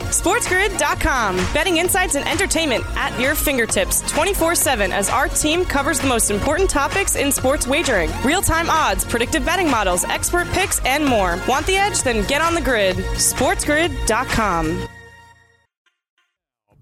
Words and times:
SportsGrid.com. 0.00 1.36
Betting 1.54 1.78
insights 1.78 2.16
and 2.16 2.28
entertainment 2.28 2.84
at 2.96 3.18
your 3.18 3.34
fingertips 3.34 4.02
24-7 4.02 4.90
as 4.90 5.08
our 5.08 5.26
team 5.28 5.64
covers 5.64 6.00
the 6.00 6.06
most 6.06 6.30
important 6.30 6.68
topics 6.68 7.16
in 7.16 7.32
sports 7.32 7.66
wagering. 7.66 8.10
Real-time 8.24 8.68
odds, 8.68 9.04
predictive 9.04 9.44
betting 9.44 9.70
models, 9.70 10.04
expert 10.04 10.46
picks, 10.48 10.84
and 10.84 11.04
more. 11.04 11.38
Want 11.48 11.66
the 11.66 11.76
edge? 11.76 12.02
Then 12.02 12.26
get 12.26 12.42
on 12.42 12.54
the 12.54 12.60
grid. 12.60 12.96
SportsGrid.com. 12.96 14.86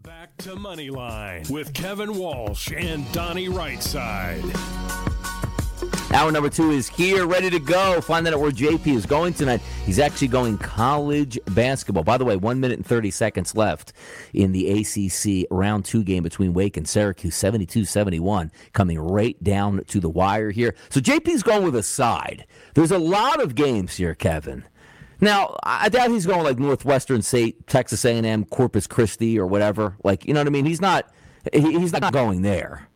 Back 0.02 0.36
to 0.38 0.56
Moneyline 0.56 1.48
with 1.50 1.72
Kevin 1.72 2.16
Walsh 2.16 2.72
and 2.72 3.10
Donnie 3.12 3.48
Rightside. 3.48 4.42
Hour 6.14 6.30
number 6.30 6.48
two 6.48 6.70
is 6.70 6.88
here, 6.88 7.26
ready 7.26 7.50
to 7.50 7.58
go. 7.58 8.00
Find 8.00 8.24
out 8.28 8.38
where 8.38 8.52
JP 8.52 8.86
is 8.86 9.04
going 9.04 9.34
tonight. 9.34 9.60
He's 9.84 9.98
actually 9.98 10.28
going 10.28 10.58
college 10.58 11.40
basketball. 11.46 12.04
By 12.04 12.18
the 12.18 12.24
way, 12.24 12.36
one 12.36 12.60
minute 12.60 12.78
and 12.78 12.86
30 12.86 13.10
seconds 13.10 13.56
left 13.56 13.92
in 14.32 14.52
the 14.52 14.70
ACC 14.78 15.48
round 15.50 15.84
two 15.84 16.04
game 16.04 16.22
between 16.22 16.54
Wake 16.54 16.76
and 16.76 16.86
Syracuse, 16.88 17.34
72 17.34 17.84
71, 17.84 18.52
coming 18.72 19.00
right 19.00 19.42
down 19.42 19.82
to 19.88 19.98
the 19.98 20.08
wire 20.08 20.52
here. 20.52 20.76
So 20.88 21.00
JP's 21.00 21.42
going 21.42 21.64
with 21.64 21.74
a 21.74 21.82
side. 21.82 22.46
There's 22.74 22.92
a 22.92 22.98
lot 22.98 23.42
of 23.42 23.56
games 23.56 23.96
here, 23.96 24.14
Kevin. 24.14 24.62
Now, 25.20 25.56
I 25.64 25.88
doubt 25.88 26.10
he's 26.10 26.26
going 26.26 26.44
like 26.44 26.60
Northwestern 26.60 27.22
State, 27.22 27.66
Texas 27.66 28.04
A&M, 28.04 28.44
Corpus 28.44 28.86
Christi, 28.86 29.36
or 29.36 29.48
whatever. 29.48 29.96
Like, 30.04 30.26
you 30.26 30.32
know 30.32 30.38
what 30.38 30.46
I 30.46 30.50
mean? 30.50 30.64
He's 30.64 30.80
not. 30.80 31.12
He's 31.52 31.92
not 31.92 32.12
going 32.12 32.42
there. 32.42 32.88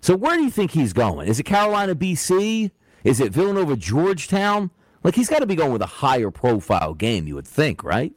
So 0.00 0.16
where 0.16 0.36
do 0.36 0.42
you 0.42 0.50
think 0.50 0.70
he's 0.72 0.92
going? 0.92 1.28
Is 1.28 1.38
it 1.38 1.44
Carolina, 1.44 1.94
BC? 1.94 2.70
Is 3.04 3.20
it 3.20 3.32
Villanova, 3.32 3.76
Georgetown? 3.76 4.70
Like 5.02 5.14
he's 5.14 5.28
got 5.28 5.38
to 5.40 5.46
be 5.46 5.54
going 5.54 5.72
with 5.72 5.82
a 5.82 5.86
higher 5.86 6.30
profile 6.30 6.94
game, 6.94 7.26
you 7.26 7.34
would 7.34 7.46
think, 7.46 7.82
right? 7.84 8.12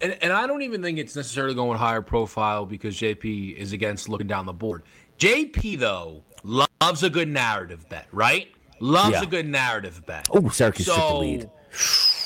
And, 0.00 0.18
and 0.20 0.32
I 0.32 0.46
don't 0.48 0.62
even 0.62 0.82
think 0.82 0.98
it's 0.98 1.14
necessarily 1.14 1.54
going 1.54 1.78
higher 1.78 2.02
profile 2.02 2.66
because 2.66 2.96
JP 2.96 3.54
is 3.56 3.72
against 3.72 4.08
looking 4.08 4.26
down 4.26 4.46
the 4.46 4.52
board. 4.52 4.82
JP 5.18 5.78
though 5.78 6.24
loves 6.42 7.02
a 7.04 7.10
good 7.10 7.28
narrative 7.28 7.88
bet, 7.88 8.06
right? 8.10 8.48
Loves 8.80 9.12
Yeah. 9.12 9.22
a 9.22 9.26
good 9.26 9.46
narrative 9.46 10.04
bet. 10.06 10.26
Oh, 10.32 10.48
Syracuse 10.48 10.86
took 10.88 10.96
the 10.96 11.14
lead. 11.14 11.50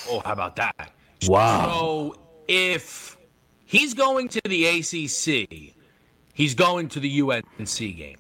Oh, 0.09 0.23
how 0.25 0.33
about 0.33 0.57
that? 0.57 0.93
Wow. 1.27 1.67
So 1.67 2.15
if 2.49 3.19
he's 3.67 3.93
going 3.93 4.29
to 4.29 4.41
the 4.47 4.65
ACC, 4.67 5.75
he's 6.33 6.55
going 6.55 6.89
to 6.89 7.01
the 7.01 7.21
UNC 7.21 7.79
game. 7.79 8.17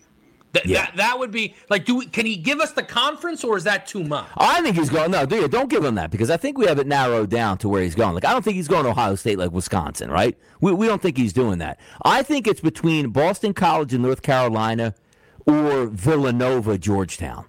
Th- 0.62 0.66
Yeah. 0.66 0.86
That 0.86 0.96
that 0.96 1.18
would 1.18 1.30
be 1.30 1.54
like, 1.70 1.84
do 1.84 1.96
we, 1.96 2.06
can 2.06 2.26
he 2.26 2.36
give 2.36 2.60
us 2.60 2.72
the 2.72 2.82
conference 2.82 3.42
or 3.44 3.56
is 3.56 3.64
that 3.64 3.86
too 3.86 4.04
much? 4.04 4.26
I 4.36 4.60
think 4.62 4.76
he's 4.76 4.90
going. 4.90 5.10
No, 5.10 5.24
dude, 5.26 5.50
don't 5.50 5.68
give 5.70 5.84
him 5.84 5.94
that 5.96 6.10
because 6.10 6.30
I 6.30 6.36
think 6.36 6.58
we 6.58 6.66
have 6.66 6.78
it 6.78 6.86
narrowed 6.86 7.30
down 7.30 7.58
to 7.58 7.68
where 7.68 7.82
he's 7.82 7.94
going. 7.94 8.14
Like, 8.14 8.24
I 8.24 8.32
don't 8.32 8.44
think 8.44 8.56
he's 8.56 8.68
going 8.68 8.84
to 8.84 8.90
Ohio 8.90 9.14
State 9.14 9.38
like 9.38 9.52
Wisconsin, 9.52 10.10
right? 10.10 10.36
We, 10.60 10.72
we 10.72 10.86
don't 10.86 11.00
think 11.02 11.16
he's 11.16 11.32
doing 11.32 11.58
that. 11.58 11.78
I 12.04 12.22
think 12.22 12.46
it's 12.46 12.60
between 12.60 13.10
Boston 13.10 13.54
College 13.54 13.94
in 13.94 14.02
North 14.02 14.22
Carolina 14.22 14.94
or 15.46 15.86
Villanova, 15.86 16.76
Georgetown. 16.78 17.44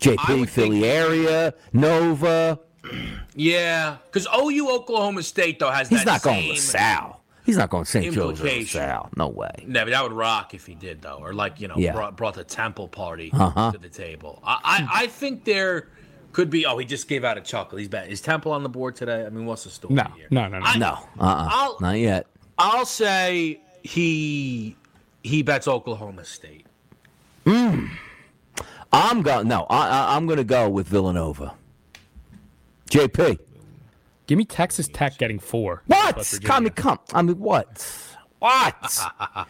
JP, 0.00 0.48
Philly 0.48 0.80
think- 0.80 0.84
area, 0.84 1.54
Nova. 1.72 2.60
Yeah, 3.38 3.98
because 4.06 4.26
OU 4.34 4.70
Oklahoma 4.70 5.22
State 5.22 5.58
though 5.58 5.70
has 5.70 5.90
He's 5.90 6.06
not 6.06 6.22
going 6.22 6.40
same 6.42 6.54
to 6.54 6.60
Sal. 6.60 7.22
He's 7.46 7.56
not 7.56 7.70
going 7.70 7.84
to 7.84 7.90
St. 7.90 8.12
Joe's 8.12 8.40
or 8.40 8.44
implication. 8.46 8.80
Sal. 8.80 9.08
No 9.16 9.28
way. 9.28 9.50
No, 9.66 9.84
but 9.84 9.90
that 9.92 10.02
would 10.02 10.12
rock 10.12 10.52
if 10.52 10.66
he 10.66 10.74
did 10.74 11.00
though, 11.00 11.18
or 11.20 11.32
like 11.32 11.60
you 11.60 11.68
know, 11.68 11.76
Yeah. 11.76 11.92
brought, 11.92 12.16
brought 12.16 12.34
the 12.34 12.44
Temple 12.44 12.88
party 12.88 13.30
Uh-huh. 13.32 13.72
to 13.72 13.78
the 13.78 13.88
table. 13.88 14.40
I, 14.44 14.58
I 14.92 15.02
I 15.04 15.06
think 15.06 15.44
there 15.44 15.88
could 16.32 16.50
be. 16.50 16.66
Oh, 16.66 16.76
he 16.76 16.84
just 16.84 17.08
gave 17.08 17.24
out 17.24 17.38
a 17.38 17.40
chuckle. 17.40 17.78
He's 17.78 17.88
bad. 17.88 18.08
Is 18.10 18.20
Temple 18.20 18.52
on 18.52 18.62
the 18.62 18.68
board 18.68 18.96
today? 18.96 19.24
I 19.24 19.30
mean, 19.30 19.46
what's 19.46 19.64
the 19.64 19.70
story 19.70 19.94
No, 19.94 20.04
here? 20.16 20.26
no, 20.30 20.48
no, 20.48 20.58
no. 20.58 20.66
I- 20.66 20.76
No, 20.78 20.86
uh-uh. 21.18 21.48
I'll- 21.50 21.76
not 21.80 21.92
yet. 21.98 22.26
I'll 22.58 22.84
say 22.84 23.60
he 23.82 24.76
he 25.22 25.42
bets 25.42 25.68
Oklahoma 25.68 26.24
State. 26.24 26.66
I'm 28.92 29.22
going. 29.22 29.48
No, 29.48 29.66
I, 29.70 29.88
I, 29.88 30.16
I'm 30.16 30.26
going 30.26 30.38
to 30.38 30.44
go 30.44 30.68
with 30.68 30.88
Villanova. 30.88 31.54
JP. 32.90 33.38
Give 34.26 34.38
me 34.38 34.44
Texas 34.44 34.88
Tech 34.88 35.18
getting 35.18 35.38
four. 35.38 35.82
What? 35.86 36.16
West 36.16 36.32
Virginia. 36.32 36.48
Come, 36.48 36.56
I 36.56 36.60
mean, 36.60 36.72
come. 36.72 36.98
I 37.14 37.22
mean, 37.22 37.38
what? 37.38 38.12
What? 38.38 38.98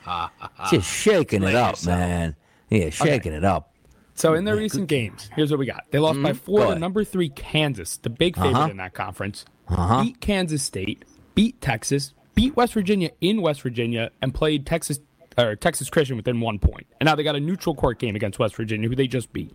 Just 0.71 0.89
shaking 0.93 1.43
it 1.43 1.55
up, 1.55 1.73
yourself. 1.73 1.99
man. 1.99 2.37
Yeah, 2.71 2.91
shaking 2.91 3.33
it 3.33 3.45
up. 3.45 3.73
So 4.15 4.35
in 4.35 4.45
their 4.45 4.57
recent 4.57 4.89
games, 4.89 5.29
here's 5.37 5.51
what 5.51 5.59
we 5.61 5.67
got. 5.67 5.85
They 5.91 5.99
lost 5.99 6.23
by 6.23 6.33
four 6.33 6.67
to 6.73 6.79
number 6.79 7.05
three 7.05 7.29
Kansas, 7.29 7.99
the 7.99 8.09
big 8.11 8.35
favorite 8.37 8.55
Uh-huh. 8.55 8.71
in 8.71 8.77
that 8.79 8.95
conference. 8.95 9.45
Uh-huh. 9.69 10.03
Beat 10.05 10.21
Kansas 10.21 10.63
State, 10.63 11.05
beat 11.35 11.61
Texas, 11.61 12.15
beat 12.35 12.57
West 12.57 12.73
Virginia 12.73 13.11
in 13.21 13.43
West 13.43 13.61
Virginia, 13.63 14.11
and 14.23 14.33
played 14.33 14.65
Texas 14.65 15.01
or 15.37 15.55
Texas 15.57 15.91
Christian 15.91 16.17
within 16.17 16.41
one 16.41 16.59
point. 16.59 16.87
And 16.99 17.07
now 17.07 17.15
they 17.15 17.23
got 17.23 17.37
a 17.37 17.41
neutral 17.41 17.75
court 17.75 17.99
game 17.99 18.17
against 18.17 18.39
West 18.39 18.57
Virginia, 18.57 18.89
who 18.89 18.95
they 18.97 19.07
just 19.07 19.33
beat. 19.35 19.55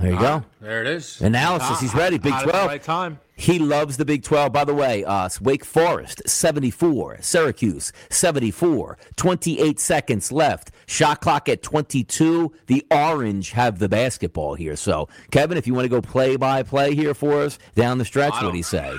There 0.00 0.12
you 0.12 0.18
go. 0.18 0.44
There 0.60 0.80
it 0.82 0.88
is. 0.88 1.20
Analysis. 1.20 1.80
He's 1.80 1.94
ready. 1.94 2.18
Big 2.18 2.32
Hot 2.32 2.42
12. 2.44 2.66
Right 2.66 2.82
time. 2.82 3.18
He 3.38 3.58
loves 3.58 3.98
the 3.98 4.06
Big 4.06 4.22
12. 4.22 4.50
By 4.50 4.64
the 4.64 4.74
way, 4.74 5.04
uh, 5.04 5.28
Wake 5.42 5.64
Forest, 5.64 6.22
74. 6.26 7.18
Syracuse, 7.20 7.92
74. 8.08 8.96
28 9.16 9.78
seconds 9.78 10.32
left. 10.32 10.70
Shot 10.86 11.20
clock 11.20 11.46
at 11.48 11.62
22. 11.62 12.50
The 12.66 12.86
Orange 12.90 13.50
have 13.50 13.78
the 13.78 13.90
basketball 13.90 14.54
here. 14.54 14.74
So, 14.74 15.08
Kevin, 15.30 15.58
if 15.58 15.66
you 15.66 15.74
want 15.74 15.84
to 15.84 15.90
go 15.90 16.00
play 16.00 16.36
by 16.36 16.62
play 16.62 16.94
here 16.94 17.12
for 17.12 17.42
us 17.42 17.58
down 17.74 17.98
the 17.98 18.06
stretch, 18.06 18.32
what 18.42 18.52
do 18.52 18.56
you 18.56 18.62
say? 18.62 18.90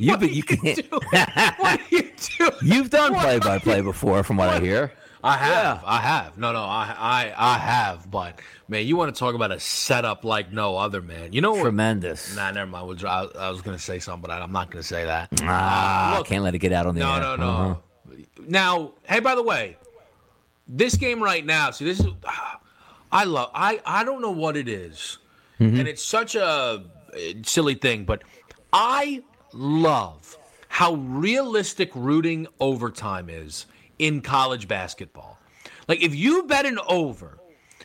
You've, 0.00 0.18
been, 0.20 0.34
you 0.34 0.42
can, 0.42 0.58
What 0.90 1.20
are 1.62 1.78
you 1.90 2.10
doing? 2.38 2.52
you've 2.62 2.90
done 2.90 3.14
play 3.14 3.38
by 3.38 3.58
play 3.60 3.82
before, 3.82 4.24
from 4.24 4.36
what 4.36 4.48
I 4.48 4.58
hear. 4.58 4.92
I 5.26 5.36
have. 5.36 5.82
I 5.84 5.98
have. 6.00 6.38
No, 6.38 6.52
no, 6.52 6.62
I, 6.62 6.94
I, 6.98 7.34
I 7.54 7.58
have. 7.58 8.10
But 8.10 8.40
man, 8.68 8.86
you 8.86 8.96
want 8.96 9.14
to 9.14 9.18
talk 9.18 9.34
about 9.34 9.50
a 9.52 9.58
setup 9.60 10.24
like 10.24 10.52
no 10.52 10.76
other, 10.76 11.02
man. 11.02 11.32
You 11.32 11.40
know 11.40 11.52
what? 11.52 11.62
Tremendous. 11.62 12.34
Nah, 12.36 12.50
never 12.52 12.70
mind. 12.70 12.86
We'll 12.86 13.06
I, 13.06 13.26
I 13.38 13.50
was 13.50 13.62
going 13.62 13.76
to 13.76 13.82
say 13.82 13.98
something, 13.98 14.22
but 14.22 14.30
I, 14.30 14.40
I'm 14.40 14.52
not 14.52 14.70
going 14.70 14.82
to 14.82 14.86
say 14.88 15.04
that. 15.04 15.28
Ah, 15.42 16.14
Look, 16.18 16.26
can't 16.28 16.44
let 16.44 16.54
it 16.54 16.58
get 16.58 16.72
out 16.72 16.86
on 16.86 16.94
the 16.94 17.00
No, 17.00 17.14
air. 17.14 17.20
no, 17.20 17.36
no. 17.36 17.48
Uh-huh. 17.50 17.74
Now, 18.46 18.92
hey, 19.04 19.20
by 19.20 19.34
the 19.34 19.42
way, 19.42 19.76
this 20.68 20.94
game 20.96 21.22
right 21.22 21.44
now. 21.44 21.70
See, 21.70 21.84
this 21.84 22.00
is. 22.00 22.06
I 23.12 23.24
love. 23.24 23.50
I 23.54 23.80
I 23.86 24.04
don't 24.04 24.20
know 24.22 24.30
what 24.32 24.56
it 24.56 24.68
is, 24.68 25.18
Mm-hmm. 25.60 25.78
and 25.80 25.88
it's 25.88 26.04
such 26.04 26.34
a 26.34 26.44
uh, 26.44 26.78
silly 27.44 27.74
thing, 27.74 28.04
but 28.04 28.22
I 28.72 29.22
love 29.52 30.36
how 30.68 30.94
realistic 30.94 31.90
rooting 31.94 32.46
overtime 32.60 33.30
is 33.30 33.64
in 33.98 34.20
college 34.20 34.68
basketball. 34.68 35.38
Like, 35.88 36.02
if 36.02 36.14
you 36.14 36.44
bet 36.44 36.66
an 36.66 36.78
over. 36.88 37.38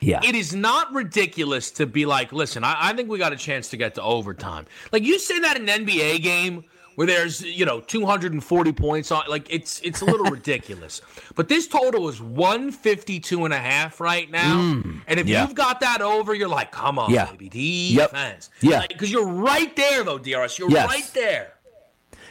Yeah. 0.04 0.19
It 0.24 0.34
is 0.34 0.56
not 0.56 0.92
ridiculous 0.94 1.69
to 1.72 1.86
be 1.86 2.08
like, 2.08 2.34
listen, 2.34 2.63
I, 2.63 2.75
I 2.90 2.94
think 2.94 3.08
we 3.08 3.19
got 3.19 3.34
a 3.34 3.36
chance 3.36 3.69
to 3.69 3.78
get 3.78 3.94
to 3.96 4.02
overtime. 4.02 4.66
Like 4.92 5.04
you 5.04 5.19
say 5.19 5.38
that 5.42 5.58
in 5.58 5.69
an 5.69 5.86
NBA 5.86 6.24
game 6.24 6.63
where 6.96 7.06
there's, 7.06 7.44
you 7.44 7.66
know, 7.66 7.81
240 7.81 8.72
points 8.74 9.12
on 9.12 9.24
like 9.30 9.46
it's 9.48 9.80
it's 9.81 10.02
a 10.02 10.06
little 10.06 10.25
ridiculous. 10.31 11.02
But 11.36 11.50
this 11.50 11.68
total 11.68 12.10
is 12.10 12.19
152 12.19 13.46
and 13.46 13.54
a 13.54 13.60
half 13.60 14.00
right 14.02 14.30
now. 14.31 14.56
Mm. 14.56 15.02
and 15.06 15.19
if 15.19 15.28
yeah. 15.28 15.44
you've 15.46 15.54
got 15.54 15.80
that 15.81 16.02
over, 16.02 16.34
you're 16.34 16.50
like, 16.50 16.72
come 16.72 16.98
on, 16.98 17.12
Yeah. 17.12 17.31
baby, 17.31 17.60
Yep. 17.94 18.10
defense. 18.10 18.50
Yeah. 18.62 18.88
Because 18.88 19.12
you're 19.12 19.28
right 19.28 19.75
there 19.75 20.04
though, 20.04 20.18
DRS. 20.18 20.58
You're 20.58 20.72
Yes. 20.72 20.88
right 20.90 21.12
there. 21.13 21.54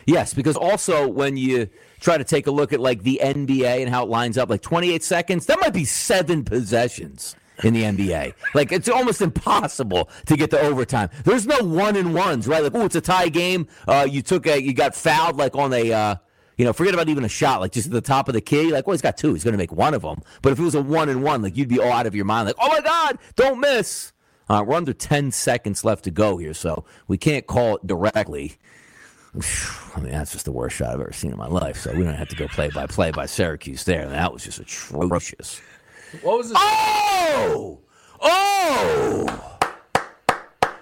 Yes, 0.06 0.34
because 0.34 0.56
also 0.56 1.06
when 1.06 1.36
you 1.36 1.68
try 2.00 2.18
to 2.18 2.24
take 2.24 2.46
a 2.46 2.50
look 2.50 2.72
at 2.72 2.80
like 2.80 3.02
the 3.02 3.20
NBA 3.22 3.80
and 3.80 3.88
how 3.88 4.04
it 4.04 4.08
lines 4.08 4.38
up, 4.38 4.50
like 4.50 4.62
28 4.62 5.02
seconds, 5.02 5.46
that 5.46 5.60
might 5.60 5.74
be 5.74 5.84
seven 5.84 6.44
possessions 6.44 7.36
in 7.62 7.74
the 7.74 7.82
NBA. 7.82 8.34
Like 8.54 8.72
it's 8.72 8.88
almost 8.88 9.20
impossible 9.20 10.08
to 10.26 10.36
get 10.36 10.50
to 10.50 10.60
overtime. 10.60 11.10
There's 11.24 11.46
no 11.46 11.58
one 11.58 11.96
and 11.96 12.14
ones, 12.14 12.48
right? 12.48 12.62
Like, 12.62 12.74
oh, 12.74 12.86
it's 12.86 12.96
a 12.96 13.00
tie 13.00 13.28
game. 13.28 13.68
Uh, 13.86 14.06
you 14.08 14.22
took 14.22 14.46
a, 14.46 14.60
you 14.60 14.72
got 14.72 14.94
fouled 14.94 15.36
like 15.36 15.54
on 15.56 15.72
a, 15.72 15.92
uh, 15.92 16.14
you 16.56 16.64
know, 16.64 16.72
forget 16.72 16.92
about 16.92 17.08
even 17.08 17.24
a 17.24 17.28
shot, 17.28 17.60
like 17.60 17.72
just 17.72 17.86
at 17.86 17.92
the 17.92 18.00
top 18.00 18.28
of 18.28 18.34
the 18.34 18.40
key. 18.40 18.70
Like, 18.70 18.86
well, 18.86 18.92
he's 18.92 19.00
got 19.00 19.16
two. 19.16 19.32
He's 19.32 19.44
going 19.44 19.52
to 19.52 19.58
make 19.58 19.72
one 19.72 19.94
of 19.94 20.02
them. 20.02 20.20
But 20.42 20.52
if 20.52 20.58
it 20.58 20.62
was 20.62 20.74
a 20.74 20.82
one 20.82 21.08
and 21.08 21.22
one, 21.22 21.42
like 21.42 21.56
you'd 21.56 21.68
be 21.68 21.80
all 21.80 21.92
out 21.92 22.06
of 22.06 22.14
your 22.14 22.26
mind. 22.26 22.46
Like, 22.46 22.56
oh 22.60 22.68
my 22.68 22.80
God, 22.80 23.18
don't 23.36 23.60
miss. 23.60 24.12
Uh, 24.50 24.64
we're 24.66 24.74
under 24.74 24.92
10 24.92 25.30
seconds 25.30 25.84
left 25.84 26.02
to 26.04 26.10
go 26.10 26.36
here, 26.36 26.52
so 26.52 26.84
we 27.06 27.16
can't 27.16 27.46
call 27.46 27.76
it 27.76 27.86
directly. 27.86 28.56
I 29.34 30.00
mean, 30.00 30.10
that's 30.10 30.32
just 30.32 30.44
the 30.44 30.52
worst 30.52 30.76
shot 30.76 30.94
I've 30.94 31.00
ever 31.00 31.12
seen 31.12 31.30
in 31.30 31.38
my 31.38 31.46
life. 31.46 31.76
So 31.78 31.92
we 31.92 32.02
don't 32.02 32.14
have 32.14 32.28
to 32.28 32.36
go 32.36 32.48
play 32.48 32.68
by 32.70 32.86
play 32.86 33.10
by 33.12 33.26
Syracuse 33.26 33.84
there. 33.84 34.08
That 34.08 34.32
was 34.32 34.44
just 34.44 34.58
atrocious. 34.58 35.60
What 36.22 36.38
was 36.38 36.48
this? 36.48 36.58
Oh! 36.60 37.78
Oh! 38.20 39.58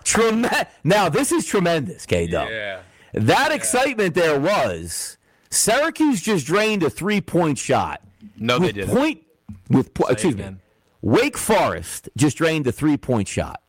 Trem- 0.03 0.47
now, 0.85 1.11
this 1.11 1.31
is 1.31 1.45
tremendous, 1.45 2.07
K 2.07 2.27
Dub. 2.27 2.49
Yeah. 2.49 2.81
That 3.13 3.53
excitement 3.53 4.15
there 4.15 4.41
was 4.41 5.19
Syracuse 5.51 6.23
just 6.23 6.47
drained 6.47 6.83
a 6.83 6.91
three 6.91 7.21
point 7.21 7.59
shot. 7.59 8.03
No, 8.39 8.59
with 8.59 8.69
they 8.75 8.81
didn't. 8.81 8.97
Point, 8.97 9.23
with 9.69 9.93
po- 9.93 10.07
excuse 10.07 10.37
me. 10.37 10.57
Wake 11.03 11.37
Forest 11.37 12.09
just 12.17 12.39
drained 12.39 12.67
a 12.67 12.73
three 12.73 12.97
point 12.97 13.29
shot. 13.29 13.63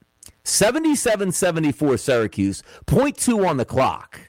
77 0.45 1.31
74 1.31 1.97
Syracuse, 1.97 2.63
point 2.85 3.17
two 3.17 3.45
on 3.45 3.57
the 3.57 3.65
clock. 3.65 4.28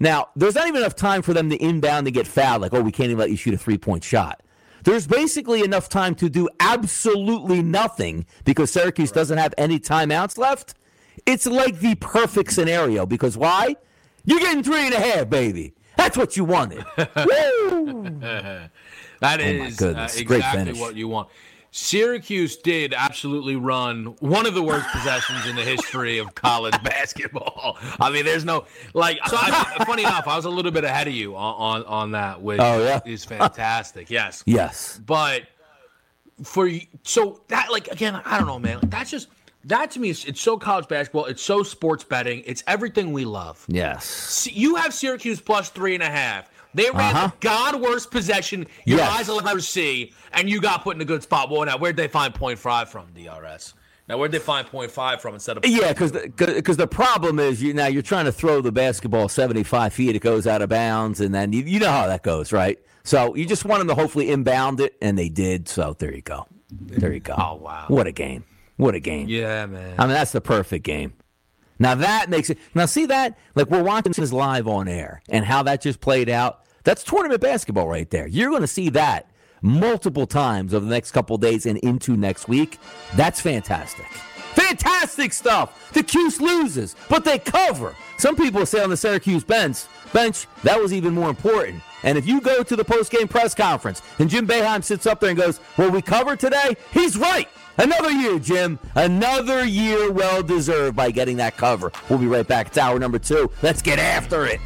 Now, 0.00 0.28
there's 0.36 0.54
not 0.54 0.66
even 0.68 0.80
enough 0.80 0.94
time 0.96 1.22
for 1.22 1.32
them 1.34 1.50
to 1.50 1.56
inbound 1.56 2.06
and 2.06 2.14
get 2.14 2.26
fouled, 2.26 2.62
like, 2.62 2.72
oh, 2.74 2.80
we 2.80 2.92
can't 2.92 3.06
even 3.10 3.18
let 3.18 3.30
you 3.30 3.36
shoot 3.36 3.54
a 3.54 3.58
three 3.58 3.78
point 3.78 4.04
shot. 4.04 4.42
There's 4.84 5.06
basically 5.06 5.62
enough 5.62 5.88
time 5.88 6.14
to 6.16 6.28
do 6.30 6.48
absolutely 6.60 7.62
nothing 7.62 8.26
because 8.44 8.70
Syracuse 8.70 9.10
doesn't 9.10 9.36
have 9.38 9.52
any 9.58 9.78
timeouts 9.80 10.38
left. 10.38 10.74
It's 11.26 11.46
like 11.46 11.80
the 11.80 11.96
perfect 11.96 12.52
scenario 12.52 13.04
because 13.04 13.36
why? 13.36 13.76
You're 14.24 14.38
getting 14.40 14.62
three 14.62 14.86
and 14.86 14.94
a 14.94 15.00
half, 15.00 15.28
baby. 15.28 15.74
That's 15.96 16.16
what 16.16 16.36
you 16.36 16.44
wanted. 16.44 16.84
Woo! 16.96 18.20
That 18.20 19.40
Oh, 19.40 19.42
is 19.42 19.82
uh, 19.82 20.08
exactly 20.16 20.74
what 20.74 20.94
you 20.94 21.08
want. 21.08 21.28
Syracuse 21.70 22.56
did 22.56 22.94
absolutely 22.94 23.56
run 23.56 24.16
one 24.20 24.46
of 24.46 24.54
the 24.54 24.62
worst 24.62 24.88
possessions 24.90 25.46
in 25.46 25.54
the 25.54 25.62
history 25.62 26.18
of 26.18 26.34
college 26.34 26.74
basketball. 26.82 27.76
I 28.00 28.10
mean, 28.10 28.24
there's 28.24 28.44
no 28.44 28.64
like. 28.94 29.18
So 29.26 29.36
I, 29.38 29.84
funny 29.86 30.02
enough, 30.02 30.26
I 30.26 30.36
was 30.36 30.44
a 30.46 30.50
little 30.50 30.70
bit 30.72 30.84
ahead 30.84 31.08
of 31.08 31.14
you 31.14 31.36
on 31.36 31.82
on, 31.82 31.84
on 31.86 32.10
that, 32.12 32.40
which 32.40 32.60
Oh, 32.60 32.82
yeah? 32.82 33.00
is 33.04 33.24
fantastic. 33.24 34.10
Yes, 34.10 34.42
Yes. 34.46 34.98
but 35.04 35.42
for 36.42 36.66
you, 36.66 36.82
so 37.02 37.40
that 37.48 37.70
like 37.70 37.88
again, 37.88 38.20
I 38.24 38.38
don't 38.38 38.46
know, 38.46 38.58
man. 38.58 38.78
Like, 38.80 38.90
that's 38.90 39.10
just 39.10 39.28
that 39.64 39.90
to 39.92 40.00
me. 40.00 40.08
Is, 40.10 40.24
it's 40.24 40.40
so 40.40 40.56
college 40.56 40.88
basketball. 40.88 41.26
It's 41.26 41.42
so 41.42 41.62
sports 41.62 42.02
betting. 42.02 42.42
It's 42.46 42.64
everything 42.66 43.12
we 43.12 43.24
love. 43.26 43.64
Yes. 43.68 44.04
See, 44.06 44.52
you 44.52 44.76
have 44.76 44.94
Syracuse 44.94 45.40
plus 45.40 45.68
three 45.68 45.94
and 45.94 46.02
a 46.02 46.10
half. 46.10 46.50
They 46.74 46.90
ran 46.90 47.14
Uh-huh. 47.16 47.26
the 47.28 47.32
god 47.40 47.80
worst 47.80 48.10
possession 48.10 48.66
your 48.84 48.98
Yes. 48.98 49.18
eyes 49.20 49.28
will 49.28 49.46
ever 49.48 49.60
see, 49.60 50.12
and 50.32 50.48
you 50.50 50.60
got 50.60 50.84
put 50.84 50.96
in 50.96 51.02
a 51.02 51.04
good 51.04 51.22
spot. 51.22 51.50
Well, 51.50 51.64
now 51.64 51.78
where'd 51.78 51.96
they 51.96 52.08
find 52.08 52.34
point 52.34 52.58
five 52.58 52.90
from, 52.90 53.06
DRS? 53.14 53.74
Now 54.08 54.16
where'd 54.18 54.32
they 54.32 54.38
find 54.38 54.66
point 54.66 54.90
five 54.90 55.20
from 55.20 55.34
instead 55.34 55.56
of? 55.58 55.66
Yeah, 55.66 55.88
because 55.92 56.12
because 56.12 56.76
the, 56.76 56.86
problem 56.86 57.38
is 57.38 57.62
you 57.62 57.74
now 57.74 57.86
you're 57.86 58.02
trying 58.02 58.24
to 58.26 58.32
throw 58.32 58.60
the 58.60 58.72
basketball 58.72 59.28
75 59.28 59.92
feet, 59.92 60.16
it 60.16 60.20
goes 60.22 60.46
out 60.46 60.62
of 60.62 60.68
bounds, 60.70 61.20
and 61.20 61.34
then 61.34 61.52
you, 61.52 61.62
you 61.62 61.78
know 61.78 61.90
how 61.90 62.06
that 62.06 62.22
goes, 62.22 62.52
right? 62.52 62.78
So 63.04 63.34
you 63.34 63.44
just 63.46 63.64
want 63.64 63.80
them 63.80 63.88
to 63.88 63.94
hopefully 63.94 64.30
inbound 64.30 64.80
it, 64.80 64.94
and 65.02 65.18
they 65.18 65.28
did. 65.28 65.68
So 65.68 65.94
there 65.98 66.14
you 66.14 66.22
go, 66.22 66.46
there 66.70 67.12
you 67.12 67.20
go. 67.20 67.34
Oh, 67.36 67.54
wow. 67.56 67.84
what 67.88 68.06
a 68.06 68.12
game! 68.12 68.44
What 68.76 68.94
a 68.94 69.00
game! 69.00 69.28
Yeah, 69.28 69.66
man. 69.66 69.94
I 69.98 70.04
mean 70.06 70.14
that's 70.14 70.32
the 70.32 70.40
perfect 70.40 70.84
game. 70.84 71.12
Now 71.78 71.94
that 71.94 72.28
makes 72.28 72.50
it. 72.50 72.58
Now 72.74 72.86
see 72.86 73.06
that 73.06 73.38
like 73.54 73.70
we're 73.70 73.82
watching 73.82 74.12
this 74.12 74.32
live 74.32 74.66
on 74.66 74.88
air, 74.88 75.22
and 75.28 75.44
how 75.44 75.62
that 75.64 75.80
just 75.80 76.00
played 76.00 76.28
out. 76.28 76.64
That's 76.84 77.02
tournament 77.04 77.40
basketball 77.40 77.88
right 77.88 78.08
there. 78.10 78.26
You're 78.26 78.50
going 78.50 78.62
to 78.62 78.66
see 78.66 78.88
that 78.90 79.30
multiple 79.60 80.26
times 80.26 80.72
over 80.72 80.84
the 80.84 80.90
next 80.90 81.10
couple 81.10 81.36
days 81.36 81.66
and 81.66 81.78
into 81.78 82.16
next 82.16 82.48
week. 82.48 82.78
That's 83.14 83.40
fantastic. 83.40 84.06
Fantastic 84.54 85.32
stuff. 85.32 85.92
The 85.92 86.02
Cuse 86.02 86.40
loses, 86.40 86.96
but 87.08 87.24
they 87.24 87.38
cover. 87.38 87.94
Some 88.16 88.36
people 88.36 88.64
say 88.66 88.82
on 88.82 88.90
the 88.90 88.96
Syracuse 88.96 89.44
bench, 89.44 89.78
bench 90.12 90.46
that 90.64 90.80
was 90.80 90.92
even 90.92 91.14
more 91.14 91.28
important. 91.28 91.82
And 92.02 92.16
if 92.16 92.26
you 92.26 92.40
go 92.40 92.62
to 92.62 92.76
the 92.76 92.84
post-game 92.84 93.28
press 93.28 93.54
conference 93.54 94.02
and 94.18 94.30
Jim 94.30 94.46
Boeheim 94.46 94.82
sits 94.82 95.06
up 95.06 95.20
there 95.20 95.30
and 95.30 95.38
goes, 95.38 95.60
"Well, 95.76 95.90
we 95.90 96.00
covered 96.00 96.40
today," 96.40 96.76
he's 96.92 97.16
right. 97.16 97.48
Another 97.78 98.10
year, 98.10 98.38
Jim. 98.38 98.78
Another 98.94 99.64
year 99.64 100.10
well 100.10 100.42
deserved 100.42 100.96
by 100.96 101.10
getting 101.10 101.36
that 101.38 101.56
cover. 101.56 101.92
We'll 102.10 102.18
be 102.18 102.26
right 102.26 102.46
back. 102.46 102.68
It's 102.68 102.78
hour 102.78 102.98
number 102.98 103.18
two. 103.18 103.50
Let's 103.62 103.82
get 103.82 103.98
after 103.98 104.44
it. 104.46 104.60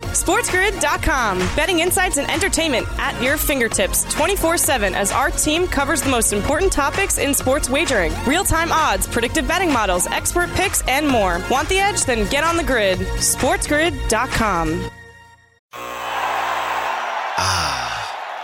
SportsGrid.com. 0.00 1.38
Betting 1.56 1.80
insights 1.80 2.18
and 2.18 2.30
entertainment 2.30 2.86
at 2.98 3.20
your 3.22 3.36
fingertips 3.36 4.04
24 4.12 4.58
7 4.58 4.94
as 4.94 5.12
our 5.12 5.30
team 5.30 5.66
covers 5.66 6.02
the 6.02 6.10
most 6.10 6.32
important 6.32 6.72
topics 6.72 7.18
in 7.18 7.32
sports 7.32 7.70
wagering 7.70 8.12
real 8.26 8.44
time 8.44 8.70
odds, 8.70 9.06
predictive 9.06 9.48
betting 9.48 9.72
models, 9.72 10.06
expert 10.08 10.50
picks, 10.50 10.82
and 10.86 11.08
more. 11.08 11.40
Want 11.50 11.68
the 11.68 11.78
edge? 11.78 12.04
Then 12.04 12.28
get 12.28 12.44
on 12.44 12.56
the 12.56 12.64
grid. 12.64 12.98
SportsGrid.com. 12.98 14.90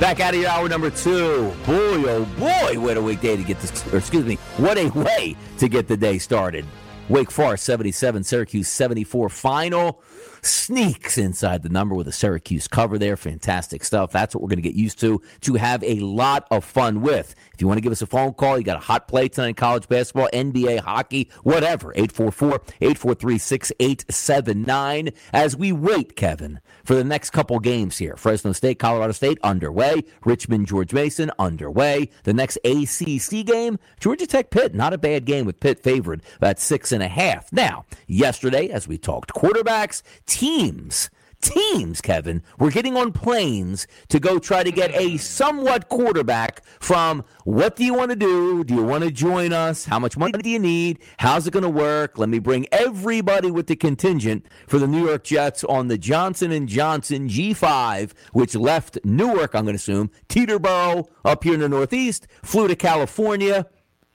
Back 0.00 0.20
out 0.20 0.34
of 0.34 0.40
your 0.40 0.50
hour 0.50 0.68
number 0.68 0.90
two. 0.90 1.50
Boy, 1.64 2.04
oh 2.06 2.26
boy, 2.38 2.78
what 2.78 2.98
a 2.98 3.02
weekday 3.02 3.34
to 3.34 3.42
get 3.42 3.58
this, 3.60 3.94
or 3.94 3.96
excuse 3.96 4.26
me, 4.26 4.34
what 4.58 4.76
a 4.76 4.90
way 4.90 5.34
to 5.56 5.68
get 5.68 5.88
the 5.88 5.96
day 5.96 6.18
started. 6.18 6.66
Wake 7.08 7.30
Forest 7.30 7.64
77, 7.64 8.22
Syracuse 8.24 8.68
74 8.68 9.30
final. 9.30 10.02
sneaks 10.42 11.16
inside 11.18 11.62
the 11.62 11.68
number 11.70 11.94
with 11.94 12.08
a 12.08 12.12
Syracuse 12.12 12.68
cover 12.68 12.98
there. 12.98 13.16
Fantastic 13.16 13.84
stuff. 13.84 14.12
That's 14.12 14.34
what 14.34 14.42
we're 14.42 14.48
going 14.48 14.62
to 14.62 14.68
get 14.68 14.74
used 14.74 15.00
to 15.00 15.22
to 15.42 15.54
have 15.54 15.82
a 15.82 15.98
lot 16.00 16.46
of 16.50 16.64
fun 16.64 17.00
with. 17.00 17.34
If 17.56 17.62
you 17.62 17.68
want 17.68 17.78
to 17.78 17.82
give 17.82 17.92
us 17.92 18.02
a 18.02 18.06
phone 18.06 18.34
call, 18.34 18.58
you 18.58 18.64
got 18.64 18.76
a 18.76 18.84
hot 18.84 19.08
play 19.08 19.28
tonight 19.28 19.48
in 19.48 19.54
college 19.54 19.88
basketball, 19.88 20.28
NBA, 20.30 20.80
hockey, 20.80 21.30
whatever. 21.42 21.90
844 21.92 22.60
843 22.82 23.38
6879. 23.38 25.10
As 25.32 25.56
we 25.56 25.72
wait, 25.72 26.16
Kevin, 26.16 26.60
for 26.84 26.94
the 26.94 27.02
next 27.02 27.30
couple 27.30 27.58
games 27.58 27.96
here 27.96 28.14
Fresno 28.18 28.52
State, 28.52 28.78
Colorado 28.78 29.12
State 29.12 29.38
underway, 29.42 30.04
Richmond, 30.26 30.66
George 30.66 30.92
Mason 30.92 31.30
underway. 31.38 32.10
The 32.24 32.34
next 32.34 32.58
ACC 32.62 33.46
game, 33.46 33.78
Georgia 34.00 34.26
Tech 34.26 34.50
Pitt, 34.50 34.74
not 34.74 34.92
a 34.92 34.98
bad 34.98 35.24
game 35.24 35.46
with 35.46 35.58
Pitt 35.58 35.82
favored 35.82 36.20
at 36.42 36.60
six 36.60 36.92
and 36.92 37.02
a 37.02 37.08
half. 37.08 37.50
Now, 37.54 37.86
yesterday, 38.06 38.68
as 38.68 38.86
we 38.86 38.98
talked 38.98 39.32
quarterbacks, 39.32 40.02
teams 40.26 41.08
teams, 41.48 42.00
Kevin, 42.00 42.42
were 42.58 42.70
getting 42.70 42.96
on 42.96 43.12
planes 43.12 43.86
to 44.08 44.18
go 44.18 44.38
try 44.38 44.62
to 44.62 44.70
get 44.70 44.94
a 44.94 45.16
somewhat 45.16 45.88
quarterback 45.88 46.64
from 46.80 47.24
what 47.44 47.76
do 47.76 47.84
you 47.84 47.94
want 47.94 48.10
to 48.10 48.16
do? 48.16 48.64
Do 48.64 48.74
you 48.74 48.82
want 48.82 49.04
to 49.04 49.10
join 49.10 49.52
us? 49.52 49.84
How 49.84 49.98
much 49.98 50.16
money 50.16 50.32
do 50.32 50.50
you 50.50 50.58
need? 50.58 50.98
How's 51.18 51.46
it 51.46 51.52
going 51.52 51.62
to 51.62 51.68
work? 51.68 52.18
Let 52.18 52.28
me 52.28 52.38
bring 52.38 52.66
everybody 52.72 53.50
with 53.50 53.66
the 53.66 53.76
contingent 53.76 54.46
for 54.66 54.78
the 54.78 54.86
New 54.86 55.06
York 55.06 55.24
Jets 55.24 55.64
on 55.64 55.88
the 55.88 55.98
Johnson 55.98 56.52
and 56.52 56.68
Johnson 56.68 57.28
G5, 57.28 58.12
which 58.32 58.54
left 58.54 58.98
Newark, 59.04 59.54
I'm 59.54 59.64
going 59.64 59.74
to 59.74 59.80
assume, 59.80 60.10
Teterboro 60.28 61.08
up 61.24 61.44
here 61.44 61.54
in 61.54 61.60
the 61.60 61.68
Northeast, 61.68 62.26
flew 62.42 62.68
to 62.68 62.76
California. 62.76 63.66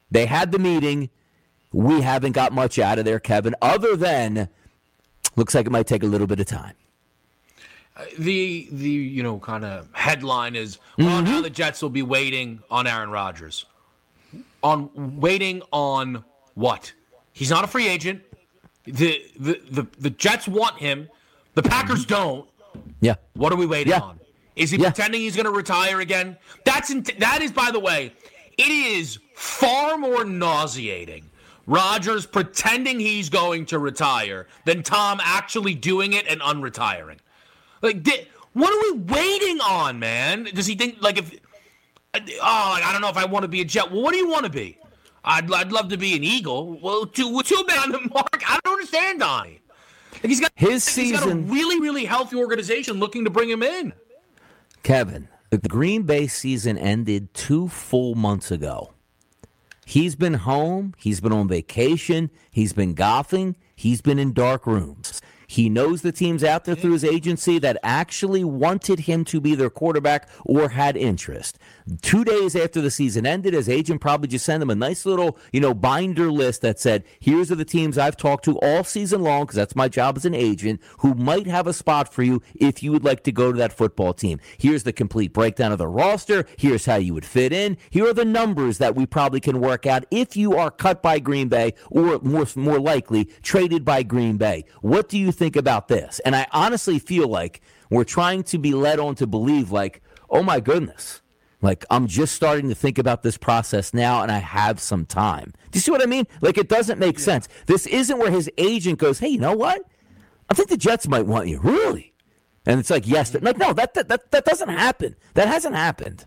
They 0.09 0.25
had 0.25 0.51
the 0.51 0.59
meeting. 0.59 1.09
We 1.71 2.01
haven't 2.01 2.33
got 2.33 2.51
much 2.51 2.77
out 2.79 2.99
of 2.99 3.05
there, 3.05 3.19
Kevin, 3.19 3.55
other 3.61 3.95
than 3.95 4.49
looks 5.35 5.55
like 5.55 5.65
it 5.65 5.71
might 5.71 5.87
take 5.87 6.03
a 6.03 6.07
little 6.07 6.27
bit 6.27 6.39
of 6.39 6.45
time 6.45 6.73
the 8.17 8.67
the 8.71 8.89
you 8.89 9.23
know 9.23 9.39
kind 9.39 9.65
of 9.65 9.87
headline 9.93 10.55
is 10.55 10.77
mm-hmm. 10.97 11.05
well, 11.05 11.21
now 11.21 11.41
the 11.41 11.49
Jets 11.49 11.81
will 11.81 11.89
be 11.89 12.03
waiting 12.03 12.61
on 12.69 12.87
Aaron 12.87 13.09
Rodgers. 13.09 13.65
On 14.63 15.19
waiting 15.19 15.61
on 15.71 16.23
what? 16.53 16.93
He's 17.33 17.49
not 17.49 17.63
a 17.63 17.67
free 17.67 17.87
agent. 17.87 18.21
The 18.85 19.23
the 19.39 19.61
the, 19.69 19.87
the 19.99 20.09
Jets 20.09 20.47
want 20.47 20.77
him. 20.77 21.09
The 21.55 21.63
Packers 21.63 22.05
mm-hmm. 22.05 22.13
don't. 22.13 22.49
Yeah. 23.01 23.15
What 23.33 23.51
are 23.51 23.57
we 23.57 23.65
waiting 23.65 23.91
yeah. 23.91 23.99
on? 23.99 24.19
Is 24.55 24.71
he 24.71 24.77
yeah. 24.77 24.91
pretending 24.91 25.21
he's 25.21 25.35
going 25.35 25.45
to 25.45 25.51
retire 25.51 25.99
again? 25.99 26.37
That's 26.65 26.89
in, 26.89 27.05
that 27.19 27.41
is 27.41 27.51
by 27.51 27.71
the 27.71 27.79
way, 27.79 28.13
it 28.57 28.69
is 28.69 29.19
far 29.33 29.97
more 29.97 30.23
nauseating 30.23 31.25
Rodgers 31.67 32.25
pretending 32.25 32.99
he's 32.99 33.29
going 33.29 33.65
to 33.67 33.79
retire 33.79 34.47
than 34.65 34.83
Tom 34.83 35.19
actually 35.23 35.73
doing 35.73 36.13
it 36.13 36.27
and 36.27 36.41
unretiring. 36.41 37.17
Like, 37.81 38.07
what 38.53 38.73
are 38.73 38.93
we 38.93 39.01
waiting 39.01 39.59
on, 39.61 39.99
man? 39.99 40.47
Does 40.53 40.67
he 40.67 40.75
think 40.75 40.97
like 41.01 41.17
if? 41.17 41.33
Oh, 42.13 42.19
like, 42.19 42.83
I 42.83 42.89
don't 42.91 43.01
know 43.01 43.09
if 43.09 43.17
I 43.17 43.25
want 43.25 43.43
to 43.43 43.47
be 43.47 43.61
a 43.61 43.65
Jet. 43.65 43.91
Well, 43.91 44.01
what 44.01 44.11
do 44.11 44.17
you 44.17 44.29
want 44.29 44.45
to 44.45 44.51
be? 44.51 44.77
I'd, 45.23 45.51
I'd 45.51 45.71
love 45.71 45.89
to 45.89 45.97
be 45.97 46.15
an 46.15 46.23
Eagle. 46.23 46.79
Well, 46.81 47.05
too 47.05 47.41
too 47.43 47.63
bad 47.67 47.79
on 47.85 47.91
the 47.91 47.99
mark. 48.13 48.43
I 48.47 48.59
don't 48.63 48.73
understand 48.73 49.19
Donnie. 49.19 49.61
Like 50.13 50.25
he's 50.25 50.39
got 50.39 50.51
his 50.55 50.83
season. 50.83 51.15
He's 51.15 51.19
got 51.25 51.31
a 51.31 51.35
really 51.35 51.79
really 51.79 52.05
healthy 52.05 52.35
organization 52.35 52.99
looking 52.99 53.23
to 53.23 53.29
bring 53.29 53.49
him 53.49 53.63
in. 53.63 53.93
Kevin, 54.83 55.27
the 55.49 55.57
Green 55.57 56.03
Bay 56.03 56.27
season 56.27 56.77
ended 56.77 57.33
two 57.33 57.67
full 57.67 58.15
months 58.15 58.51
ago. 58.51 58.93
He's 59.85 60.15
been 60.15 60.35
home. 60.35 60.93
He's 60.97 61.21
been 61.21 61.33
on 61.33 61.47
vacation. 61.47 62.29
He's 62.49 62.73
been 62.73 62.93
golfing. 62.93 63.55
He's 63.75 64.01
been 64.01 64.19
in 64.19 64.33
dark 64.33 64.65
rooms. 64.65 65.21
He 65.51 65.67
knows 65.67 66.01
the 66.01 66.13
teams 66.13 66.45
out 66.45 66.63
there 66.63 66.75
through 66.75 66.93
his 66.93 67.03
agency 67.03 67.59
that 67.59 67.77
actually 67.83 68.41
wanted 68.41 69.01
him 69.01 69.25
to 69.25 69.41
be 69.41 69.53
their 69.53 69.69
quarterback 69.69 70.29
or 70.45 70.69
had 70.69 70.95
interest. 70.95 71.59
Two 72.01 72.23
days 72.23 72.55
after 72.55 72.79
the 72.79 72.91
season 72.91 73.25
ended, 73.25 73.53
his 73.53 73.67
agent 73.67 73.99
probably 73.99 74.27
just 74.27 74.45
sent 74.45 74.63
him 74.63 74.69
a 74.69 74.75
nice 74.75 75.05
little, 75.05 75.37
you 75.51 75.59
know, 75.59 75.73
binder 75.73 76.31
list 76.31 76.61
that 76.61 76.79
said, 76.79 77.03
"Here's 77.19 77.51
are 77.51 77.55
the 77.55 77.65
teams 77.65 77.97
I've 77.97 78.15
talked 78.15 78.45
to 78.45 78.57
all 78.59 78.83
season 78.83 79.21
long 79.23 79.43
because 79.43 79.55
that's 79.55 79.75
my 79.75 79.89
job 79.89 80.17
as 80.17 80.25
an 80.25 80.35
agent 80.35 80.79
who 80.99 81.13
might 81.13 81.47
have 81.47 81.67
a 81.67 81.73
spot 81.73 82.13
for 82.13 82.23
you 82.23 82.41
if 82.55 82.81
you 82.81 82.91
would 82.91 83.03
like 83.03 83.23
to 83.23 83.31
go 83.31 83.51
to 83.51 83.57
that 83.57 83.73
football 83.73 84.13
team. 84.13 84.39
Here's 84.57 84.83
the 84.83 84.93
complete 84.93 85.33
breakdown 85.33 85.71
of 85.71 85.77
the 85.79 85.87
roster. 85.87 86.45
Here's 86.57 86.85
how 86.85 86.95
you 86.95 87.13
would 87.13 87.25
fit 87.25 87.51
in. 87.51 87.77
Here 87.89 88.07
are 88.07 88.13
the 88.13 88.25
numbers 88.25 88.77
that 88.77 88.95
we 88.95 89.05
probably 89.05 89.39
can 89.39 89.59
work 89.59 89.85
out 89.85 90.05
if 90.11 90.37
you 90.37 90.55
are 90.55 90.71
cut 90.71 91.01
by 91.01 91.19
Green 91.19 91.49
Bay 91.49 91.73
or 91.89 92.19
more 92.19 92.45
more 92.55 92.79
likely 92.79 93.25
traded 93.41 93.83
by 93.83 94.03
Green 94.03 94.37
Bay. 94.37 94.63
What 94.81 95.09
do 95.09 95.17
you?" 95.17 95.31
think 95.41 95.55
about 95.55 95.87
this. 95.87 96.19
And 96.23 96.35
I 96.35 96.45
honestly 96.51 96.99
feel 96.99 97.27
like 97.27 97.61
we're 97.89 98.03
trying 98.03 98.43
to 98.43 98.59
be 98.59 98.75
led 98.75 98.99
on 98.99 99.15
to 99.15 99.25
believe, 99.25 99.71
like, 99.71 100.03
oh 100.29 100.43
my 100.43 100.59
goodness, 100.59 101.21
like 101.61 101.85
I'm 101.89 102.07
just 102.07 102.35
starting 102.35 102.69
to 102.69 102.75
think 102.75 102.97
about 102.97 103.23
this 103.23 103.37
process 103.37 103.93
now 103.93 104.21
and 104.21 104.31
I 104.31 104.39
have 104.39 104.79
some 104.79 105.05
time. 105.05 105.53
Do 105.71 105.77
you 105.77 105.81
see 105.81 105.91
what 105.91 106.01
I 106.01 106.05
mean? 106.05 106.27
Like, 106.41 106.57
it 106.57 106.69
doesn't 106.69 106.99
make 106.99 107.17
yeah. 107.19 107.25
sense. 107.25 107.47
This 107.67 107.87
isn't 107.87 108.17
where 108.17 108.31
his 108.31 108.49
agent 108.57 108.99
goes, 108.99 109.19
hey, 109.19 109.29
you 109.29 109.39
know 109.39 109.55
what? 109.55 109.83
I 110.49 110.53
think 110.53 110.69
the 110.69 110.77
Jets 110.77 111.07
might 111.07 111.25
want 111.25 111.47
you. 111.47 111.59
Really? 111.59 112.13
And 112.65 112.79
it's 112.79 112.89
like, 112.89 113.07
yes, 113.07 113.33
like, 113.33 113.57
no, 113.57 113.73
that, 113.73 113.93
that, 113.93 114.07
that, 114.09 114.31
that 114.31 114.45
doesn't 114.45 114.69
happen. 114.69 115.15
That 115.33 115.47
hasn't 115.47 115.75
happened. 115.75 116.25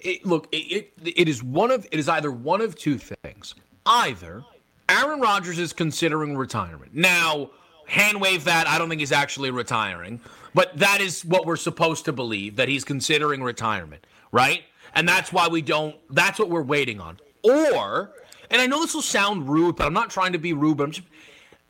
It, 0.00 0.26
look, 0.26 0.48
it, 0.52 0.56
it, 0.56 0.92
it 1.04 1.28
is 1.28 1.42
one 1.42 1.70
of 1.70 1.86
it 1.90 1.98
is 1.98 2.08
either 2.08 2.30
one 2.30 2.60
of 2.60 2.76
two 2.76 2.98
things. 2.98 3.54
Either 3.84 4.42
Aaron 4.88 5.20
Rodgers 5.20 5.58
is 5.58 5.72
considering 5.72 6.36
retirement. 6.36 6.94
Now, 6.94 7.50
hand 7.86 8.20
wave 8.20 8.44
that. 8.44 8.66
I 8.66 8.78
don't 8.78 8.88
think 8.88 9.00
he's 9.00 9.12
actually 9.12 9.50
retiring, 9.50 10.20
but 10.54 10.76
that 10.78 11.00
is 11.00 11.24
what 11.24 11.46
we're 11.46 11.56
supposed 11.56 12.04
to 12.06 12.12
believe 12.12 12.56
that 12.56 12.68
he's 12.68 12.84
considering 12.84 13.42
retirement, 13.42 14.06
right? 14.32 14.62
And 14.94 15.08
that's 15.08 15.32
why 15.32 15.48
we 15.48 15.62
don't. 15.62 15.96
That's 16.10 16.38
what 16.38 16.48
we're 16.48 16.62
waiting 16.62 17.00
on. 17.00 17.18
Or, 17.42 18.12
and 18.50 18.60
I 18.60 18.66
know 18.66 18.80
this 18.80 18.94
will 18.94 19.02
sound 19.02 19.48
rude, 19.48 19.76
but 19.76 19.86
I'm 19.86 19.92
not 19.92 20.10
trying 20.10 20.32
to 20.32 20.38
be 20.38 20.52
rude. 20.52 20.78
But 20.78 20.84
I'm 20.84 20.92
just, 20.92 21.06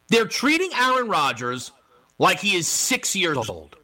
they're 0.08 0.26
treating 0.26 0.70
Aaron 0.74 1.08
Rodgers 1.08 1.72
like 2.18 2.40
he 2.40 2.56
is 2.56 2.66
six 2.68 3.14
years 3.16 3.36
old, 3.48 3.76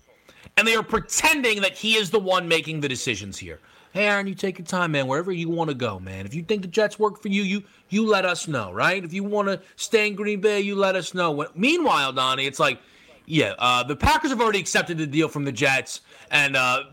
and 0.56 0.66
they 0.66 0.74
are 0.74 0.82
pretending 0.82 1.60
that 1.62 1.76
he 1.76 1.96
is 1.96 2.10
the 2.10 2.18
one 2.18 2.48
making 2.48 2.80
the 2.80 2.88
decisions 2.88 3.38
here. 3.38 3.60
Hey, 3.92 4.06
Aaron, 4.06 4.26
you 4.26 4.34
take 4.34 4.58
your 4.58 4.64
time, 4.64 4.92
man. 4.92 5.06
Wherever 5.06 5.32
you 5.32 5.50
want 5.50 5.68
to 5.68 5.74
go, 5.74 5.98
man. 5.98 6.24
If 6.24 6.34
you 6.34 6.42
think 6.42 6.62
the 6.62 6.68
Jets 6.68 6.98
work 6.98 7.20
for 7.20 7.28
you, 7.28 7.42
you 7.42 7.62
you 7.90 8.06
let 8.06 8.24
us 8.24 8.48
know, 8.48 8.72
right? 8.72 9.04
If 9.04 9.12
you 9.12 9.22
want 9.22 9.48
to 9.48 9.60
stay 9.76 10.06
in 10.06 10.14
Green 10.14 10.40
Bay, 10.40 10.60
you 10.60 10.76
let 10.76 10.96
us 10.96 11.12
know. 11.12 11.30
When, 11.30 11.48
meanwhile, 11.54 12.12
Donnie, 12.12 12.46
it's 12.46 12.58
like, 12.58 12.80
yeah, 13.26 13.54
uh, 13.58 13.82
the 13.82 13.96
Packers 13.96 14.30
have 14.30 14.40
already 14.40 14.58
accepted 14.58 14.98
the 14.98 15.06
deal 15.06 15.28
from 15.28 15.44
the 15.44 15.52
Jets, 15.52 16.00
and 16.30 16.56
uh, 16.56 16.84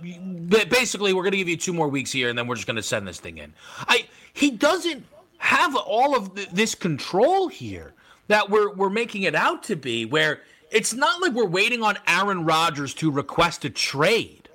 basically, 0.50 1.14
we're 1.14 1.24
going 1.24 1.32
to 1.32 1.38
give 1.38 1.50
you 1.50 1.58
two 1.58 1.74
more 1.74 1.88
weeks 1.88 2.12
here, 2.12 2.30
and 2.30 2.38
then 2.38 2.48
we're 2.48 2.56
just 2.56 2.68
going 2.68 2.76
to 2.76 2.84
send 2.84 3.08
this 3.08 3.20
thing 3.20 3.38
in. 3.38 3.54
I 3.88 4.08
he 4.34 4.52
doesn't 4.52 5.06
have 5.38 5.76
all 5.76 6.16
of 6.16 6.36
this 6.54 6.76
control 6.76 7.48
here 7.48 7.94
that 8.28 8.50
we're 8.50 8.74
we're 8.74 8.90
making 8.90 9.24
it 9.24 9.36
out 9.36 9.64
to 9.64 9.76
be, 9.76 10.06
where 10.06 10.42
it's 10.72 10.94
not 10.94 11.22
like 11.22 11.34
we're 11.34 11.46
waiting 11.46 11.84
on 11.84 11.98
Aaron 12.08 12.46
Rodgers 12.46 12.94
to 12.96 13.12
request 13.12 13.66
a 13.66 13.70
trade. 13.70 14.50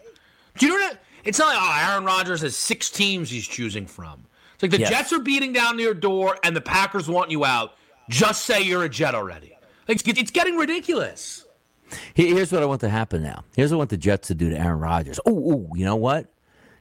Do 0.59 0.67
you 0.67 0.79
know 0.79 0.87
what? 0.87 0.99
It's 1.25 1.39
not 1.39 1.47
like 1.55 1.59
oh, 1.61 1.91
Aaron 1.91 2.05
Rodgers 2.05 2.43
has 2.43 2.57
six 2.57 2.91
teams 2.91 3.31
he's 3.31 3.47
choosing 3.47 3.87
from. 3.87 4.25
It's 4.55 4.63
like 4.63 4.71
the 4.71 4.79
yes. 4.79 4.91
Jets 4.91 5.13
are 5.13 5.19
beating 5.19 5.53
down 5.53 5.79
your 5.79 5.95
door 5.95 6.39
and 6.45 6.55
the 6.55 6.61
Packers 6.61 7.09
want 7.09 7.31
you 7.31 7.45
out. 7.45 7.75
Just 8.09 8.45
say 8.45 8.63
you're 8.63 8.85
a 8.85 8.89
Jet 8.89 9.15
already. 9.15 9.57
Like, 9.89 10.07
it's 10.07 10.31
getting 10.31 10.57
ridiculous. 10.57 11.44
Here's 12.15 12.53
what 12.53 12.63
I 12.63 12.67
want 12.67 12.81
to 12.83 12.89
happen 12.89 13.23
now. 13.23 13.45
Here's 13.57 13.71
what 13.71 13.77
I 13.77 13.79
want 13.79 13.91
the 13.91 13.97
Jets 13.97 14.29
to 14.29 14.35
do 14.35 14.51
to 14.51 14.59
Aaron 14.59 14.81
Rodgers. 14.81 15.21
Oh, 15.27 15.69
you 15.75 15.85
know 15.85 15.97
what? 15.97 16.27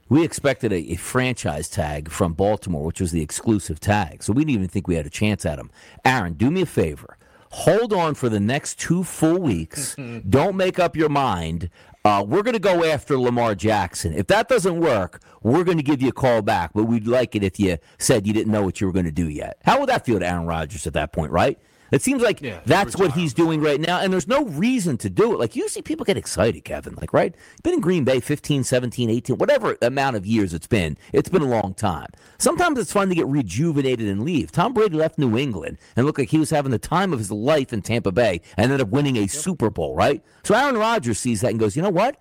We 0.09 0.23
expected 0.23 0.71
a, 0.71 0.91
a, 0.91 0.95
franchise 0.95 1.69
tag 1.69 2.09
from 2.09 2.33
Baltimore, 2.33 2.85
which 2.85 3.01
was 3.01 3.11
the 3.11 3.21
exclusive 3.21 3.79
tag. 3.79 4.21
So 4.21 4.33
we 4.33 4.43
didn't 4.43 4.55
even 4.55 4.67
think 4.67 4.87
we 4.87 4.95
had 4.95 5.05
a 5.05 5.09
chance 5.09 5.45
at 5.45 5.57
him. 5.57 5.71
Aaron, 6.05 6.33
do 6.33 6.51
me 6.51 6.61
a 6.61 6.65
favor. 6.65 7.17
Hold 7.51 7.93
on 7.93 8.13
for 8.13 8.29
the 8.29 8.39
next 8.39 8.79
two 8.79 9.03
full 9.03 9.39
weeks. 9.39 9.95
Don't 10.29 10.55
make 10.55 10.77
up 10.77 10.95
your 10.95 11.09
mind 11.09 11.69
uh, 12.05 12.23
we're 12.27 12.43
going 12.43 12.53
to 12.53 12.59
go 12.59 12.83
after 12.83 13.17
Lamar 13.17 13.55
Jackson. 13.55 14.13
If 14.13 14.27
that 14.27 14.49
doesn't 14.49 14.79
work, 14.79 15.21
we're 15.41 15.63
going 15.63 15.77
to 15.77 15.83
give 15.83 16.01
you 16.01 16.09
a 16.09 16.13
call 16.13 16.41
back, 16.41 16.71
but 16.73 16.83
we'd 16.83 17.07
like 17.07 17.35
it 17.35 17.43
if 17.43 17.59
you 17.59 17.77
said 17.97 18.27
you 18.27 18.33
didn't 18.33 18.51
know 18.51 18.61
what 18.63 18.81
you 18.81 18.87
were 18.87 18.93
going 18.93 19.05
to 19.05 19.11
do 19.11 19.29
yet. 19.29 19.57
How 19.63 19.79
would 19.79 19.89
that 19.89 20.05
feel 20.05 20.19
to 20.19 20.27
Aaron 20.27 20.45
Rodgers 20.45 20.85
at 20.85 20.93
that 20.93 21.13
point, 21.13 21.31
right? 21.31 21.57
It 21.93 22.01
seems 22.01 22.23
like 22.23 22.41
yeah, 22.41 22.59
that's 22.65 22.97
what 22.97 23.11
he's 23.11 23.35
doing 23.35 23.61
right 23.61 23.79
now, 23.79 23.99
and 23.99 24.11
there's 24.11 24.27
no 24.27 24.45
reason 24.45 24.97
to 24.97 25.11
do 25.11 25.31
it. 25.31 25.39
Like, 25.39 25.55
you 25.55 25.69
see 25.69 25.83
people 25.83 26.05
get 26.05 26.17
excited, 26.17 26.65
Kevin. 26.65 26.95
Like, 26.95 27.13
right? 27.13 27.35
Been 27.61 27.75
in 27.75 27.81
Green 27.81 28.03
Bay 28.03 28.19
15, 28.19 28.63
17, 28.63 29.11
18, 29.11 29.37
whatever 29.37 29.77
amount 29.79 30.15
of 30.15 30.25
years 30.25 30.55
it's 30.55 30.65
been. 30.65 30.97
It's 31.13 31.29
been 31.29 31.43
a 31.43 31.47
long 31.47 31.75
time. 31.75 32.07
Sometimes 32.39 32.79
it's 32.79 32.91
fun 32.91 33.09
to 33.09 33.15
get 33.15 33.27
rejuvenated 33.27 34.07
and 34.07 34.23
leave. 34.23 34.51
Tom 34.51 34.73
Brady 34.73 34.97
left 34.97 35.19
New 35.19 35.37
England 35.37 35.77
and 35.95 36.07
looked 36.07 36.17
like 36.17 36.29
he 36.31 36.39
was 36.39 36.49
having 36.49 36.71
the 36.71 36.79
time 36.79 37.13
of 37.13 37.19
his 37.19 37.31
life 37.31 37.71
in 37.71 37.83
Tampa 37.83 38.11
Bay 38.11 38.41
and 38.57 38.71
ended 38.71 38.81
up 38.81 38.89
winning 38.89 39.15
a 39.17 39.21
yep. 39.21 39.29
Super 39.29 39.69
Bowl, 39.69 39.95
right? 39.95 40.23
So 40.43 40.55
Aaron 40.55 40.77
Rodgers 40.77 41.19
sees 41.19 41.41
that 41.41 41.51
and 41.51 41.59
goes, 41.59 41.75
you 41.75 41.83
know 41.83 41.91
what? 41.91 42.17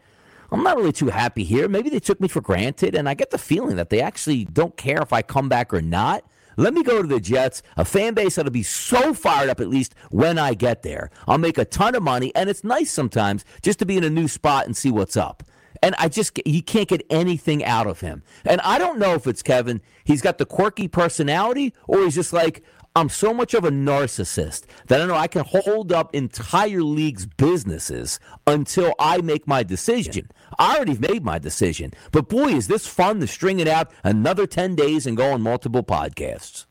I'm 0.50 0.62
not 0.62 0.76
really 0.76 0.93
too 0.93 1.09
happy 1.09 1.45
here. 1.45 1.67
Maybe 1.67 1.88
they 1.88 1.99
took 1.99 2.21
me 2.21 2.29
for 2.29 2.43
granted, 2.43 2.95
and 2.95 3.09
I 3.09 3.14
get 3.14 3.31
the 3.31 3.38
feeling 3.38 3.76
that 3.76 3.88
they 3.88 4.02
actually 4.02 4.45
don't 4.45 4.76
care 4.76 5.00
if 5.00 5.11
I 5.11 5.23
come 5.23 5.49
back 5.49 5.73
or 5.73 5.81
not. 5.81 6.25
Let 6.56 6.75
me 6.75 6.82
go 6.82 7.02
to 7.02 7.09
the 7.09 7.21
Jets, 7.21 7.62
a 7.76 7.85
fan 7.85 8.14
base 8.14 8.35
that'll 8.35 8.50
be 8.50 8.62
so 8.62 9.14
fired 9.14 9.49
up 9.49 9.61
at 9.61 9.68
least 9.68 9.94
when 10.11 10.38
I 10.38 10.54
get 10.54 10.82
there. 10.82 11.11
I'll 11.26 11.38
make 11.38 11.59
a 11.59 11.64
ton 11.64 11.94
of 11.94 12.02
money, 12.02 12.35
and 12.35 12.50
it's 12.50 12.64
nice 12.64 12.90
sometimes 12.90 13.44
just 13.62 13.78
to 13.80 13.87
be 13.87 13.97
in 13.97 14.04
a 14.04 14.11
new 14.11 14.28
spot 14.28 14.66
and 14.66 14.76
see 14.76 14.90
what's 14.90 15.16
up. 15.16 15.42
And 15.82 15.97
I 15.99 16.09
just, 16.09 16.38
you 16.47 16.62
can't 16.62 16.88
get 16.88 17.04
anything 17.11 17.64
out 17.64 17.87
of 17.87 18.00
him. 18.00 18.23
And 18.44 18.61
I 18.61 18.78
don't 18.78 18.99
know 18.99 19.14
if 19.14 19.26
it's 19.26 19.42
Kevin, 19.42 19.80
he's 20.04 20.23
got 20.23 20.38
the 20.38 20.47
quirky 20.47 20.87
personality, 20.87 21.75
or 21.88 22.04
he's 22.04 22.14
just 22.14 22.32
like, 22.32 22.62
I'm 22.94 23.08
so 23.08 23.32
much 23.32 23.54
of 23.54 23.64
a 23.64 23.70
narcissist 23.70 24.64
that 24.88 25.00
I 25.00 25.06
know 25.06 25.14
I 25.14 25.26
can 25.26 25.44
hold 25.46 25.92
up 25.92 26.14
entire 26.14 26.82
leagues' 26.82 27.25
businesses 27.25 28.20
until 28.46 28.92
I 28.99 29.22
make 29.22 29.49
my 29.49 29.62
decision. 29.62 30.30
I 30.58 30.76
already 30.76 30.99
made 30.99 31.25
my 31.25 31.38
decision. 31.38 31.92
But 32.11 32.28
boy, 32.28 32.49
is 32.49 32.68
this 32.68 32.87
fun 32.87 33.20
to 33.20 33.26
string 33.26 33.61
it 33.61 33.68
out 33.68 33.90
another 34.04 34.46
10 34.46 34.76
days 34.76 35.06
and 35.06 35.16
go 35.16 35.32
on 35.32 35.40
multiple 35.40 35.82
podcasts. 35.82 36.66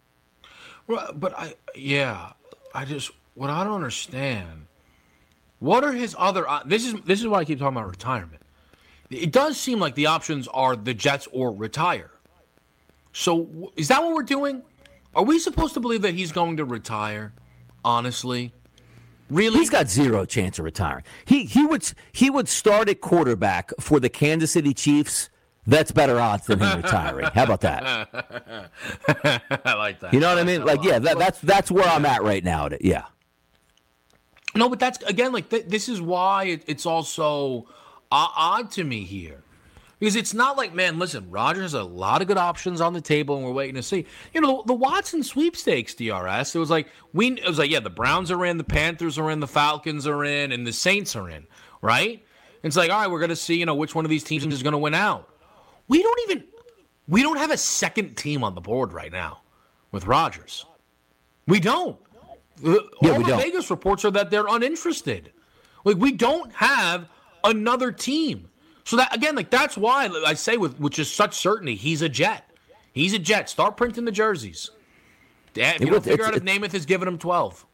Well, 0.85 1.11
but 1.15 1.37
I, 1.37 1.55
yeah, 1.73 2.33
I 2.75 2.85
just, 2.85 3.09
what 3.33 3.49
I 3.49 3.63
don't 3.63 3.73
understand, 3.73 4.67
what 5.57 5.83
are 5.83 5.91
his 5.91 6.15
other, 6.19 6.47
uh, 6.47 6.61
this 6.63 6.85
is, 6.85 6.93
this 7.01 7.19
is 7.19 7.27
why 7.27 7.39
I 7.39 7.45
keep 7.45 7.57
talking 7.57 7.77
about 7.77 7.89
retirement. 7.89 8.43
It 9.09 9.31
does 9.31 9.59
seem 9.59 9.79
like 9.79 9.95
the 9.95 10.05
options 10.05 10.47
are 10.49 10.75
the 10.75 10.93
Jets 10.93 11.27
or 11.31 11.51
retire. 11.51 12.11
So 13.11 13.71
is 13.75 13.87
that 13.87 14.03
what 14.03 14.13
we're 14.13 14.23
doing? 14.23 14.61
Are 15.13 15.23
we 15.23 15.39
supposed 15.39 15.73
to 15.73 15.79
believe 15.79 16.01
that 16.03 16.13
he's 16.13 16.31
going 16.31 16.57
to 16.57 16.65
retire? 16.65 17.33
Honestly, 17.83 18.53
really, 19.29 19.57
he's 19.57 19.69
got 19.69 19.89
zero 19.89 20.23
chance 20.25 20.59
of 20.59 20.65
retiring. 20.65 21.03
He 21.25 21.45
he 21.45 21.65
would 21.65 21.91
he 22.11 22.29
would 22.29 22.47
start 22.47 22.89
at 22.89 23.01
quarterback 23.01 23.71
for 23.79 23.99
the 23.99 24.09
Kansas 24.09 24.51
City 24.51 24.73
Chiefs. 24.73 25.29
That's 25.65 25.91
better 25.91 26.19
odds 26.19 26.47
than 26.47 26.59
him 26.59 26.77
retiring. 26.77 27.29
How 27.33 27.43
about 27.43 27.61
that? 27.61 28.09
I 29.65 29.73
like 29.73 29.99
that. 30.01 30.13
You 30.13 30.19
know 30.19 30.29
what 30.29 30.39
I 30.39 30.43
mean? 30.43 30.65
Like, 30.65 30.83
yeah, 30.83 30.99
that, 30.99 31.19
that's 31.19 31.39
that's 31.41 31.71
where 31.71 31.85
I'm 31.85 32.05
at 32.05 32.23
right 32.23 32.43
now. 32.43 32.69
Yeah. 32.79 33.05
No, 34.55 34.69
but 34.69 34.79
that's 34.79 35.01
again 35.03 35.31
like 35.31 35.49
th- 35.49 35.65
this 35.67 35.89
is 35.89 36.01
why 36.01 36.45
it, 36.45 36.63
it's 36.67 36.85
also 36.85 37.67
odd 38.11 38.69
to 38.71 38.83
me 38.83 39.03
here 39.03 39.43
because 40.01 40.15
it's 40.15 40.34
not 40.34 40.58
like, 40.58 40.74
man, 40.74 40.98
listen, 40.98 41.29
Rodgers 41.29 41.62
has 41.62 41.74
a 41.75 41.84
lot 41.84 42.24
of 42.24 42.27
good 42.27 42.39
options 42.39 42.81
on 42.81 42.93
the 42.93 43.01
table, 43.01 43.38
and 43.38 43.46
we're 43.46 43.51
waiting 43.51 43.75
to 43.75 43.84
see. 43.84 44.08
You 44.34 44.41
know, 44.41 44.63
the, 44.65 44.74
Watson 44.74 45.22
sweepstakes, 45.22 45.93
DRS. 45.93 46.55
It 46.55 46.58
was 46.58 46.72
like 46.72 46.88
we. 47.13 47.34
It 47.34 47.48
was 47.48 47.60
like, 47.60 47.70
yeah, 47.70 47.81
the 47.81 47.91
Browns 47.91 48.31
are 48.31 48.43
in, 48.43 48.58
the 48.58 48.63
Panthers 48.63 49.20
are 49.20 49.29
in, 49.29 49.39
the 49.39 49.48
Falcons 49.48 50.08
are 50.08 50.25
in, 50.25 50.53
and 50.53 50.65
the 50.65 50.74
Saints 50.74 51.15
are 51.15 51.29
in. 51.29 51.46
Right? 51.84 52.25
It's 52.63 52.75
like, 52.75 52.89
all 52.89 53.00
right, 53.00 53.12
we're 53.12 53.20
gonna 53.20 53.36
see, 53.36 53.58
you 53.58 53.67
know, 53.67 53.75
which 53.75 53.93
one 53.93 54.03
of 54.03 54.10
these 54.10 54.24
teams 54.24 54.43
is 54.48 54.63
gonna 54.63 54.79
win 54.79 54.96
out. 54.96 55.29
We 55.88 56.01
don't 56.01 56.20
even. 56.31 56.46
We 57.08 57.22
don't 57.22 57.38
have 57.38 57.51
a 57.51 57.58
second 57.58 58.17
team 58.17 58.43
on 58.43 58.55
the 58.55 58.62
board 58.62 58.93
right 58.93 59.12
now 59.12 59.41
with 59.91 60.08
Rodgers. 60.08 60.65
We 61.46 61.60
don't. 61.60 62.00
Uh, 62.65 62.77
yeah, 63.03 63.12
All 63.12 63.17
we 63.20 63.24
the 63.24 63.29
don't. 63.29 63.39
Vegas 63.39 63.70
reports 63.70 64.03
are 64.03 64.12
that 64.12 64.31
they're 64.31 64.48
uninterested. 64.48 65.31
Like 65.86 65.98
we 65.98 66.12
don't 66.12 66.51
have 66.53 67.08
another 67.43 67.91
team. 67.91 68.48
So 68.83 68.97
that 68.97 69.15
again, 69.15 69.35
like 69.35 69.50
that's 69.50 69.77
why 69.77 70.07
I 70.25 70.33
say 70.33 70.57
with 70.57 70.79
which 70.79 70.97
is 71.00 71.11
such 71.11 71.35
certainty, 71.38 71.75
he's 71.75 72.01
a 72.01 72.09
Jet. 72.09 72.50
He's 72.93 73.13
a 73.13 73.19
Jet. 73.19 73.50
Start 73.50 73.77
printing 73.77 74.05
the 74.05 74.11
jerseys. 74.11 74.69
If 75.55 75.57
you 75.57 75.63
It 75.63 75.79
don't 75.79 75.91
would- 75.91 76.03
figure 76.03 76.25
out 76.25 76.35
if 76.35 76.43
Namath 76.43 76.71
has 76.71 76.85
given 76.85 77.07
him 77.07 77.17
twelve. 77.17 77.65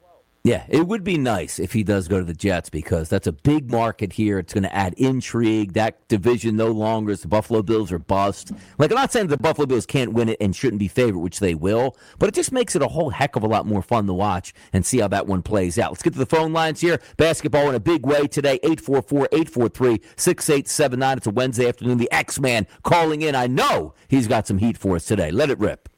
Yeah, 0.48 0.64
it 0.70 0.88
would 0.88 1.04
be 1.04 1.18
nice 1.18 1.60
if 1.60 1.74
he 1.74 1.84
does 1.84 2.08
go 2.08 2.20
to 2.20 2.24
the 2.24 2.34
Jets 2.34 2.70
because 2.70 3.10
that's 3.10 3.28
a 3.28 3.34
big 3.34 3.70
market 3.70 4.14
here. 4.14 4.40
It's 4.40 4.54
going 4.54 4.64
to 4.64 4.74
add 4.74 4.94
intrigue. 4.94 5.74
That 5.74 6.08
division 6.08 6.56
no 6.56 6.68
longer 6.68 7.12
is 7.12 7.22
the 7.22 7.28
Buffalo 7.28 7.62
Bills 7.62 7.92
are 7.92 8.00
bust. 8.00 8.54
Like 8.78 8.92
I'm 8.92 8.96
not 8.96 9.12
saying 9.12 9.28
the 9.28 9.36
Buffalo 9.36 9.66
Bills 9.66 9.86
can't 9.86 10.14
win 10.14 10.30
it 10.30 10.38
and 10.40 10.56
shouldn't 10.56 10.80
be 10.80 10.88
favored, 10.88 11.20
which 11.20 11.42
they 11.42 11.54
will, 11.54 11.98
but 12.18 12.30
it 12.30 12.34
just 12.34 12.54
makes 12.54 12.78
it 12.78 12.82
a 12.82 12.88
whole 12.88 13.10
heck 13.10 13.36
of 13.36 13.44
a 13.44 13.46
lot 13.46 13.66
more 13.66 13.82
fun 13.82 14.08
to 14.08 14.14
watch 14.14 14.54
and 14.72 14.86
see 14.86 15.00
how 15.00 15.10
that 15.10 15.28
one 15.28 15.44
plays 15.44 15.78
out. 15.78 15.92
Let's 15.92 16.02
get 16.02 16.14
to 16.14 16.20
the 16.20 16.26
phone 16.26 16.54
lines 16.54 16.80
here. 16.80 17.02
Basketball 17.18 17.68
in 17.68 17.76
a 17.76 17.82
big 17.82 18.06
way 18.06 18.26
today. 18.26 18.58
844-843-6879. 18.64 21.18
It's 21.18 21.28
a 21.28 21.32
Wednesday 21.32 21.68
afternoon. 21.68 21.98
The 21.98 22.10
X-Man 22.14 22.68
calling 22.84 23.22
in. 23.22 23.36
I 23.36 23.48
know 23.48 23.96
he's 24.08 24.30
got 24.30 24.48
some 24.48 24.60
heat 24.60 24.78
for 24.78 24.96
us 24.96 25.04
today. 25.04 25.30
Let 25.30 25.50
it 25.50 25.60
rip. 25.60 25.90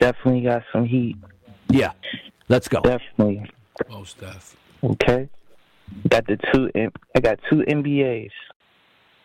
Definitely 0.00 0.40
got 0.40 0.64
some 0.72 0.84
heat. 0.84 1.16
Yeah. 1.68 1.92
Let's 2.50 2.66
go. 2.68 2.80
Definitely. 2.82 3.48
Most 3.88 4.18
def. 4.18 4.56
Okay. 4.82 5.28
Got 6.08 6.26
the 6.26 6.36
two. 6.52 6.68
M- 6.74 6.90
I 7.14 7.20
got 7.20 7.38
two 7.48 7.58
NBAs. 7.58 8.30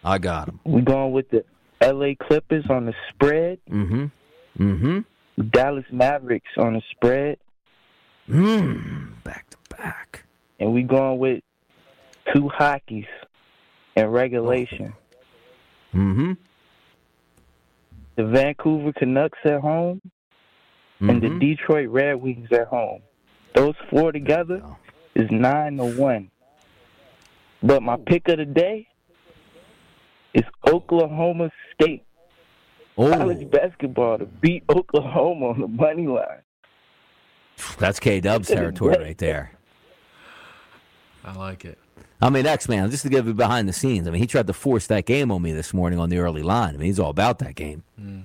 I 0.04 0.20
got 0.20 0.46
them. 0.46 0.60
We 0.64 0.82
going 0.82 1.12
with 1.12 1.28
the 1.32 1.44
L.A. 1.82 2.14
Clippers 2.16 2.66
on 2.70 2.86
the 2.86 2.94
spread. 3.10 3.58
Mm-hmm. 3.70 4.06
Mm-hmm. 4.64 5.44
Dallas 5.50 5.86
Mavericks 5.92 6.52
on 6.58 6.74
the 6.76 6.82
spread, 6.92 7.38
Mm, 8.30 9.22
back 9.24 9.50
to 9.50 9.58
back. 9.76 10.24
and 10.60 10.72
we 10.74 10.84
going 10.84 11.18
with 11.20 11.44
two 12.34 12.48
hockeys 12.50 13.06
in 13.96 14.08
regulation. 14.08 14.94
Mm-hmm. 15.94 16.34
The 18.16 18.24
Vancouver 18.26 18.94
Canucks 18.94 19.40
at 19.44 19.60
home 19.62 20.00
and 21.02 21.22
the 21.22 21.28
Mhm. 21.28 21.40
Detroit 21.42 21.90
Red 21.90 22.16
Wings 22.22 22.48
at 22.52 22.68
home. 22.68 23.02
Those 23.56 23.76
four 23.90 24.12
together 24.12 24.62
is 25.16 25.30
nine 25.32 25.78
to 25.78 25.86
one. 25.86 26.30
But 27.64 27.82
my 27.82 27.98
pick 27.98 28.28
of 28.28 28.38
the 28.38 28.46
day 28.46 28.88
is 30.34 30.44
Oklahoma 30.68 31.50
State 31.74 32.06
college 32.96 33.50
basketball 33.50 34.20
to 34.20 34.26
beat 34.26 34.64
Oklahoma 34.70 35.48
on 35.48 35.62
the 35.62 35.68
money 35.68 36.08
line. 36.08 36.42
that's 37.78 38.00
K 38.00 38.20
Dub's 38.20 38.48
territory 38.48 38.98
right 38.98 39.18
there. 39.18 39.52
I 41.24 41.34
like 41.34 41.66
it. 41.66 41.78
I 42.22 42.30
mean, 42.30 42.46
X 42.46 42.70
Man, 42.70 42.90
just 42.92 43.04
to 43.04 43.10
give 43.10 43.28
you 43.28 43.34
behind 43.34 43.68
the 43.68 43.74
scenes. 43.74 44.08
I 44.08 44.12
mean, 44.12 44.22
he 44.22 44.28
tried 44.28 44.48
to 44.48 44.54
force 44.54 44.88
that 44.88 45.06
game 45.06 45.32
on 45.32 45.42
me 45.42 45.52
this 45.52 45.74
morning 45.74 46.00
on 46.00 46.10
the 46.10 46.18
early 46.20 46.44
line. 46.44 46.76
I 46.76 46.78
mean, 46.78 46.88
he's 46.88 47.00
all 47.00 47.10
about 47.10 47.40
that 47.40 47.56
game. 47.56 47.84
Mm-hmm. 48.00 48.22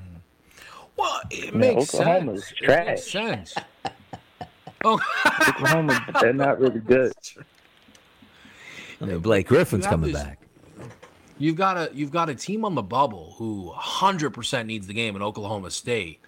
Well, 0.96 1.20
it 1.30 1.54
Man, 1.54 1.76
makes 1.76 1.94
Oklahoma 1.94 2.38
sense. 2.38 2.52
is 2.52 2.54
It 2.62 2.86
makes 2.86 3.10
sense. 3.10 3.54
Oh, 4.84 4.98
Oklahoma, 5.48 6.06
they're 6.20 6.32
not 6.32 6.58
really 6.60 6.80
good. 6.86 7.12
I 9.00 9.04
mean, 9.04 9.18
Blake 9.18 9.46
Griffin's 9.48 9.86
coming 9.86 10.12
this- 10.12 10.22
back. 10.22 10.36
You've 11.38 11.56
got 11.56 11.78
a 11.78 11.90
you've 11.94 12.10
got 12.10 12.28
a 12.28 12.34
team 12.34 12.66
on 12.66 12.74
the 12.74 12.82
bubble 12.82 13.34
who 13.38 13.72
100% 13.74 14.66
needs 14.66 14.86
the 14.86 14.92
game 14.92 15.16
in 15.16 15.22
Oklahoma 15.22 15.70
State, 15.70 16.20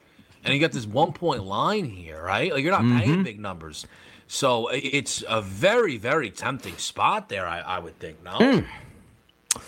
and 0.43 0.55
you 0.55 0.61
got 0.61 0.73
this 0.73 0.87
one 0.87 1.13
point 1.13 1.45
line 1.45 1.85
here, 1.85 2.23
right? 2.23 2.51
Like 2.51 2.63
you're 2.63 2.73
not 2.73 2.81
Mm-hmm. 2.81 2.99
paying 2.99 3.23
big 3.23 3.39
numbers, 3.39 3.87
so 4.27 4.69
it's 4.73 5.23
a 5.29 5.43
very 5.43 5.99
very 5.99 6.31
tempting 6.31 6.79
spot 6.79 7.29
there. 7.29 7.47
I, 7.47 7.61
I 7.61 7.79
would 7.79 7.99
think 7.99 8.25
no. 8.25 8.39
Hmm. 8.39 9.61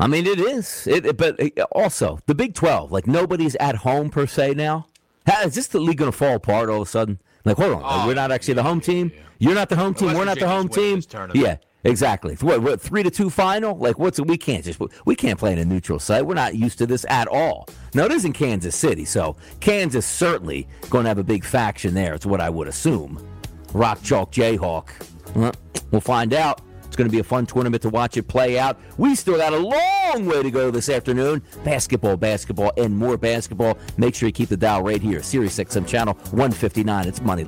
I 0.00 0.08
mean, 0.08 0.26
it 0.26 0.40
is. 0.40 0.84
It, 0.88 1.06
it- 1.06 1.16
but 1.16 1.38
also 1.70 2.18
the 2.26 2.34
Big 2.34 2.54
Twelve. 2.54 2.90
Like 2.90 3.06
nobody's 3.06 3.54
at 3.56 3.76
home 3.76 4.10
per 4.10 4.26
se 4.26 4.54
now. 4.54 4.86
How, 5.28 5.42
is 5.42 5.54
this 5.54 5.68
the 5.68 5.78
league 5.78 5.98
going 5.98 6.10
to 6.10 6.16
fall 6.18 6.34
apart 6.34 6.68
all 6.68 6.82
of 6.82 6.88
a 6.88 6.90
sudden? 6.90 7.20
Like, 7.44 7.56
hold 7.56 7.72
on, 7.74 7.82
like, 7.82 8.04
Oh, 8.04 8.06
we're 8.06 8.14
not 8.14 8.30
actually 8.32 8.54
the 8.54 8.62
home 8.62 8.78
yeah, 8.78 8.84
team. 8.84 9.12
yeah. 9.14 9.22
You're 9.38 9.54
not 9.54 9.68
the 9.68 9.76
home 9.76 9.94
team. 9.94 10.08
West 10.08 10.18
we're 10.18 10.24
not 10.24 10.38
the 10.38 10.48
home 10.48 10.68
team. 10.68 11.02
Yeah, 11.34 11.56
exactly. 11.82 12.36
What, 12.36 12.62
what 12.62 12.80
three 12.80 13.02
to 13.02 13.10
two 13.10 13.28
final? 13.28 13.76
Like, 13.76 13.98
what's 13.98 14.20
we 14.20 14.36
can't 14.36 14.64
just 14.64 14.80
we 15.04 15.16
can't 15.16 15.38
play 15.38 15.52
in 15.52 15.58
a 15.58 15.64
neutral 15.64 15.98
site. 15.98 16.24
We're 16.24 16.34
not 16.34 16.54
used 16.54 16.78
to 16.78 16.86
this 16.86 17.04
at 17.08 17.26
all. 17.26 17.68
Now 17.94 18.04
it 18.04 18.12
is 18.12 18.24
in 18.24 18.32
Kansas 18.32 18.76
City, 18.76 19.04
so 19.04 19.36
Kansas 19.60 20.06
certainly 20.06 20.68
going 20.90 21.04
to 21.04 21.08
have 21.08 21.18
a 21.18 21.24
big 21.24 21.44
faction 21.44 21.94
there. 21.94 22.14
It's 22.14 22.24
what 22.26 22.40
I 22.40 22.48
would 22.50 22.68
assume. 22.68 23.18
Rock 23.72 24.00
Chalk 24.02 24.30
Jayhawk. 24.30 24.88
Well, 25.34 25.52
we'll 25.90 26.00
find 26.00 26.32
out. 26.34 26.60
It's 26.92 26.96
going 26.98 27.08
to 27.08 27.10
be 27.12 27.20
a 27.20 27.24
fun 27.24 27.46
tournament 27.46 27.80
to 27.84 27.88
watch 27.88 28.18
it 28.18 28.28
play 28.28 28.58
out. 28.58 28.78
We 28.98 29.14
still 29.14 29.38
got 29.38 29.54
a 29.54 29.58
long 29.58 30.26
way 30.26 30.42
to 30.42 30.50
go 30.50 30.70
this 30.70 30.90
afternoon. 30.90 31.40
Basketball, 31.64 32.18
basketball, 32.18 32.70
and 32.76 32.94
more 32.94 33.16
basketball. 33.16 33.78
Make 33.96 34.14
sure 34.14 34.26
you 34.26 34.32
keep 34.34 34.50
the 34.50 34.58
dial 34.58 34.82
right 34.82 35.00
here. 35.00 35.22
Sirius 35.22 35.58
XM 35.58 35.88
channel 35.88 36.12
159. 36.32 37.08
It's 37.08 37.22
money. 37.22 37.44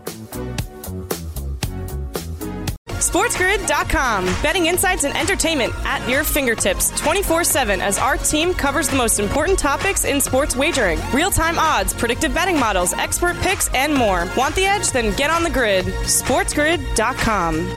SportsGrid.com. 2.87 4.25
Betting 4.43 4.65
insights 4.65 5.05
and 5.05 5.15
entertainment 5.15 5.75
at 5.85 6.09
your 6.09 6.25
fingertips 6.25 6.89
24 6.99 7.45
7 7.45 7.83
as 7.83 7.99
our 7.99 8.17
team 8.17 8.55
covers 8.55 8.89
the 8.89 8.97
most 8.97 9.21
important 9.21 9.59
topics 9.59 10.07
in 10.07 10.23
sports 10.23 10.57
wagering 10.57 10.99
real 11.13 11.31
time 11.31 11.59
odds, 11.59 11.93
predictive 11.93 12.33
betting 12.33 12.59
models, 12.59 12.95
expert 12.95 13.37
picks, 13.43 13.69
and 13.75 13.93
more. 13.93 14.27
Want 14.39 14.55
the 14.55 14.65
edge? 14.65 14.91
Then 14.91 15.15
get 15.17 15.29
on 15.29 15.43
the 15.43 15.51
grid. 15.51 15.85
SportsGrid.com. 15.85 17.77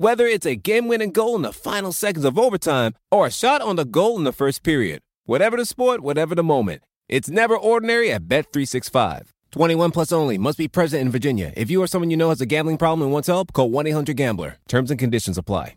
Whether 0.00 0.24
it's 0.24 0.46
a 0.46 0.56
game-winning 0.56 1.12
goal 1.12 1.36
in 1.36 1.42
the 1.42 1.52
final 1.52 1.92
seconds 1.92 2.24
of 2.24 2.38
overtime 2.38 2.94
or 3.10 3.26
a 3.26 3.30
shot 3.30 3.60
on 3.60 3.76
the 3.76 3.84
goal 3.84 4.16
in 4.16 4.24
the 4.24 4.32
first 4.32 4.62
period. 4.62 5.02
Whatever 5.26 5.58
the 5.58 5.66
sport, 5.66 6.00
whatever 6.00 6.34
the 6.34 6.42
moment. 6.42 6.80
It's 7.06 7.28
never 7.28 7.54
ordinary 7.54 8.10
at 8.10 8.26
Bet365. 8.26 9.28
21 9.50 9.90
plus 9.90 10.10
only. 10.10 10.38
Must 10.38 10.56
be 10.56 10.68
present 10.68 11.02
in 11.02 11.10
Virginia. 11.10 11.52
If 11.54 11.70
you 11.70 11.82
or 11.82 11.86
someone 11.86 12.10
you 12.10 12.16
know 12.16 12.30
has 12.30 12.40
a 12.40 12.46
gambling 12.46 12.78
problem 12.78 13.02
and 13.02 13.12
wants 13.12 13.28
help, 13.28 13.52
call 13.52 13.68
1-800-GAMBLER. 13.68 14.56
Terms 14.68 14.90
and 14.90 14.98
conditions 14.98 15.36
apply. 15.36 15.76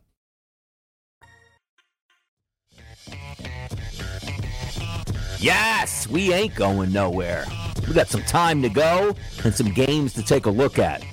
Yes, 5.38 6.08
we 6.08 6.32
ain't 6.32 6.56
going 6.56 6.94
nowhere. 6.94 7.46
We 7.90 7.94
got 7.94 8.08
some 8.08 8.24
time 8.24 8.62
to 8.62 8.70
go 8.70 9.18
and 9.44 9.54
some 9.54 9.74
games 9.74 10.14
to 10.14 10.24
take 10.24 10.46
a 10.46 10.50
look 10.50 10.80
at. 10.80 11.04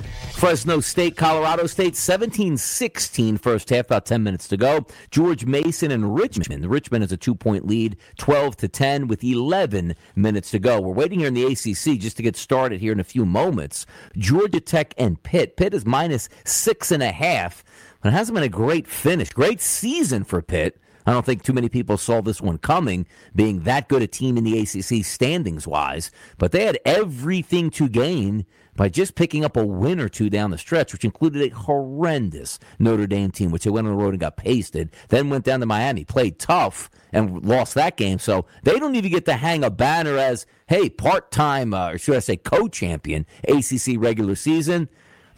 Fresno 0.41 0.81
State, 0.81 1.19
Colorado 1.19 1.67
State, 1.67 1.95
17 1.95 2.57
16 2.57 3.37
first 3.37 3.69
half, 3.69 3.85
about 3.85 4.07
10 4.07 4.23
minutes 4.23 4.49
to 4.49 4.57
go. 4.57 4.87
George 5.11 5.45
Mason 5.45 5.91
and 5.91 6.15
Richmond. 6.15 6.65
Richmond 6.65 7.03
has 7.03 7.13
a 7.13 7.19
two 7.19 7.35
point 7.35 7.67
lead, 7.67 7.99
12 8.17 8.57
to 8.57 8.67
10, 8.67 9.07
with 9.07 9.23
11 9.23 9.95
minutes 10.17 10.51
to 10.53 10.59
go. 10.59 10.81
We're 10.81 10.95
waiting 10.95 11.19
here 11.19 11.29
in 11.29 11.35
the 11.35 11.45
ACC 11.45 12.01
just 12.01 12.17
to 12.17 12.23
get 12.23 12.39
started 12.39 12.81
here 12.81 12.93
in 12.93 13.01
a 13.01 13.05
few 13.05 13.27
moments. 13.27 13.85
Georgia 14.17 14.61
Tech 14.61 14.95
and 14.97 15.23
Pitt. 15.23 15.59
Pitt 15.59 15.75
is 15.75 15.85
minus 15.85 16.31
six 16.47 16.91
and 16.91 17.03
a 17.03 17.13
half, 17.13 17.63
but 18.01 18.09
it 18.09 18.13
hasn't 18.13 18.35
been 18.35 18.43
a 18.43 18.49
great 18.49 18.87
finish. 18.87 19.29
Great 19.29 19.61
season 19.61 20.25
for 20.25 20.41
Pitt. 20.41 20.81
I 21.05 21.13
don't 21.13 21.27
think 21.27 21.43
too 21.43 21.53
many 21.53 21.69
people 21.69 21.99
saw 21.99 22.23
this 22.23 22.41
one 22.41 22.57
coming, 22.57 23.07
being 23.35 23.65
that 23.65 23.89
good 23.89 24.01
a 24.01 24.07
team 24.07 24.39
in 24.39 24.45
the 24.45 24.59
ACC 24.59 25.05
standings 25.05 25.67
wise. 25.67 26.11
But 26.39 26.53
they 26.53 26.65
had 26.65 26.79
everything 26.87 27.69
to 27.73 27.91
gain 27.91 28.47
by 28.77 28.89
just 28.89 29.15
picking 29.15 29.45
up 29.45 29.57
a 29.57 29.65
win 29.65 30.01
or 30.01 30.09
two 30.09 30.31
down 30.31 30.51
the 30.51 30.59
stretch, 30.59 30.93
which 30.93 31.05
included 31.05 31.43
a 31.43 31.55
horrendous 31.55 32.59
Notre 32.79 33.07
Dame 33.07 33.31
team, 33.31 33.51
which 33.51 33.65
they 33.65 33.71
went 33.71 33.87
on 33.87 33.97
the 33.97 34.03
road 34.03 34.15
and 34.15 34.21
got 34.21 34.37
pasted. 34.37 34.91
Then 35.09 35.31
went 35.31 35.45
down 35.45 35.61
to 35.61 35.67
Miami, 35.67 36.05
played 36.05 36.39
tough, 36.39 36.91
and 37.13 37.45
lost 37.45 37.75
that 37.75 37.97
game. 37.97 38.19
So 38.19 38.47
they 38.63 38.79
don't 38.79 38.95
even 38.95 39.11
get 39.11 39.25
to 39.27 39.35
hang 39.35 39.65
a 39.65 39.71
banner 39.71 40.17
as, 40.17 40.47
hey, 40.69 40.89
part 40.89 41.31
time, 41.31 41.75
uh, 41.75 41.93
or 41.93 41.99
should 41.99 42.17
I 42.17 42.21
say, 42.21 42.37
co 42.37 42.69
champion 42.69 43.27
ACC 43.49 43.97
regular 43.97 44.35
season. 44.35 44.89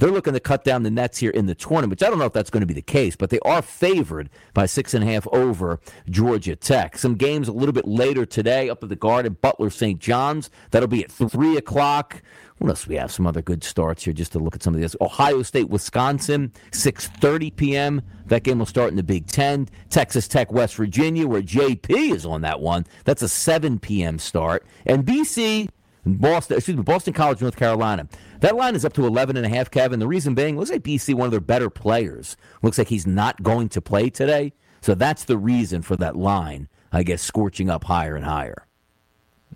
They're 0.03 0.11
looking 0.11 0.33
to 0.33 0.41
cut 0.41 0.65
down 0.65 0.83
the 0.83 0.91
nets 0.91 1.19
here 1.19 1.31
in 1.31 1.47
the 1.47 1.55
tournament, 1.55 1.91
which 1.91 2.03
I 2.03 2.11
don't 2.11 2.19
know 2.19 2.25
if 2.25 2.33
that's 2.33 2.51
going 2.51 2.63
to 2.63 2.67
be 2.67 2.75
the 2.75 2.83
case, 2.83 3.15
but 3.15 3.31
they 3.31 3.39
are 3.41 3.63
favored 3.63 4.31
by 4.53 4.67
six 4.67 4.95
and 4.95 5.05
a 5.05 5.07
half 5.07 5.29
over 5.29 5.79
Georgia 6.11 6.57
Tech. 6.57 6.99
Some 6.99 7.15
games 7.15 7.47
a 7.47 7.53
little 7.53 7.73
bit 7.73 7.87
later 7.87 8.27
today 8.27 8.69
up 8.69 8.83
at 8.83 8.89
the 8.89 8.97
Garden, 8.97 9.37
Butler 9.41 9.71
St. 9.71 10.01
John's. 10.01 10.51
That'll 10.73 10.89
be 10.89 11.05
at 11.05 11.13
3 11.13 11.57
o'clock. 11.57 12.21
What 12.63 12.69
else 12.69 12.87
we 12.87 12.95
have? 12.95 13.11
Some 13.11 13.27
other 13.27 13.43
good 13.43 13.65
starts 13.65 14.05
here 14.05 14.13
just 14.13 14.31
to 14.33 14.39
look 14.39 14.55
at 14.55 14.63
some 14.63 14.73
of 14.73 14.81
this. 14.81 14.95
Ohio 15.01 15.43
State, 15.43 15.69
Wisconsin, 15.69 16.53
6.30 16.71 17.57
p.m. 17.57 18.03
That 18.27 18.45
game 18.45 18.61
will 18.61 18.67
start 18.67 18.91
in 18.91 18.97
the 18.97 19.03
Big 19.03 19.27
Ten. 19.27 19.69
Texas 19.91 20.29
Tech, 20.29 20.53
West 20.53 20.77
Virginia, 20.77 21.27
where 21.27 21.43
JP 21.43 21.91
is 21.91 22.25
on 22.25 22.43
that 22.43 22.61
one. 22.61 22.87
That's 23.05 23.21
a 23.21 23.29
7 23.29 23.81
p.m. 23.81 24.21
start. 24.21 24.65
And 24.87 25.05
BC, 25.05 25.71
Boston, 26.07 26.57
excuse 26.57 26.77
me, 26.77 26.85
Boston 26.85 27.13
College, 27.13 27.41
North 27.41 27.57
Carolina. 27.57 28.07
That 28.39 28.55
line 28.55 28.77
is 28.77 28.85
up 28.85 28.93
to 28.93 29.07
11 29.07 29.37
and 29.37 29.45
a 29.45 29.49
half, 29.49 29.69
Kevin. 29.69 29.99
The 29.99 30.07
reason 30.07 30.37
being, 30.37 30.57
looks 30.57 30.71
like 30.71 30.83
BC, 30.83 31.17
one 31.17 31.27
of 31.27 31.33
their 31.33 31.41
better 31.41 31.69
players, 31.69 32.37
looks 32.63 32.79
like 32.79 32.87
he's 32.87 33.09
not 33.09 33.43
going 33.43 33.71
to 33.71 33.81
play 33.81 34.09
today. 34.09 34.53
So 34.83 34.95
that's 34.95 35.25
the 35.25 35.37
reason 35.37 35.83
for 35.83 35.97
that 35.97 36.15
line, 36.15 36.69
I 36.93 37.03
guess, 37.03 37.23
scorching 37.23 37.69
up 37.69 37.83
higher 37.83 38.15
and 38.15 38.25
higher. 38.25 38.69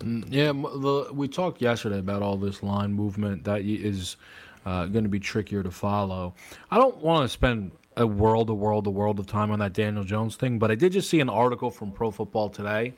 Yeah, 0.03 0.51
the, 0.51 1.09
we 1.11 1.27
talked 1.27 1.61
yesterday 1.61 1.99
about 1.99 2.21
all 2.21 2.37
this 2.37 2.61
line 2.61 2.93
movement 2.93 3.43
that 3.45 3.61
is 3.61 4.17
uh, 4.65 4.85
going 4.85 5.03
to 5.03 5.09
be 5.09 5.19
trickier 5.19 5.63
to 5.63 5.71
follow. 5.71 6.33
I 6.69 6.77
don't 6.77 6.97
want 6.97 7.23
to 7.23 7.29
spend 7.29 7.71
a 7.95 8.05
world, 8.05 8.49
a 8.49 8.53
world, 8.53 8.85
a 8.85 8.91
world 8.91 9.19
of 9.19 9.25
time 9.25 9.51
on 9.51 9.59
that 9.59 9.73
Daniel 9.73 10.03
Jones 10.03 10.35
thing, 10.35 10.59
but 10.59 10.69
I 10.69 10.75
did 10.75 10.91
just 10.91 11.09
see 11.09 11.19
an 11.19 11.29
article 11.29 11.71
from 11.71 11.91
Pro 11.91 12.11
Football 12.11 12.49
Today, 12.49 12.93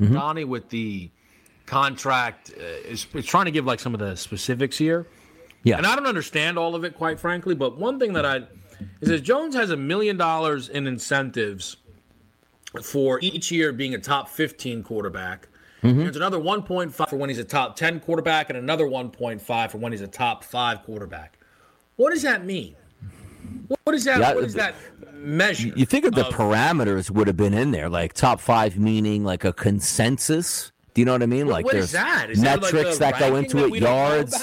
mm-hmm. 0.00 0.12
Donnie, 0.12 0.44
with 0.44 0.68
the 0.68 1.10
contract 1.64 2.52
uh, 2.56 2.62
is, 2.62 3.06
is 3.14 3.24
trying 3.24 3.46
to 3.46 3.50
give 3.50 3.64
like 3.64 3.80
some 3.80 3.94
of 3.94 4.00
the 4.00 4.14
specifics 4.16 4.76
here. 4.76 5.06
Yeah. 5.62 5.78
And 5.78 5.86
I 5.86 5.94
don't 5.94 6.06
understand 6.06 6.58
all 6.58 6.74
of 6.74 6.84
it, 6.84 6.96
quite 6.96 7.20
frankly. 7.20 7.54
But 7.54 7.78
one 7.78 7.98
thing 7.98 8.12
that 8.14 8.26
I 8.26 8.42
is 9.00 9.08
that 9.08 9.20
Jones 9.20 9.54
has 9.54 9.70
a 9.70 9.76
million 9.76 10.16
dollars 10.16 10.68
in 10.68 10.86
incentives 10.86 11.76
for 12.82 13.20
each 13.22 13.50
year 13.50 13.72
being 13.72 13.94
a 13.94 13.98
top 13.98 14.28
15 14.28 14.82
quarterback. 14.82 15.48
Mm-hmm. 15.82 15.98
There's 15.98 16.16
another 16.16 16.38
1.5 16.38 17.08
for 17.08 17.16
when 17.16 17.28
he's 17.28 17.38
a 17.38 17.44
top 17.44 17.76
10 17.76 18.00
quarterback, 18.00 18.50
and 18.50 18.58
another 18.58 18.86
1.5 18.86 19.70
for 19.70 19.78
when 19.78 19.92
he's 19.92 20.00
a 20.00 20.06
top 20.06 20.44
five 20.44 20.82
quarterback. 20.84 21.38
What 21.96 22.12
does 22.12 22.22
that 22.22 22.44
mean? 22.44 22.76
What 23.84 23.94
is 23.94 24.04
that? 24.04 24.20
Yeah, 24.20 24.34
what 24.34 24.44
is 24.44 24.54
that 24.54 24.74
measure? 25.12 25.72
You 25.74 25.86
think 25.86 26.04
of 26.04 26.14
the 26.14 26.26
of, 26.26 26.34
parameters 26.34 27.10
would 27.10 27.26
have 27.26 27.36
been 27.36 27.54
in 27.54 27.72
there, 27.72 27.88
like 27.88 28.12
top 28.12 28.40
five, 28.40 28.78
meaning 28.78 29.24
like 29.24 29.44
a 29.44 29.52
consensus. 29.52 30.70
Do 30.94 31.00
you 31.00 31.04
know 31.04 31.12
what 31.12 31.22
I 31.22 31.26
mean? 31.26 31.46
Like 31.48 31.64
what 31.64 31.72
there's 31.72 31.92
that? 31.92 32.30
Is 32.30 32.40
metrics 32.40 32.98
that, 32.98 33.00
like 33.00 33.18
that 33.18 33.18
go 33.18 33.36
into 33.36 33.64
it, 33.64 33.74
yards. 33.80 34.40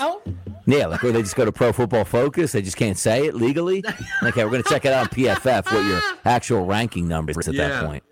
Yeah, 0.66 0.88
like 0.88 1.02
where 1.02 1.12
they 1.12 1.22
just 1.22 1.36
go 1.36 1.46
to 1.46 1.52
Pro 1.52 1.72
Football 1.72 2.06
Focus, 2.06 2.52
they 2.52 2.62
just 2.62 2.78
can't 2.78 2.98
say 2.98 3.26
it 3.26 3.34
legally. 3.34 3.84
okay, 4.24 4.44
we're 4.44 4.52
going 4.52 4.64
to 4.64 4.70
check 4.70 4.86
it 4.86 4.94
out 4.94 5.04
on 5.04 5.08
PFF. 5.08 5.66
What 5.66 5.86
your 5.86 6.02
actual 6.26 6.66
ranking 6.66 7.08
numbers 7.08 7.48
at 7.48 7.54
yeah. 7.54 7.68
that 7.68 7.86
point? 7.86 8.04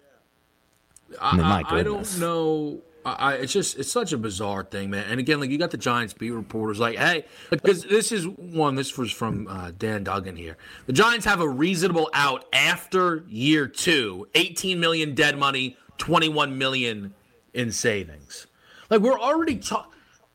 I, 1.21 1.35
mean, 1.35 1.45
I 1.45 1.83
don't 1.83 2.19
know. 2.19 2.81
I, 3.13 3.33
it's 3.35 3.53
just 3.53 3.77
it's 3.77 3.91
such 3.91 4.13
a 4.13 4.17
bizarre 4.17 4.63
thing, 4.63 4.89
man. 4.89 5.05
And 5.09 5.19
again, 5.19 5.39
like 5.39 5.49
you 5.49 5.57
got 5.57 5.71
the 5.71 5.77
Giants 5.77 6.13
beat 6.13 6.31
reporters, 6.31 6.79
like, 6.79 6.97
hey, 6.97 7.25
because 7.49 7.83
this 7.83 8.11
is 8.11 8.27
one. 8.27 8.75
This 8.75 8.97
was 8.97 9.11
from 9.11 9.47
uh, 9.47 9.71
Dan 9.77 10.03
Duggan 10.03 10.35
here. 10.35 10.57
The 10.85 10.93
Giants 10.93 11.25
have 11.25 11.41
a 11.41 11.47
reasonable 11.47 12.09
out 12.13 12.45
after 12.53 13.23
year 13.27 13.67
two. 13.67 14.27
18 14.35 14.79
million 14.79 15.15
dead 15.15 15.37
money, 15.37 15.77
21 15.97 16.57
million 16.57 17.13
in 17.53 17.71
savings. 17.71 18.47
Like 18.89 19.01
we're 19.01 19.19
already 19.19 19.57
talking. 19.57 19.91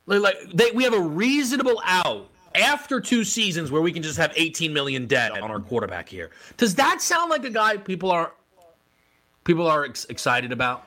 Like 0.06 0.37
they, 0.52 0.70
we 0.72 0.85
have 0.85 0.94
a 0.94 1.00
reasonable 1.00 1.80
out 1.85 2.28
after 2.54 3.00
two 3.00 3.24
seasons 3.24 3.70
where 3.70 3.82
we 3.82 3.92
can 3.92 4.02
just 4.02 4.18
have 4.18 4.32
18 4.37 4.72
million 4.72 5.06
dead 5.06 5.32
on 5.32 5.50
our 5.50 5.61
quarterback 5.61 6.08
here. 6.08 6.30
Does 6.56 6.74
that 6.74 7.00
sound 7.00 7.30
like 7.30 7.44
a 7.44 7.50
guy 7.50 7.76
people 7.76 8.11
are 8.11 8.32
people 9.44 9.66
are 9.66 9.85
ex- 9.85 10.04
excited 10.06 10.52
about? 10.52 10.87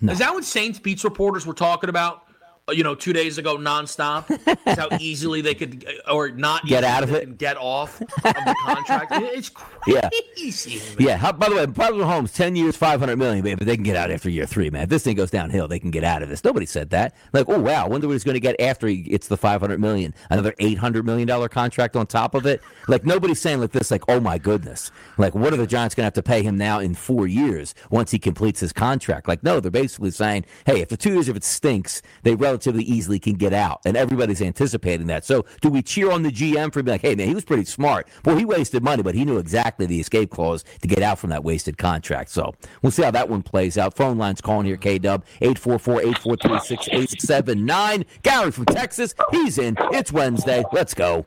No. 0.00 0.12
Is 0.12 0.18
that 0.20 0.32
what 0.32 0.44
Saints 0.44 0.78
beats 0.78 1.04
reporters 1.04 1.46
were 1.46 1.54
talking 1.54 1.90
about? 1.90 2.26
You 2.70 2.84
know, 2.84 2.94
two 2.94 3.12
days 3.12 3.38
ago, 3.38 3.56
nonstop. 3.56 4.30
Is 4.66 4.78
how 4.78 4.88
easily 5.00 5.40
they 5.40 5.54
could, 5.54 5.86
uh, 6.06 6.12
or 6.12 6.30
not 6.30 6.64
get 6.66 6.84
out 6.84 7.02
of 7.02 7.12
it, 7.12 7.24
and 7.26 7.38
get 7.38 7.56
off 7.56 8.00
of 8.00 8.08
the 8.08 8.56
contract. 8.64 9.12
It's 9.40 9.48
crazy. 9.48 10.80
Yeah. 10.98 11.10
yeah. 11.10 11.16
How, 11.16 11.32
by 11.32 11.48
the 11.48 11.54
way, 11.54 11.66
Patrick 11.66 12.00
Mahomes, 12.00 12.34
ten 12.34 12.56
years, 12.56 12.76
five 12.76 13.00
hundred 13.00 13.16
million, 13.16 13.42
baby. 13.42 13.56
But 13.56 13.66
they 13.66 13.76
can 13.76 13.84
get 13.84 13.96
out 13.96 14.10
after 14.10 14.28
year 14.28 14.44
three, 14.44 14.70
man. 14.70 14.84
If 14.84 14.88
this 14.88 15.04
thing 15.04 15.16
goes 15.16 15.30
downhill, 15.30 15.68
they 15.68 15.78
can 15.78 15.90
get 15.90 16.04
out 16.04 16.22
of 16.22 16.28
this. 16.28 16.42
Nobody 16.44 16.66
said 16.66 16.90
that. 16.90 17.14
Like, 17.32 17.48
oh 17.48 17.58
wow, 17.58 17.88
wonder 17.88 18.06
what 18.06 18.14
he's 18.14 18.24
going 18.24 18.34
to 18.34 18.40
get 18.40 18.60
after 18.60 18.86
he, 18.86 19.02
it's 19.02 19.28
the 19.28 19.36
five 19.36 19.60
hundred 19.60 19.80
million. 19.80 20.14
Another 20.30 20.54
eight 20.58 20.78
hundred 20.78 21.06
million 21.06 21.28
dollar 21.28 21.48
contract 21.48 21.96
on 21.96 22.06
top 22.06 22.34
of 22.34 22.44
it. 22.46 22.60
Like 22.88 23.04
nobody's 23.04 23.40
saying 23.40 23.60
like 23.60 23.72
this. 23.72 23.90
Like, 23.90 24.02
oh 24.08 24.20
my 24.20 24.38
goodness. 24.38 24.90
Like, 25.16 25.34
what 25.34 25.52
are 25.52 25.56
the 25.56 25.66
Giants 25.66 25.94
going 25.94 26.02
to 26.02 26.06
have 26.06 26.14
to 26.14 26.22
pay 26.22 26.42
him 26.42 26.56
now 26.56 26.78
in 26.78 26.94
four 26.94 27.26
years 27.26 27.74
once 27.90 28.10
he 28.10 28.18
completes 28.18 28.60
his 28.60 28.72
contract? 28.72 29.28
Like, 29.28 29.42
no, 29.42 29.60
they're 29.60 29.70
basically 29.70 30.10
saying, 30.10 30.44
hey, 30.66 30.82
after 30.82 30.96
two 30.96 31.14
years, 31.14 31.28
if 31.28 31.36
it 31.36 31.44
stinks, 31.44 32.02
they 32.22 32.34
relatively 32.34 32.59
easily 32.66 33.18
can 33.18 33.34
get 33.34 33.52
out. 33.52 33.80
And 33.84 33.96
everybody's 33.96 34.42
anticipating 34.42 35.06
that. 35.08 35.24
So 35.24 35.44
do 35.60 35.68
we 35.68 35.82
cheer 35.82 36.10
on 36.10 36.22
the 36.22 36.30
GM 36.30 36.72
for 36.72 36.82
being 36.82 36.94
like, 36.94 37.02
hey, 37.02 37.14
man, 37.14 37.28
he 37.28 37.34
was 37.34 37.44
pretty 37.44 37.64
smart. 37.64 38.08
Well, 38.24 38.36
he 38.36 38.44
wasted 38.44 38.82
money, 38.82 39.02
but 39.02 39.14
he 39.14 39.24
knew 39.24 39.38
exactly 39.38 39.86
the 39.86 40.00
escape 40.00 40.30
clause 40.30 40.64
to 40.82 40.88
get 40.88 41.02
out 41.02 41.18
from 41.18 41.30
that 41.30 41.44
wasted 41.44 41.78
contract. 41.78 42.30
So 42.30 42.54
we'll 42.82 42.92
see 42.92 43.02
how 43.02 43.10
that 43.10 43.28
one 43.28 43.42
plays 43.42 43.78
out. 43.78 43.96
Phone 43.96 44.18
lines 44.18 44.40
calling 44.40 44.66
here, 44.66 44.76
K 44.76 44.98
Dub, 44.98 45.24
844 45.40 46.00
843 46.00 46.58
6879. 46.60 48.04
Gary 48.22 48.50
from 48.50 48.66
Texas, 48.66 49.14
he's 49.30 49.58
in. 49.58 49.76
It's 49.92 50.12
Wednesday. 50.12 50.64
Let's 50.72 50.94
go. 50.94 51.26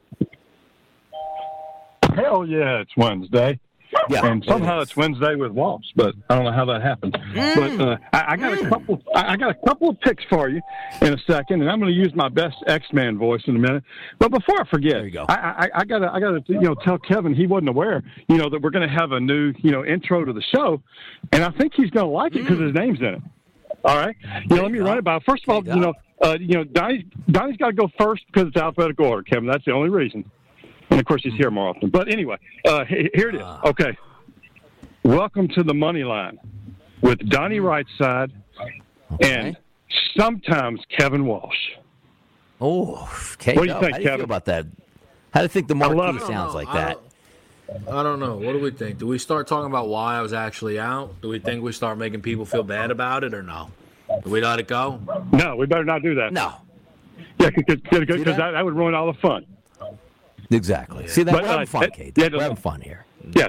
Hell 2.15 2.45
yeah, 2.45 2.79
it's 2.79 2.95
Wednesday. 2.95 3.59
Yeah. 4.09 4.25
and 4.25 4.43
somehow 4.45 4.79
it's 4.81 4.95
Wednesday 4.95 5.35
with 5.35 5.51
Walsh, 5.51 5.85
but 5.95 6.15
I 6.29 6.35
don't 6.35 6.45
know 6.45 6.51
how 6.51 6.65
that 6.65 6.81
happened. 6.81 7.13
Mm. 7.33 7.77
But 7.77 7.87
uh, 7.87 7.97
I, 8.13 8.33
I 8.33 8.37
got 8.37 8.53
a 8.53 8.69
couple. 8.69 9.01
I 9.15 9.37
got 9.37 9.49
a 9.51 9.67
couple 9.67 9.89
of 9.89 9.99
picks 10.01 10.23
for 10.25 10.49
you 10.49 10.61
in 11.01 11.13
a 11.13 11.17
second, 11.27 11.61
and 11.61 11.69
I'm 11.69 11.79
going 11.79 11.91
to 11.91 11.97
use 11.97 12.13
my 12.15 12.29
best 12.29 12.57
X-Man 12.67 13.17
voice 13.17 13.41
in 13.47 13.55
a 13.55 13.59
minute. 13.59 13.83
But 14.19 14.31
before 14.31 14.61
I 14.61 14.67
forget, 14.69 14.93
There 14.93 15.05
you 15.05 15.11
go. 15.11 15.25
I, 15.27 15.33
I, 15.33 15.69
I 15.75 15.85
got 15.85 15.99
to 15.99 16.11
I 16.11 16.19
got 16.19 16.45
to 16.45 16.53
you 16.53 16.61
know 16.61 16.75
tell 16.75 16.97
Kevin 16.97 17.33
he 17.33 17.47
wasn't 17.47 17.69
aware 17.69 18.03
you 18.27 18.37
know 18.37 18.49
that 18.49 18.61
we're 18.61 18.69
going 18.71 18.87
to 18.87 18.93
have 18.93 19.11
a 19.11 19.19
new 19.19 19.53
you 19.59 19.71
know 19.71 19.85
intro 19.85 20.25
to 20.25 20.33
the 20.33 20.43
show, 20.53 20.81
and 21.31 21.43
I 21.43 21.49
think 21.51 21.73
he's 21.75 21.89
going 21.89 22.05
to 22.05 22.11
like 22.11 22.35
it 22.35 22.43
because 22.43 22.59
his 22.59 22.73
name's 22.73 22.99
in 22.99 23.05
it. 23.05 23.21
All 23.85 23.97
right, 23.97 24.15
you 24.49 24.55
know, 24.55 24.63
let 24.63 24.71
me 24.71 24.79
run 24.79 24.97
it 24.97 25.03
by. 25.03 25.19
First 25.27 25.43
of 25.43 25.49
all, 25.49 25.65
you 25.65 25.81
know, 25.81 25.93
uh, 26.21 26.37
you 26.39 26.55
know, 26.55 26.63
Donnie, 26.63 27.05
Donnie's 27.29 27.57
got 27.57 27.67
to 27.67 27.73
go 27.73 27.89
first 27.99 28.23
because 28.27 28.47
it's 28.47 28.57
alphabetical 28.57 29.07
order, 29.07 29.23
Kevin. 29.23 29.47
That's 29.47 29.65
the 29.65 29.71
only 29.73 29.89
reason. 29.89 30.29
And 30.93 30.99
of 30.99 31.07
course, 31.07 31.23
he's 31.23 31.33
here 31.33 31.49
more 31.49 31.69
often. 31.69 31.89
But 31.89 32.07
anyway, 32.07 32.37
uh, 32.65 32.85
here 32.85 33.29
it 33.29 33.33
is. 33.35 33.41
Okay. 33.65 33.97
Welcome 35.01 35.47
to 35.49 35.63
the 35.63 35.73
money 35.73 36.03
line 36.03 36.37
with 37.01 37.17
Donnie 37.29 37.57
Rightside 37.57 38.31
and 39.19 39.57
sometimes 40.15 40.81
Kevin 40.95 41.25
Walsh. 41.25 41.57
Oh, 42.61 43.11
okay. 43.33 43.55
What 43.55 43.63
do 43.67 43.73
you 43.73 43.79
think, 43.79 43.91
How 43.93 43.97
do 43.97 44.03
you 44.03 44.07
Kevin? 44.07 44.17
feel 44.19 44.23
about 44.25 44.45
that? 44.45 44.67
How 45.33 45.39
do 45.39 45.45
you 45.45 45.49
think 45.49 45.67
the 45.67 45.73
love 45.73 45.95
marquee 45.95 46.17
it. 46.17 46.27
sounds 46.27 46.53
like 46.53 46.71
that? 46.73 46.99
I 47.91 48.03
don't 48.03 48.19
know. 48.19 48.35
What 48.35 48.53
do 48.53 48.59
we 48.59 48.69
think? 48.69 48.99
Do 48.99 49.07
we 49.07 49.17
start 49.17 49.47
talking 49.47 49.65
about 49.65 49.87
why 49.87 50.17
I 50.17 50.21
was 50.21 50.31
actually 50.31 50.77
out? 50.79 51.19
Do 51.23 51.29
we 51.29 51.39
think 51.39 51.63
we 51.63 51.71
start 51.71 51.97
making 51.97 52.21
people 52.21 52.45
feel 52.45 52.61
bad 52.61 52.91
about 52.91 53.23
it 53.23 53.33
or 53.33 53.41
no? 53.41 53.71
Do 54.23 54.29
we 54.29 54.41
let 54.41 54.59
it 54.59 54.67
go? 54.67 55.01
No, 55.31 55.55
we 55.55 55.65
better 55.65 55.83
not 55.85 56.03
do 56.03 56.13
that. 56.13 56.33
No, 56.33 56.53
Yeah, 57.39 57.49
because 57.49 57.79
that? 57.81 58.25
that? 58.37 58.51
that 58.51 58.63
would 58.63 58.75
ruin 58.75 58.93
all 58.93 59.11
the 59.11 59.17
fun. 59.17 59.47
Exactly. 60.53 61.07
See, 61.07 61.23
that 61.23 61.31
But, 61.31 61.43
we're 61.43 61.47
having 61.49 61.63
uh, 61.63 61.65
fun, 61.65 61.83
it- 61.83 61.93
Kate. 61.93 62.13
yeah, 62.17 62.29
we're 62.31 62.41
having 62.41 62.55
fun 62.57 62.81
here. 62.81 63.05
Yeah. 63.35 63.47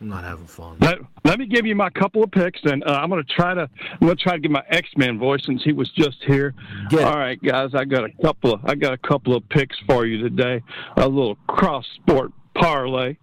I'm 0.00 0.08
not 0.10 0.24
having 0.24 0.46
fun. 0.46 0.76
Let, 0.80 0.98
let 1.24 1.38
me 1.38 1.46
give 1.46 1.64
you 1.64 1.74
my 1.74 1.88
couple 1.88 2.22
of 2.22 2.30
picks, 2.30 2.60
and 2.64 2.84
uh, 2.84 3.00
I'm 3.02 3.08
going 3.08 3.24
to 3.24 3.32
try 3.32 3.54
to 3.54 3.62
I'm 3.92 3.98
going 4.00 4.14
to 4.16 4.22
try 4.22 4.34
to 4.34 4.38
get 4.38 4.50
my 4.50 4.62
X-Man 4.68 5.18
voice 5.18 5.42
since 5.46 5.62
he 5.64 5.72
was 5.72 5.90
just 5.92 6.18
here. 6.26 6.52
Get 6.90 7.00
it. 7.00 7.04
All 7.06 7.16
right, 7.16 7.42
guys, 7.42 7.70
I 7.74 7.86
got 7.86 8.04
a 8.04 8.10
couple 8.22 8.52
of 8.54 8.60
I 8.66 8.74
got 8.74 8.92
a 8.92 8.98
couple 8.98 9.34
of 9.34 9.48
picks 9.48 9.78
for 9.86 10.04
you 10.04 10.22
today. 10.22 10.62
A 10.98 11.08
little 11.08 11.36
cross 11.48 11.86
sport 11.94 12.30
parlay, 12.54 13.16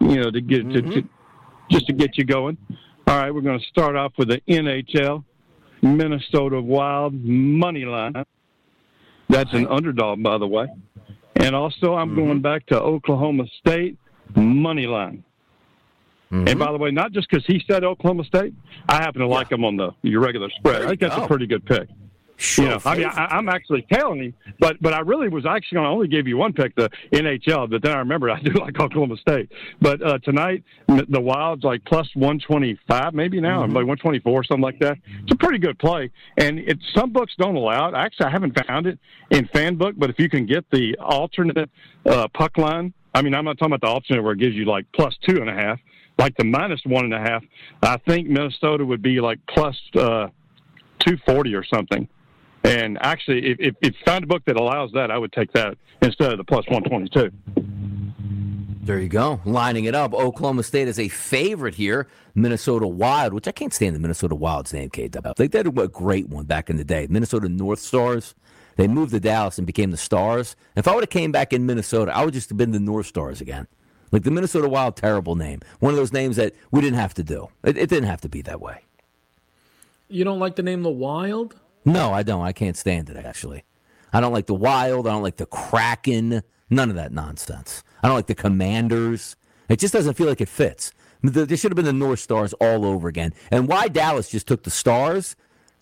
you 0.00 0.16
know, 0.16 0.30
to 0.30 0.40
get 0.42 0.68
to, 0.70 0.82
to 0.82 1.08
just 1.70 1.86
to 1.86 1.94
get 1.94 2.18
you 2.18 2.24
going. 2.24 2.58
All 3.06 3.18
right, 3.18 3.30
we're 3.34 3.40
going 3.40 3.58
to 3.58 3.66
start 3.66 3.96
off 3.96 4.12
with 4.18 4.28
the 4.28 4.42
NHL 4.48 5.24
Minnesota 5.80 6.60
Wild 6.60 7.14
money 7.14 7.86
line. 7.86 8.12
That's 9.30 9.52
an 9.54 9.66
underdog, 9.66 10.22
by 10.22 10.36
the 10.36 10.46
way. 10.46 10.66
And 11.36 11.54
also, 11.54 11.94
I'm 11.94 12.10
mm-hmm. 12.10 12.16
going 12.16 12.42
back 12.42 12.66
to 12.66 12.80
Oklahoma 12.80 13.44
State 13.60 13.96
money 14.34 14.86
line. 14.86 15.24
And 16.30 16.46
mm-hmm. 16.46 16.58
by 16.58 16.72
the 16.72 16.78
way, 16.78 16.90
not 16.90 17.12
just 17.12 17.28
because 17.30 17.46
he 17.46 17.62
said 17.66 17.84
Oklahoma 17.84 18.24
State, 18.24 18.52
I 18.88 18.96
happen 18.96 19.20
to 19.20 19.26
like 19.26 19.50
him 19.50 19.64
on 19.64 19.76
the 19.76 19.92
your 20.02 20.20
regular 20.20 20.50
spread. 20.50 20.82
I 20.82 20.88
think 20.88 21.00
that's 21.00 21.16
go. 21.16 21.24
a 21.24 21.26
pretty 21.26 21.46
good 21.46 21.64
pick. 21.64 21.88
Sure. 22.40 22.64
You 22.64 22.70
know, 22.70 22.80
I 22.84 22.96
mean, 22.96 23.06
I, 23.06 23.24
I'm 23.36 23.48
actually 23.48 23.84
telling 23.92 24.22
you, 24.22 24.32
but 24.60 24.80
but 24.80 24.94
I 24.94 25.00
really 25.00 25.28
was 25.28 25.44
actually 25.44 25.76
going 25.76 25.86
to 25.86 25.90
only 25.90 26.06
give 26.06 26.28
you 26.28 26.36
one 26.36 26.52
pick, 26.52 26.72
the 26.76 26.88
NHL. 27.12 27.68
But 27.68 27.82
then 27.82 27.90
I 27.90 27.98
remembered 27.98 28.30
I 28.30 28.40
do 28.40 28.52
like 28.60 28.78
Oklahoma 28.78 29.16
State. 29.16 29.50
But 29.80 30.00
uh, 30.00 30.18
tonight, 30.18 30.62
the 30.86 31.20
Wild's 31.20 31.64
like 31.64 31.84
plus 31.84 32.08
125, 32.14 33.12
maybe 33.12 33.40
now, 33.40 33.62
like 33.62 33.74
124, 33.74 34.44
something 34.44 34.62
like 34.62 34.78
that. 34.78 34.98
It's 35.22 35.32
a 35.32 35.36
pretty 35.36 35.58
good 35.58 35.80
play, 35.80 36.12
and 36.36 36.60
it 36.60 36.78
some 36.94 37.12
books 37.12 37.34
don't 37.38 37.56
allow 37.56 37.88
it. 37.88 37.96
Actually, 37.96 38.26
I 38.26 38.30
haven't 38.30 38.56
found 38.66 38.86
it 38.86 39.00
in 39.30 39.48
FanBook, 39.48 39.94
but 39.96 40.08
if 40.08 40.20
you 40.20 40.30
can 40.30 40.46
get 40.46 40.64
the 40.70 40.96
alternate 41.00 41.68
uh, 42.06 42.28
puck 42.28 42.56
line, 42.56 42.94
I 43.14 43.22
mean, 43.22 43.34
I'm 43.34 43.46
not 43.46 43.58
talking 43.58 43.74
about 43.74 43.84
the 43.84 43.92
alternate 43.92 44.22
where 44.22 44.34
it 44.34 44.38
gives 44.38 44.54
you 44.54 44.64
like 44.64 44.86
plus 44.94 45.16
two 45.28 45.40
and 45.40 45.50
a 45.50 45.54
half, 45.54 45.80
like 46.18 46.36
the 46.36 46.44
minus 46.44 46.80
one 46.84 47.04
and 47.04 47.14
a 47.14 47.18
half. 47.18 47.42
I 47.82 47.96
think 48.06 48.28
Minnesota 48.28 48.84
would 48.84 49.02
be 49.02 49.20
like 49.20 49.40
plus 49.48 49.76
uh, 49.96 50.28
240 51.00 51.54
or 51.56 51.64
something. 51.64 52.08
And 52.64 52.98
actually, 53.00 53.46
if, 53.46 53.60
if, 53.60 53.74
if 53.80 53.94
you 53.94 54.00
find 54.04 54.24
a 54.24 54.26
book 54.26 54.42
that 54.46 54.56
allows 54.56 54.92
that, 54.92 55.10
I 55.10 55.18
would 55.18 55.32
take 55.32 55.52
that 55.52 55.78
instead 56.02 56.32
of 56.32 56.38
the 56.38 56.44
plus 56.44 56.66
122. 56.68 57.30
There 58.82 58.98
you 58.98 59.08
go. 59.08 59.40
Lining 59.44 59.84
it 59.84 59.94
up. 59.94 60.14
Oklahoma 60.14 60.62
State 60.62 60.88
is 60.88 60.98
a 60.98 61.08
favorite 61.08 61.74
here. 61.74 62.08
Minnesota 62.34 62.86
Wild, 62.86 63.34
which 63.34 63.46
I 63.46 63.52
can't 63.52 63.74
stand 63.74 63.94
the 63.94 64.00
Minnesota 64.00 64.34
Wild's 64.34 64.72
name, 64.72 64.88
Kate. 64.88 65.14
They 65.36 65.48
did 65.48 65.66
a 65.66 65.88
great 65.88 66.28
one 66.28 66.46
back 66.46 66.70
in 66.70 66.76
the 66.76 66.84
day. 66.84 67.06
Minnesota 67.10 67.48
North 67.48 67.80
Stars. 67.80 68.34
They 68.76 68.86
moved 68.88 69.12
to 69.12 69.20
Dallas 69.20 69.58
and 69.58 69.66
became 69.66 69.90
the 69.90 69.96
Stars. 69.96 70.56
If 70.76 70.88
I 70.88 70.94
would 70.94 71.02
have 71.02 71.10
came 71.10 71.32
back 71.32 71.52
in 71.52 71.66
Minnesota, 71.66 72.16
I 72.16 72.24
would 72.24 72.32
just 72.32 72.48
have 72.48 72.56
been 72.56 72.70
the 72.70 72.80
North 72.80 73.06
Stars 73.06 73.40
again. 73.40 73.66
Like 74.10 74.22
the 74.22 74.30
Minnesota 74.30 74.68
Wild, 74.68 74.96
terrible 74.96 75.34
name. 75.34 75.60
One 75.80 75.92
of 75.92 75.98
those 75.98 76.12
names 76.12 76.36
that 76.36 76.54
we 76.70 76.80
didn't 76.80 76.98
have 76.98 77.12
to 77.14 77.22
do. 77.22 77.48
It, 77.64 77.76
it 77.76 77.90
didn't 77.90 78.08
have 78.08 78.20
to 78.22 78.28
be 78.28 78.40
that 78.42 78.60
way. 78.60 78.84
You 80.08 80.24
don't 80.24 80.38
like 80.38 80.56
the 80.56 80.62
name 80.62 80.82
The 80.82 80.90
Wild? 80.90 81.56
No, 81.88 82.12
I 82.12 82.22
don't. 82.22 82.42
I 82.42 82.52
can't 82.52 82.76
stand 82.76 83.08
it, 83.10 83.16
actually. 83.16 83.64
I 84.12 84.20
don't 84.20 84.32
like 84.32 84.46
the 84.46 84.54
Wild. 84.54 85.06
I 85.06 85.10
don't 85.10 85.22
like 85.22 85.36
the 85.36 85.46
Kraken. 85.46 86.42
None 86.70 86.90
of 86.90 86.96
that 86.96 87.12
nonsense. 87.12 87.82
I 88.02 88.08
don't 88.08 88.16
like 88.16 88.26
the 88.26 88.34
Commanders. 88.34 89.36
It 89.68 89.78
just 89.78 89.92
doesn't 89.92 90.14
feel 90.14 90.26
like 90.28 90.40
it 90.40 90.48
fits. 90.48 90.92
The- 91.22 91.46
There 91.46 91.56
should 91.56 91.72
have 91.72 91.76
been 91.76 91.84
the 91.84 91.92
North 91.92 92.20
Stars 92.20 92.52
all 92.54 92.84
over 92.84 93.08
again. 93.08 93.32
And 93.50 93.68
why 93.68 93.88
Dallas 93.88 94.28
just 94.30 94.46
took 94.46 94.62
the 94.64 94.70
Stars? 94.70 95.34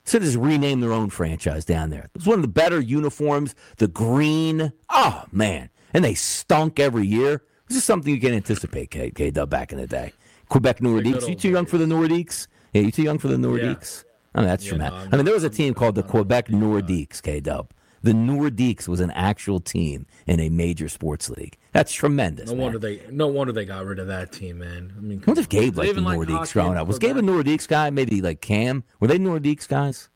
Should 0.07 0.23
have 0.23 0.31
just 0.33 0.43
renamed 0.43 0.83
their 0.83 0.93
own 0.93 1.11
franchise 1.11 1.65
down 1.65 1.91
there. 1.91 2.05
It 2.15 2.19
was 2.19 2.27
one 2.27 2.39
of 2.39 2.43
the 2.43 2.49
better 2.49 2.81
uniforms. 2.81 3.55
The 3.79 3.89
green. 3.89 4.73
Oh, 4.89 5.25
man. 5.33 5.69
And 5.93 6.05
they 6.05 6.15
stunk 6.15 6.79
every 6.79 7.07
year. 7.07 7.43
This 7.69 7.79
is 7.79 7.85
something 7.85 8.15
you 8.15 8.21
can 8.21 8.33
anticipate, 8.33 8.91
K, 8.93 9.11
K 9.11 9.31
Dub, 9.33 9.51
back 9.51 9.73
in 9.73 9.79
the 9.79 9.87
day. 9.89 10.13
Quebec 10.49 10.79
Nordiques. 10.79 11.29
You 11.29 11.35
too 11.35 11.51
young 11.51 11.67
for 11.67 11.79
the 11.79 11.87
Nordiques? 11.87 12.47
Yeah, 12.73 12.83
you 12.83 12.93
too 12.93 13.03
young 13.03 13.19
for 13.19 13.27
the 13.27 13.37
Nordiques? 13.37 14.05
I 14.37 14.41
mean, 14.41 14.49
that's 14.49 14.65
Yeah, 14.65 14.71
tremendous. 14.71 14.99
no, 15.05 15.09
I'm 15.11 15.17
mean, 15.17 15.25
there 15.25 15.35
was 15.35 15.45
a 15.45 15.51
team 15.51 15.75
called 15.75 15.95
the 15.97 16.03
Quebec 16.05 16.49
Nordiques, 16.49 17.21
K 17.23 17.41
Dub. 17.41 17.73
The 18.03 18.13
Nordiques 18.13 18.87
was 18.87 19.01
an 19.01 19.11
actual 19.13 19.59
team 19.59 20.07
in 20.27 20.39
a 20.39 20.49
major 20.49 20.89
sports 20.89 21.29
league. 21.31 21.57
That's 21.73 21.93
tremendous. 21.93 22.51
No 22.51 22.55
man. 22.55 22.63
wonder 22.65 22.79
they 22.79 23.01
no 23.11 23.27
wonder 23.27 23.53
they 23.53 23.65
got 23.65 23.85
rid 23.85 23.99
of 23.99 24.07
that 24.07 24.31
team, 24.31 24.59
man. 24.59 24.93
I 24.97 25.01
mean, 25.01 25.23
what 25.25 25.39
if 25.39 25.49
Gabe 25.49 25.77
liked 25.77 25.95
the 25.97 26.03
like 26.03 26.19
Nordiques 26.19 26.53
growing 26.53 26.77
up. 26.77 26.87
Was 26.87 26.99
Gabe 27.01 27.17
a 27.17 27.21
Nordiques 27.23 27.67
guy? 27.67 27.91
Maybe 27.91 28.21
like 28.23 28.41
Cam? 28.41 28.85
Were 29.01 29.09
they 29.09 29.19
Nordiques 29.19 29.67
guys? 29.67 30.09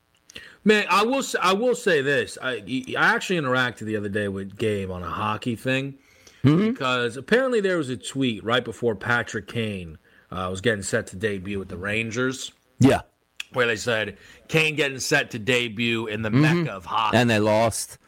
Man, 0.62 0.84
I 0.90 1.02
will. 1.04 1.18
s- 1.20 1.34
I 1.40 1.54
will 1.54 1.74
say 1.74 2.02
this. 2.02 2.36
I 2.40 2.62
I 2.96 3.14
actually 3.14 3.40
interacted 3.40 3.86
the 3.86 3.96
other 3.96 4.10
day 4.10 4.28
with 4.28 4.56
Gabe 4.56 4.90
on 4.90 5.02
a 5.02 5.10
hockey 5.10 5.56
thing 5.56 5.94
Mm-hmm. 6.44 6.70
because 6.70 7.16
apparently 7.16 7.60
there 7.60 7.76
was 7.76 7.88
a 7.90 7.96
tweet 7.96 8.42
right 8.44 8.64
before 8.64 8.94
Patrick 8.94 9.46
Kane 9.48 9.98
uh, 10.30 10.46
was 10.50 10.60
getting 10.60 10.82
set 10.82 11.06
to 11.08 11.16
debut 11.16 11.58
with 11.58 11.68
the 11.68 11.76
Rangers, 11.76 12.52
Yeah. 12.78 13.00
Where 13.52 13.66
they 13.66 13.76
said 13.76 14.16
Kane 14.48 14.76
getting 14.76 14.98
set 14.98 15.30
to 15.32 15.38
debut 15.38 16.06
in 16.06 16.22
the 16.22 16.30
mecca 16.30 16.72
of 16.72 16.84
hockey. 16.84 17.16
Mm-hmm. 17.16 17.22
And 17.22 17.30
they 17.30 17.38
lost 17.38 17.98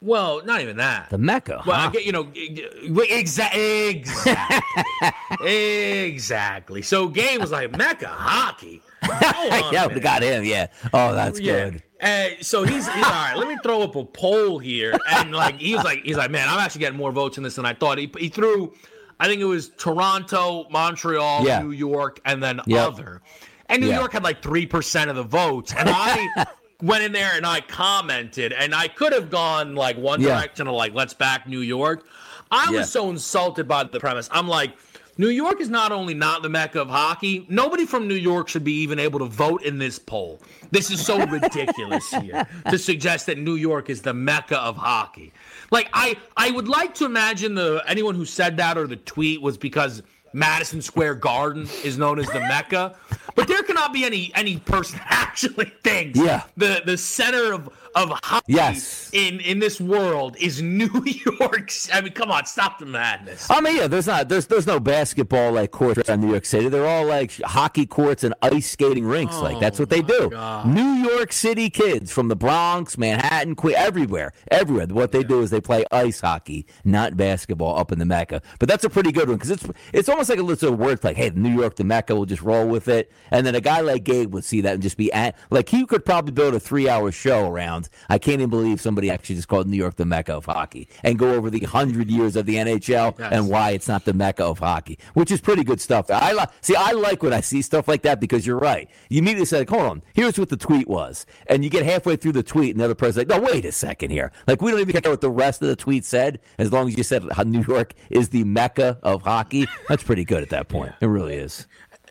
well, 0.00 0.44
not 0.44 0.60
even 0.60 0.78
that. 0.78 1.10
the 1.10 1.18
Mecca. 1.18 1.62
Well, 1.64 1.78
I 1.78 1.88
get 1.88 2.04
you 2.04 2.10
know 2.10 2.26
exactly, 2.34 3.88
exactly, 3.88 6.04
exactly. 6.04 6.82
So 6.82 7.08
Gabe 7.08 7.40
was 7.40 7.52
like 7.52 7.76
Mecca 7.76 8.08
hockey. 8.08 8.82
Hold 9.04 9.52
on 9.64 9.70
a 9.70 9.72
yeah, 9.72 9.86
we 9.86 10.00
got 10.00 10.22
him. 10.22 10.44
Yeah. 10.44 10.68
Oh, 10.92 11.14
that's 11.14 11.40
Yeah. 11.40 11.70
good. 11.70 11.82
And 12.00 12.34
so 12.40 12.64
he's, 12.64 12.88
he's 12.92 13.04
all 13.04 13.10
right. 13.10 13.34
Let 13.36 13.46
me 13.46 13.56
throw 13.62 13.82
up 13.82 13.94
a 13.94 14.04
poll 14.04 14.58
here, 14.58 14.96
and 15.08 15.30
like 15.32 15.58
he 15.60 15.76
was 15.76 15.84
like 15.84 16.02
he's 16.02 16.16
like, 16.16 16.32
man, 16.32 16.48
I'm 16.48 16.58
actually 16.58 16.80
getting 16.80 16.98
more 16.98 17.12
votes 17.12 17.36
in 17.36 17.44
this 17.44 17.54
than 17.54 17.64
I 17.64 17.74
thought. 17.74 17.98
He 17.98 18.10
he 18.18 18.28
threw, 18.28 18.74
I 19.20 19.28
think 19.28 19.40
it 19.40 19.44
was 19.44 19.68
Toronto, 19.78 20.66
Montreal, 20.70 21.46
Yeah. 21.46 21.62
New 21.62 21.70
York, 21.70 22.18
and 22.24 22.42
then 22.42 22.60
Yep. 22.66 22.88
other, 22.88 23.22
and 23.72 23.82
New 23.82 23.88
Yeah. 23.88 23.98
York 23.98 24.12
had 24.12 24.22
like 24.22 24.42
three 24.42 24.66
percent 24.66 25.10
of 25.10 25.16
the 25.16 25.22
votes, 25.24 25.74
and 25.76 25.88
I. 25.90 26.46
Went 26.82 27.04
in 27.04 27.12
there 27.12 27.30
and 27.36 27.46
I 27.46 27.60
commented, 27.60 28.52
and 28.52 28.74
I 28.74 28.88
could 28.88 29.12
have 29.12 29.30
gone 29.30 29.76
like 29.76 29.96
one 29.96 30.20
Yeah. 30.20 30.30
direction 30.34 30.66
of 30.66 30.74
like, 30.74 30.92
let's 30.92 31.14
back 31.14 31.46
New 31.46 31.60
York. 31.60 32.04
I 32.50 32.70
Yeah. 32.72 32.80
was 32.80 32.90
so 32.90 33.08
insulted 33.08 33.68
by 33.68 33.84
the 33.84 34.00
premise. 34.00 34.28
I'm 34.32 34.48
like, 34.48 34.72
New 35.16 35.28
York 35.28 35.60
is 35.60 35.68
not 35.68 35.92
only 35.92 36.12
not 36.12 36.42
the 36.42 36.48
mecca 36.48 36.80
of 36.80 36.88
hockey, 36.88 37.46
nobody 37.48 37.86
from 37.86 38.08
New 38.08 38.16
York 38.16 38.48
should 38.48 38.64
be 38.64 38.72
even 38.82 38.98
able 38.98 39.20
to 39.20 39.26
vote 39.26 39.62
in 39.62 39.78
this 39.78 40.00
poll. 40.00 40.40
This 40.72 40.90
is 40.90 41.04
so 41.06 41.24
ridiculous 41.24 42.10
here 42.20 42.48
to 42.68 42.76
suggest 42.76 43.26
that 43.26 43.38
New 43.38 43.54
York 43.54 43.88
is 43.88 44.02
the 44.02 44.12
mecca 44.14 44.58
of 44.58 44.76
hockey. 44.76 45.32
Like 45.70 45.88
I 45.92 46.16
I 46.36 46.50
would 46.50 46.66
like 46.66 46.96
to 46.96 47.04
imagine 47.04 47.54
the 47.54 47.80
anyone 47.86 48.16
who 48.16 48.24
said 48.24 48.56
that 48.56 48.76
or 48.76 48.88
the 48.88 48.96
tweet 48.96 49.40
was 49.40 49.56
because 49.56 50.02
Madison 50.32 50.80
Square 50.82 51.16
Garden 51.16 51.68
is 51.84 51.98
known 51.98 52.18
as 52.18 52.26
the 52.28 52.40
mecca, 52.40 52.94
but 53.34 53.48
there 53.48 53.62
cannot 53.62 53.92
be 53.92 54.04
any 54.04 54.32
any 54.34 54.58
person 54.58 55.00
actually 55.08 55.72
thinks 55.84 56.18
Yeah. 56.18 56.42
the 56.56 56.82
the 56.84 56.96
center 56.96 57.52
of 57.52 57.68
of 57.94 58.10
hockey 58.22 58.52
Yes. 58.54 59.10
in 59.12 59.40
in 59.40 59.58
this 59.58 59.80
world 59.80 60.36
is 60.38 60.62
New 60.62 60.90
York. 61.40 61.70
I 61.92 62.00
mean, 62.00 62.12
come 62.12 62.30
on, 62.30 62.46
stop 62.46 62.78
the 62.78 62.86
madness. 62.86 63.46
I 63.50 63.60
mean, 63.60 63.76
yeah, 63.76 63.86
there's 63.86 64.06
not 64.06 64.28
there's 64.28 64.46
there's 64.46 64.66
no 64.66 64.80
basketball 64.80 65.52
like 65.52 65.70
courts 65.70 66.08
in 66.08 66.20
New 66.20 66.30
York 66.30 66.44
City. 66.44 66.68
They're 66.68 66.86
all 66.86 67.06
like 67.06 67.32
hockey 67.42 67.86
courts 67.86 68.24
and 68.24 68.34
ice 68.42 68.70
skating 68.70 69.04
rinks. 69.04 69.36
like 69.38 69.60
that's 69.60 69.78
what 69.78 69.90
they 69.90 70.02
oh 70.08 70.62
do. 70.64 70.68
New 70.70 71.08
York 71.10 71.32
City 71.32 71.70
kids 71.70 72.10
from 72.10 72.28
the 72.28 72.36
Bronx, 72.36 72.96
Manhattan, 72.98 73.54
Queen, 73.54 73.74
everywhere, 73.76 74.32
everywhere. 74.50 74.86
What 74.86 75.12
they 75.12 75.22
do 75.22 75.40
is 75.40 75.50
they 75.50 75.60
play 75.60 75.84
ice 75.92 76.20
hockey, 76.20 76.66
not 76.84 77.16
basketball, 77.16 77.78
up 77.78 77.92
in 77.92 77.98
the 77.98 78.06
Mecca. 78.06 78.42
But 78.58 78.68
that's 78.68 78.84
a 78.84 78.90
pretty 78.90 79.12
good 79.12 79.28
one 79.28 79.36
because 79.36 79.50
it's 79.50 79.66
it's 79.92 80.08
almost 80.08 80.30
like 80.30 80.38
a 80.38 80.42
little 80.42 80.72
word 80.72 81.02
like, 81.04 81.16
hey, 81.16 81.30
New 81.34 81.50
York, 81.54 81.76
the 81.76 81.84
Mecca, 81.84 82.14
we'll 82.14 82.24
just 82.26 82.42
roll 82.42 82.66
with 82.66 82.88
it. 82.88 83.10
And 83.30 83.46
then 83.46 83.54
a 83.54 83.60
guy 83.60 83.80
like 83.80 84.04
Gabe 84.04 84.32
would 84.34 84.44
see 84.44 84.60
that 84.62 84.74
and 84.74 84.82
just 84.82 84.96
be 84.96 85.12
at 85.12 85.36
like 85.50 85.68
he 85.68 85.84
could 85.86 86.04
probably 86.04 86.32
build 86.32 86.54
a 86.54 86.60
three 86.60 86.88
hour 86.88 87.10
show 87.12 87.48
around. 87.48 87.81
I 88.08 88.18
can't 88.18 88.40
even 88.40 88.50
believe 88.50 88.80
somebody 88.80 89.10
actually 89.10 89.36
just 89.36 89.48
called 89.48 89.66
New 89.68 89.76
York 89.76 89.96
the 89.96 90.04
Mecca 90.04 90.34
of 90.34 90.46
hockey 90.46 90.88
and 91.02 91.18
go 91.18 91.32
over 91.34 91.50
the 91.50 91.60
hundred 91.60 92.10
years 92.10 92.36
of 92.36 92.46
the 92.46 92.56
NHL 92.56 93.18
Yes. 93.18 93.32
and 93.32 93.48
why 93.48 93.70
it's 93.70 93.88
not 93.88 94.04
the 94.04 94.12
Mecca 94.12 94.44
of 94.44 94.58
hockey, 94.58 94.98
which 95.14 95.30
is 95.30 95.40
pretty 95.40 95.64
good 95.64 95.80
stuff. 95.80 96.10
I 96.10 96.32
li- 96.32 96.44
see. 96.60 96.74
I 96.76 96.92
like 96.92 97.22
when 97.22 97.32
I 97.32 97.40
see 97.40 97.62
stuff 97.62 97.88
like 97.88 98.02
that 98.02 98.20
because 98.20 98.46
you're 98.46 98.58
right. 98.58 98.88
You 99.08 99.18
immediately 99.18 99.46
say, 99.46 99.64
"Hold 99.68 99.82
on, 99.82 100.02
here's 100.14 100.38
what 100.38 100.48
the 100.48 100.56
tweet 100.56 100.88
was," 100.88 101.26
and 101.46 101.64
you 101.64 101.70
get 101.70 101.84
halfway 101.84 102.16
through 102.16 102.32
the 102.32 102.42
tweet, 102.42 102.70
and 102.72 102.80
the 102.80 102.84
other 102.84 102.94
person's 102.94 103.18
like, 103.18 103.28
"No, 103.28 103.40
wait 103.40 103.64
a 103.64 103.72
second 103.72 104.10
here. 104.10 104.32
Like 104.46 104.60
we 104.62 104.70
don't 104.70 104.80
even 104.80 105.00
care 105.00 105.10
what 105.10 105.20
the 105.20 105.30
rest 105.30 105.62
of 105.62 105.68
the 105.68 105.76
tweet 105.76 106.04
said, 106.04 106.40
as 106.58 106.72
long 106.72 106.88
as 106.88 106.96
you 106.96 107.02
said 107.04 107.24
how 107.32 107.42
New 107.42 107.64
York 107.66 107.94
is 108.10 108.28
the 108.30 108.44
Mecca 108.44 108.98
of 109.02 109.22
hockey." 109.22 109.66
That's 109.88 110.02
pretty 110.02 110.24
good 110.24 110.42
at 110.42 110.50
that 110.50 110.68
point. 110.68 110.92
It 111.00 111.06
really 111.06 111.34
is. 111.34 111.66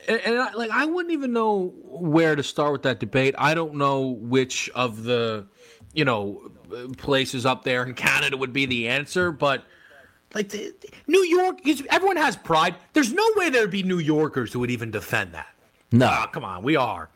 and, 0.08 0.20
and 0.26 0.40
I, 0.40 0.52
like 0.54 0.72
I 0.72 0.86
wouldn't 0.86 1.14
even 1.14 1.32
know 1.34 1.74
where 1.84 2.36
to 2.36 2.44
start 2.44 2.72
with 2.72 2.84
that 2.84 3.00
debate. 3.00 3.36
I 3.38 3.54
don't 3.54 3.76
know 3.76 4.02
which 4.20 4.70
of 4.76 5.04
the, 5.04 5.46
you 5.94 6.06
know, 6.06 6.52
places 6.98 7.46
up 7.46 7.64
there 7.64 7.84
in 7.86 7.94
Canada 7.94 8.38
would 8.38 8.54
be 8.54 8.66
the 8.66 8.88
answer, 8.88 9.32
but 9.32 9.64
like 10.34 10.50
the, 10.50 10.74
New 11.08 11.24
York, 11.24 11.68
is- 11.68 11.84
everyone 11.90 12.18
has 12.18 12.36
pride. 12.38 12.76
There's 12.94 13.12
no 13.12 13.28
way 13.36 13.50
there'd 13.50 13.72
be 13.72 13.84
New 13.84 14.00
Yorkers 14.00 14.54
who 14.54 14.60
would 14.60 14.72
even 14.72 14.92
defend 14.92 15.34
that. 15.34 15.48
No. 15.92 16.08
Ah, 16.10 16.28
come 16.28 16.46
on, 16.46 16.64
we 16.64 16.76
are. 16.78 17.10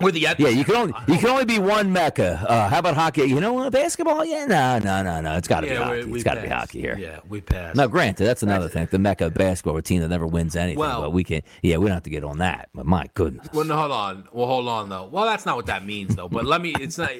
The 0.00 0.34
Yeah, 0.38 0.48
you 0.48 0.64
can 0.64 0.74
only 0.76 0.94
you 1.08 1.18
can 1.18 1.26
only 1.28 1.44
be 1.44 1.58
one 1.58 1.92
Mecca. 1.92 2.44
Uh, 2.48 2.68
how 2.68 2.78
about 2.78 2.94
hockey? 2.94 3.22
You 3.24 3.38
know? 3.40 3.70
Basketball? 3.70 4.24
Yeah, 4.24 4.46
no, 4.46 4.78
no, 4.78 5.02
no, 5.02 5.20
no. 5.20 5.36
It's 5.36 5.46
got 5.46 5.60
to 5.60 5.66
be 5.68 5.74
hockey. 5.74 6.04
we- 6.04 6.12
we 6.12 6.14
it's 6.18 6.24
got 6.24 6.34
to 6.34 6.40
be 6.42 6.48
hockey 6.48 6.80
here. 6.80 6.96
Yeah, 6.98 7.20
we 7.28 7.40
passed. 7.42 7.76
Now, 7.76 7.86
granted, 7.86 8.24
that's 8.24 8.42
another 8.42 8.68
thing. 8.68 8.88
The 8.90 8.98
Mecca 8.98 9.30
basketball 9.30 9.76
a 9.76 9.82
team 9.82 10.00
that 10.00 10.08
never 10.08 10.26
wins 10.26 10.56
anything. 10.56 10.78
Well- 10.78 11.02
but 11.02 11.12
we 11.12 11.22
can. 11.22 11.42
Yeah, 11.62 11.76
we 11.76 11.86
don't 11.86 11.94
have 11.94 12.02
to 12.04 12.10
get 12.10 12.24
on 12.24 12.38
that. 12.38 12.70
But 12.74 12.86
my 12.86 13.08
goodness. 13.14 13.46
Well, 13.52 13.64
no, 13.66 13.76
hold 13.76 13.92
on. 13.92 14.28
Well, 14.32 14.46
hold 14.46 14.68
on 14.68 14.88
though. 14.88 15.08
Well, 15.12 15.24
that's 15.26 15.44
not 15.46 15.56
what 15.56 15.66
that 15.66 15.84
means 15.84 16.16
though. 16.16 16.28
But 16.28 16.44
let 16.46 16.60
me. 16.62 16.74
It's 16.80 16.96
not. 16.98 17.10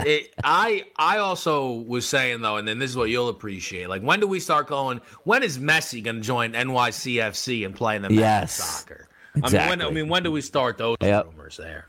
It, 0.00 0.34
I 0.44 0.84
I 0.96 1.18
also 1.18 1.72
was 1.72 2.06
saying 2.06 2.42
though, 2.42 2.58
and 2.58 2.68
then 2.68 2.78
this 2.78 2.90
is 2.90 2.96
what 2.96 3.08
you'll 3.10 3.30
appreciate. 3.30 3.88
Like, 3.88 4.02
when 4.02 4.20
do 4.20 4.26
we 4.26 4.40
start 4.40 4.66
going? 4.66 5.00
When 5.24 5.42
is 5.42 5.58
Messi 5.58 6.02
going 6.04 6.16
to 6.16 6.22
join 6.22 6.52
NYCFC 6.52 7.64
and 7.64 7.74
play 7.74 7.96
in 7.96 8.02
the 8.02 8.12
Yes. 8.12 8.52
soccer? 8.54 9.08
I 9.34 9.38
mean, 9.38 9.42
when, 9.42 9.44
Exactly. 9.54 9.86
I 9.86 9.90
mean, 9.90 10.08
when 10.08 10.22
do 10.22 10.30
we 10.32 10.40
start 10.40 10.78
those 10.78 10.96
Yep. 11.00 11.26
rumors 11.26 11.56
there? 11.56 11.86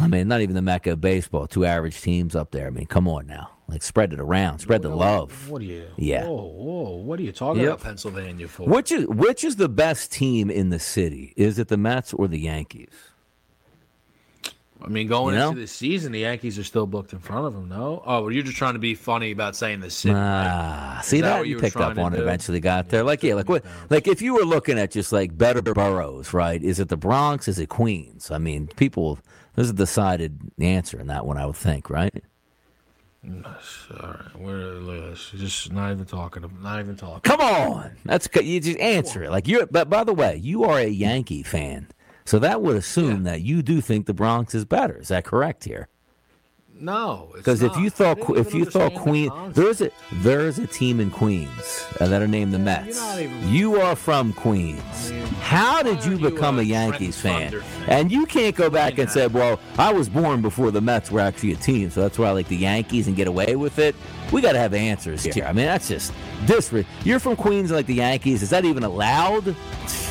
I 0.00 0.06
mean, 0.06 0.28
not 0.28 0.40
even 0.40 0.54
the 0.54 0.62
Mecca 0.62 0.92
of 0.92 1.00
baseball. 1.00 1.46
Two 1.46 1.64
average 1.64 2.00
teams 2.00 2.36
up 2.36 2.50
there. 2.52 2.66
I 2.66 2.70
mean, 2.70 2.86
come 2.86 3.08
on 3.08 3.26
now. 3.26 3.50
Like, 3.68 3.82
spread 3.82 4.12
it 4.12 4.20
around. 4.20 4.60
Spread 4.60 4.82
the 4.82 4.88
love. 4.88 5.50
What 5.50 5.60
are 5.60 5.64
you? 5.66 5.86
Yeah. 5.96 6.24
Whoa, 6.26 6.42
whoa! 6.42 6.90
What 6.96 7.18
are 7.18 7.22
you 7.22 7.32
talking 7.32 7.60
Yep. 7.62 7.68
about, 7.74 7.82
Pennsylvania 7.82 8.48
for? 8.48 8.62
Which 8.66 8.90
is 8.92 9.06
which 9.08 9.44
is 9.44 9.56
the 9.56 9.68
best 9.68 10.10
team 10.10 10.50
in 10.50 10.70
the 10.70 10.78
city? 10.78 11.34
Is 11.36 11.58
it 11.58 11.68
the 11.68 11.76
Mets 11.76 12.14
or 12.14 12.28
the 12.28 12.38
Yankees? 12.38 12.88
I 14.80 14.86
mean, 14.88 15.08
going 15.08 15.34
You 15.34 15.40
know? 15.40 15.48
into 15.48 15.60
the 15.62 15.66
season, 15.66 16.12
the 16.12 16.20
Yankees 16.20 16.56
are 16.58 16.64
still 16.64 16.86
booked 16.86 17.12
in 17.12 17.18
front 17.18 17.46
of 17.46 17.52
them. 17.52 17.68
No. 17.68 18.00
Oh, 18.06 18.22
well, 18.22 18.30
you're 18.30 18.44
just 18.44 18.56
trying 18.56 18.74
to 18.74 18.78
be 18.78 18.94
funny 18.94 19.32
about 19.32 19.56
saying 19.56 19.80
the 19.80 19.90
city. 19.90 20.14
Ah, 20.16 21.00
see 21.02 21.20
that 21.20 21.38
that, 21.40 21.46
you 21.48 21.58
picked 21.58 21.76
up 21.76 21.98
on 21.98 22.14
it. 22.14 22.20
Eventually 22.20 22.60
got 22.60 22.88
there. 22.88 23.02
Like 23.02 23.22
yeah, 23.24 23.34
like 23.34 23.48
what? 23.48 23.64
Like 23.90 24.06
if 24.06 24.22
you 24.22 24.34
were 24.34 24.44
looking 24.44 24.78
at 24.78 24.92
just 24.92 25.10
like 25.12 25.36
better 25.36 25.60
boroughs, 25.60 26.32
right? 26.32 26.62
Is 26.62 26.78
it 26.78 26.88
the 26.88 26.96
Bronx? 26.96 27.48
Is 27.48 27.58
it 27.58 27.68
Queens? 27.68 28.30
I 28.30 28.38
mean, 28.38 28.68
people. 28.76 29.18
There's 29.58 29.70
a 29.70 29.72
decided 29.72 30.52
answer 30.60 31.00
in 31.00 31.08
that 31.08 31.26
one, 31.26 31.36
I 31.36 31.44
would 31.44 31.56
think, 31.56 31.90
right? 31.90 32.22
All 33.24 33.32
right, 34.00 34.36
we're 34.38 34.74
look 34.74 35.02
at 35.02 35.10
this. 35.10 35.32
just 35.36 35.72
not 35.72 35.90
even 35.90 36.04
talking. 36.04 36.48
Not 36.62 36.78
even 36.78 36.94
talking. 36.94 37.22
Come 37.22 37.40
on, 37.40 37.90
that's 38.04 38.28
you 38.40 38.60
just 38.60 38.78
answer 38.78 39.24
it. 39.24 39.32
Like 39.32 39.48
you're. 39.48 39.66
But 39.66 39.90
by 39.90 40.04
the 40.04 40.14
way, 40.14 40.36
you 40.36 40.62
are 40.62 40.78
a 40.78 40.86
Yankee 40.86 41.42
fan, 41.42 41.88
so 42.24 42.38
that 42.38 42.62
would 42.62 42.76
assume 42.76 43.24
that 43.24 43.40
you 43.40 43.62
do 43.62 43.80
think 43.80 44.06
the 44.06 44.14
Bronx 44.14 44.54
is 44.54 44.64
better. 44.64 44.96
Is 44.96 45.08
that 45.08 45.24
correct 45.24 45.64
here? 45.64 45.88
No, 46.80 47.28
Because 47.34 47.62
if 47.62 47.76
you 47.76 47.90
thought 47.90 48.18
if 48.36 48.54
you 48.54 48.64
thought 48.64 48.92
understand 48.92 48.96
the 48.96 49.00
Queen, 49.00 49.52
there's 49.52 49.80
a 49.80 49.90
there's 50.14 50.58
a 50.58 50.66
team 50.66 51.00
in 51.00 51.10
Queens 51.10 51.86
uh, 52.00 52.06
that 52.08 52.22
are 52.22 52.28
named 52.28 52.52
the 52.52 52.58
Mets. 52.58 53.00
even- 53.18 53.48
you 53.48 53.80
are 53.80 53.96
from 53.96 54.32
Queens. 54.32 55.10
How 55.40 55.82
did 55.82 56.04
you 56.04 56.12
aren't 56.12 56.22
you 56.22 56.30
become 56.30 56.58
a 56.58 56.60
a 56.60 56.64
Yankees 56.64 57.20
fan? 57.20 57.50
Fan? 57.50 57.62
And 57.88 58.12
you 58.12 58.26
can't 58.26 58.54
go 58.54 58.70
back 58.70 58.98
and 58.98 59.10
say, 59.10 59.26
"Well, 59.26 59.58
I 59.78 59.92
was 59.92 60.08
born 60.08 60.40
before 60.40 60.70
the 60.70 60.80
Mets 60.80 61.10
were 61.10 61.20
actually 61.20 61.52
a 61.52 61.56
team, 61.56 61.90
so 61.90 62.00
that's 62.02 62.18
why 62.18 62.28
I 62.28 62.32
like 62.32 62.48
the 62.48 62.56
Yankees 62.56 63.06
and 63.08 63.16
get 63.16 63.26
away 63.26 63.56
with 63.56 63.78
it." 63.78 63.96
We 64.32 64.40
got 64.42 64.52
to 64.52 64.58
have 64.58 64.74
answers 64.74 65.24
here. 65.24 65.44
I 65.44 65.52
mean, 65.52 65.64
that's 65.66 65.88
just 65.88 66.12
this. 66.42 66.72
You're 67.02 67.18
from 67.18 67.34
Queens, 67.34 67.70
like 67.70 67.86
the 67.86 67.94
Yankees. 67.94 68.42
Is 68.42 68.50
that 68.50 68.64
even 68.66 68.82
allowed? 68.84 69.56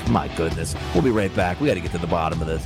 My 0.10 0.28
goodness. 0.30 0.76
We'll 0.94 1.04
be 1.04 1.12
right 1.12 1.34
back. 1.36 1.62
We 1.62 1.68
got 1.68 1.76
to 1.76 1.82
get 1.82 1.92
to 1.92 1.98
the 2.00 2.08
bottom 2.08 2.42
of 2.42 2.48
this. 2.48 2.66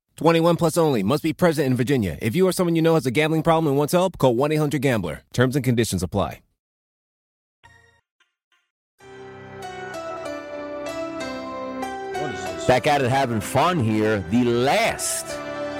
21 0.17 0.57
plus 0.57 0.77
only. 0.77 1.03
Must 1.03 1.23
be 1.23 1.33
present 1.33 1.67
in 1.67 1.75
Virginia. 1.75 2.17
If 2.21 2.35
you 2.35 2.47
or 2.47 2.51
someone 2.51 2.75
you 2.75 2.81
know 2.81 2.93
has 2.95 3.05
a 3.05 3.11
gambling 3.11 3.43
problem 3.43 3.67
and 3.67 3.77
wants 3.77 3.93
help, 3.93 4.17
call 4.17 4.35
1-800-GAMBLER. 4.35 5.23
Terms 5.33 5.55
and 5.55 5.65
conditions 5.65 6.03
apply. 6.03 6.41
Back 12.67 12.87
at 12.87 13.01
it 13.01 13.09
having 13.09 13.41
fun 13.41 13.79
here. 13.79 14.23
The 14.29 14.43
last 14.43 15.25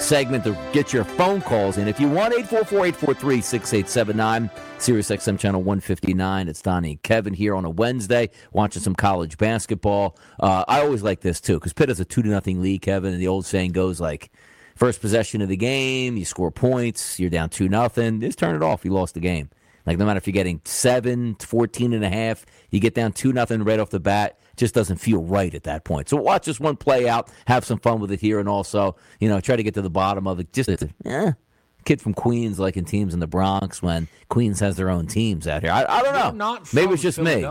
segment 0.02 0.44
to 0.44 0.58
get 0.74 0.92
your 0.92 1.04
phone 1.04 1.42
calls 1.42 1.78
in. 1.78 1.88
If 1.88 2.00
you 2.00 2.10
want 2.10 2.34
844-843-6879, 2.34 4.50
Sirius 4.80 5.10
XM 5.10 5.40
channel 5.40 5.62
159. 5.62 6.48
It's 6.48 6.62
Donnie 6.62 6.92
and 6.92 7.04
Kevin 7.04 7.34
here 7.34 7.56
on 7.56 7.66
a 7.66 7.70
Wednesday 7.70 8.30
watching 8.52 8.82
some 8.82 8.96
college 8.96 9.38
basketball. 9.38 10.18
Uh, 10.40 10.66
I 10.68 10.82
always 10.82 11.04
like 11.04 11.22
this 11.22 11.40
too 11.40 11.56
because 11.56 11.74
Pitt 11.74 11.90
has 11.90 12.00
a 12.00 12.06
2 12.06 12.24
to 12.24 12.30
nothing 12.30 12.62
lead, 12.62 12.82
Kevin, 12.82 13.14
and 13.14 13.22
the 13.22 13.28
old 13.28 13.46
saying 13.46 13.74
goes 13.74 14.02
like 14.02 14.32
first 14.76 15.02
possession 15.02 15.42
of 15.42 15.50
the 15.50 15.58
game, 15.58 16.18
you 16.18 16.26
score 16.26 16.52
points, 16.52 17.20
you're 17.20 17.30
down 17.30 17.50
2 17.50 17.70
nothing. 17.70 18.22
Just 18.22 18.40
turn 18.40 18.56
it 18.56 18.64
off. 18.64 18.84
You 18.84 18.92
lost 18.92 19.14
the 19.14 19.20
game. 19.20 19.50
Like 19.86 19.98
no 19.98 20.06
matter 20.06 20.18
if 20.18 20.28
you're 20.28 20.34
getting 20.34 20.62
seven, 20.66 21.36
14 21.36 21.94
and 21.94 22.04
a 22.04 22.10
half, 22.10 22.46
you 22.70 22.80
get 22.80 22.94
down 22.94 23.14
two 23.14 23.34
nothing 23.34 23.64
right 23.64 23.80
off 23.80 23.90
the 23.90 24.00
bat. 24.00 24.38
Just 24.62 24.76
doesn't 24.76 24.98
feel 24.98 25.24
right 25.24 25.56
at 25.56 25.64
that 25.64 25.86
point. 25.86 26.08
So 26.08 26.18
watch 26.18 26.46
this 26.46 26.60
one 26.60 26.76
play 26.76 27.10
out, 27.10 27.32
have 27.48 27.66
some 27.66 27.80
fun 27.80 28.00
with 28.00 28.12
it 28.12 28.22
here, 28.22 28.40
and 28.40 28.48
also, 28.48 28.96
you 29.20 29.28
know, 29.28 29.42
try 29.42 29.56
to 29.56 29.64
get 29.64 29.74
to 29.74 29.82
the 29.82 29.90
bottom 29.90 30.28
of 30.28 30.40
it. 30.40 30.54
Just, 30.54 30.70
eh, 31.04 31.32
kid 31.84 32.00
from 32.00 32.14
Queens 32.14 32.60
liking 32.60 32.86
teams 32.86 33.16
in 33.16 33.20
the 33.20 33.26
Bronx 33.26 33.82
when 33.82 34.08
Queens 34.30 34.60
has 34.60 34.78
their 34.78 34.92
own 34.92 35.08
teams 35.08 35.48
out 35.48 35.64
here. 35.64 35.72
I, 35.72 35.84
I 35.84 36.04
don't 36.04 36.38
know. 36.38 36.60
Maybe 36.74 36.94
it's 36.94 37.02
just 37.02 37.18
me. 37.18 37.44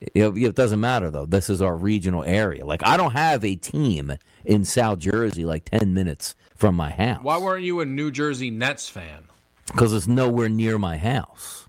It, 0.00 0.36
it 0.36 0.54
doesn't 0.54 0.80
matter 0.80 1.10
though. 1.10 1.24
This 1.24 1.48
is 1.48 1.62
our 1.62 1.74
regional 1.74 2.24
area. 2.24 2.66
Like 2.66 2.86
I 2.86 2.98
don't 2.98 3.12
have 3.12 3.42
a 3.42 3.56
team 3.56 4.18
in 4.44 4.66
South 4.66 4.98
Jersey 4.98 5.46
like 5.46 5.64
ten 5.64 5.94
minutes 5.94 6.34
from 6.54 6.74
my 6.74 6.90
house 6.90 7.22
Why 7.22 7.38
weren't 7.38 7.64
you 7.64 7.80
a 7.80 7.86
New 7.86 8.10
Jersey 8.10 8.50
Nets 8.50 8.86
fan? 8.90 9.24
because 9.68 9.94
it's 9.94 10.06
nowhere 10.06 10.50
near 10.50 10.78
my 10.78 10.98
house. 10.98 11.67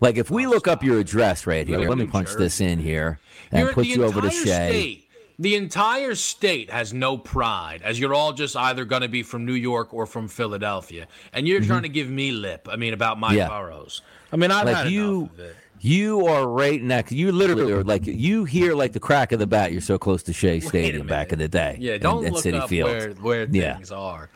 Like 0.00 0.16
if 0.16 0.30
we 0.30 0.46
look 0.46 0.66
up 0.66 0.82
your 0.82 0.98
address 0.98 1.46
right 1.46 1.66
here, 1.66 1.78
let 1.88 1.98
me 1.98 2.06
punch 2.06 2.34
this 2.34 2.60
in 2.60 2.78
here 2.78 3.18
and 3.52 3.60
You're- 3.62 3.74
put 3.74 3.86
you 3.86 4.04
over 4.04 4.20
to 4.20 4.30
Shea. 4.30 4.44
State, 4.68 5.06
the 5.38 5.56
entire 5.56 6.14
state 6.14 6.70
has 6.70 6.92
no 6.92 7.16
pride, 7.16 7.80
as 7.82 7.98
you're 7.98 8.14
all 8.14 8.32
just 8.32 8.56
either 8.56 8.84
going 8.84 9.02
to 9.02 9.08
be 9.08 9.22
from 9.22 9.46
New 9.46 9.54
York 9.54 9.92
or 9.94 10.04
from 10.06 10.28
Philadelphia, 10.28 11.06
and 11.32 11.48
you're 11.48 11.60
trying 11.62 11.82
to 11.82 11.88
give 11.88 12.08
me 12.10 12.30
lip. 12.30 12.68
I 12.70 12.76
mean, 12.76 12.92
about 12.94 13.18
my 13.18 13.28
Mm-hmm. 13.28 13.36
Yeah. 13.38 13.48
boroughs. 13.48 14.02
I 14.32 14.36
mean, 14.36 14.50
I've 14.50 14.66
Like 14.66 14.76
had 14.76 14.90
you, 14.90 15.18
enough 15.22 15.32
of 15.32 15.40
it. 15.40 15.56
you 15.80 16.26
are 16.26 16.46
right 16.46 16.80
next. 16.82 17.12
You 17.12 17.32
literally 17.32 17.72
are 17.72 17.82
like 17.82 18.02
you 18.06 18.44
hear 18.44 18.74
like 18.74 18.92
the 18.92 19.00
crack 19.00 19.32
of 19.32 19.38
the 19.38 19.46
bat. 19.46 19.72
You're 19.72 19.80
so 19.80 19.98
close 19.98 20.22
to 20.24 20.32
Shea 20.32 20.60
Stadium 20.60 21.06
back 21.06 21.32
in 21.32 21.38
the 21.38 21.48
day. 21.48 21.76
Yeah, 21.80 21.96
don't 21.98 22.24
in 22.24 22.32
look 22.34 22.44
Citi 22.44 22.60
up 22.60 22.68
Field. 22.68 22.90
where 22.90 23.10
where 23.12 23.46
Yeah. 23.50 23.74
things 23.76 23.90
are. 23.90 24.28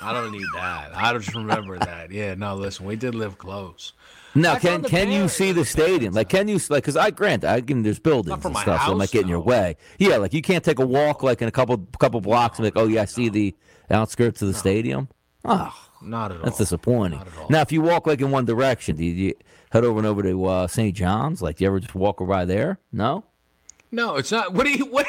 I 0.00 0.12
don't 0.14 0.32
need 0.32 0.46
that. 0.54 0.90
I 0.94 1.12
just 1.16 1.34
remember 1.34 1.78
that. 1.78 2.10
Yeah, 2.10 2.34
no, 2.34 2.54
listen, 2.56 2.86
we 2.86 2.96
did 2.96 3.14
live 3.14 3.36
close. 3.38 3.92
Now, 4.38 4.58
can 4.58 4.82
can 4.82 5.10
you 5.10 5.28
see 5.28 5.52
the 5.52 5.64
stadium? 5.64 6.14
Like, 6.14 6.28
can 6.28 6.48
you 6.48 6.58
like? 6.68 6.82
Because 6.82 6.96
I 6.96 7.10
grant, 7.10 7.44
I 7.44 7.60
can. 7.60 7.82
There's 7.82 7.98
buildings 7.98 8.44
and 8.44 8.56
stuff, 8.56 8.86
so 8.86 8.92
it 8.92 8.96
might 8.96 9.10
get 9.10 9.22
in 9.22 9.28
your 9.28 9.40
way. 9.40 9.76
Yeah, 9.98 10.16
like 10.16 10.32
you 10.32 10.42
can't 10.42 10.64
take 10.64 10.78
a 10.78 10.86
walk 10.86 11.22
like 11.22 11.42
in 11.42 11.48
a 11.48 11.50
couple 11.52 11.78
couple 11.98 12.20
blocks 12.20 12.58
and 12.58 12.64
be 12.64 12.66
like, 12.68 12.84
oh 12.84 12.88
yeah, 12.88 13.02
I 13.02 13.06
see 13.06 13.28
the 13.28 13.54
outskirts 13.90 14.40
of 14.42 14.48
the 14.48 14.54
stadium. 14.54 15.08
Oh, 15.44 15.74
Not 16.02 16.30
at 16.32 16.38
all. 16.38 16.44
that's 16.44 16.58
disappointing. 16.58 17.18
Not 17.18 17.28
at 17.28 17.38
all. 17.38 17.46
Now, 17.48 17.60
if 17.62 17.72
you 17.72 17.80
walk 17.80 18.06
like 18.06 18.20
in 18.20 18.30
one 18.30 18.44
direction, 18.44 18.96
do 18.96 19.04
you, 19.04 19.14
do 19.14 19.20
you 19.20 19.34
head 19.70 19.84
over 19.84 19.98
and 19.98 20.06
over 20.06 20.22
to 20.22 20.44
uh, 20.44 20.66
St. 20.66 20.94
John's? 20.94 21.40
Like, 21.42 21.56
do 21.56 21.64
you 21.64 21.68
ever 21.68 21.80
just 21.80 21.94
walk 21.94 22.18
by 22.26 22.44
there? 22.44 22.78
No. 22.92 23.24
No, 23.90 24.16
it's 24.16 24.30
not. 24.30 24.52
What 24.52 24.64
do 24.66 24.70
you 24.72 24.84
what? 24.86 25.06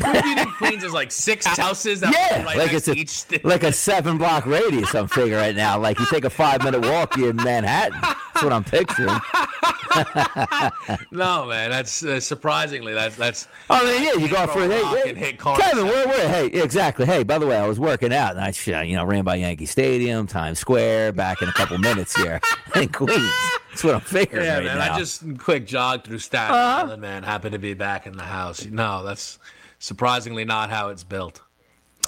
What 0.00 0.22
do 0.22 0.28
you 0.28 0.34
think 0.36 0.54
Queens 0.56 0.84
is 0.84 0.92
like 0.92 1.10
six 1.10 1.46
houses? 1.46 2.02
Yeah, 2.02 2.42
right 2.44 2.56
like 2.56 2.72
it's 2.72 2.88
a 2.88 2.92
each 2.92 3.24
like 3.44 3.62
a 3.62 3.72
seven 3.72 4.18
block 4.18 4.46
radius. 4.46 4.94
I'm 4.94 5.08
figuring 5.08 5.40
right 5.40 5.56
now. 5.56 5.78
Like 5.78 5.98
you 5.98 6.06
take 6.06 6.24
a 6.24 6.30
five 6.30 6.62
minute 6.62 6.82
walk, 6.82 7.16
you're 7.16 7.30
in 7.30 7.36
Manhattan. 7.36 7.98
That's 8.00 8.42
what 8.42 8.52
I'm 8.52 8.64
picturing. 8.64 9.08
No, 11.10 11.46
man, 11.46 11.70
that's 11.70 12.04
uh, 12.04 12.20
surprisingly 12.20 12.92
that's 12.92 13.16
that's. 13.16 13.48
Oh, 13.70 13.98
yeah, 14.00 14.20
you 14.20 14.28
go 14.28 14.46
for 14.46 14.64
a 14.64 14.68
hey, 14.68 15.14
hey. 15.14 15.32
Kevin, 15.32 15.86
where, 15.86 16.06
where, 16.06 16.28
hey, 16.28 16.46
exactly. 16.46 17.06
Hey, 17.06 17.22
by 17.22 17.38
the 17.38 17.46
way, 17.46 17.56
I 17.56 17.66
was 17.66 17.80
working 17.80 18.12
out 18.12 18.36
and 18.36 18.40
I, 18.40 18.82
you 18.82 18.96
know, 18.96 19.04
ran 19.04 19.24
by 19.24 19.36
Yankee 19.36 19.66
Stadium, 19.66 20.26
Times 20.26 20.58
Square, 20.58 21.12
back 21.12 21.42
in 21.42 21.48
a 21.48 21.52
couple 21.52 21.78
minutes 21.78 22.14
here 22.16 22.40
in 22.74 22.88
Queens. 22.88 23.32
That's 23.76 23.84
what 23.84 23.94
I'm 23.94 24.00
figuring 24.00 24.46
Yeah, 24.46 24.54
right 24.54 24.64
man, 24.64 24.78
now. 24.78 24.94
I 24.94 24.98
just 24.98 25.22
quick 25.36 25.66
jog 25.66 26.02
through 26.04 26.20
Staten 26.20 26.54
Uh-huh. 26.54 26.84
Island, 26.86 27.02
man. 27.02 27.22
Happened 27.24 27.52
to 27.52 27.58
be 27.58 27.74
back 27.74 28.06
in 28.06 28.16
the 28.16 28.22
house. 28.22 28.64
No, 28.64 29.04
that's 29.04 29.38
surprisingly 29.80 30.46
not 30.46 30.70
how 30.70 30.88
it's 30.88 31.04
built. 31.04 31.42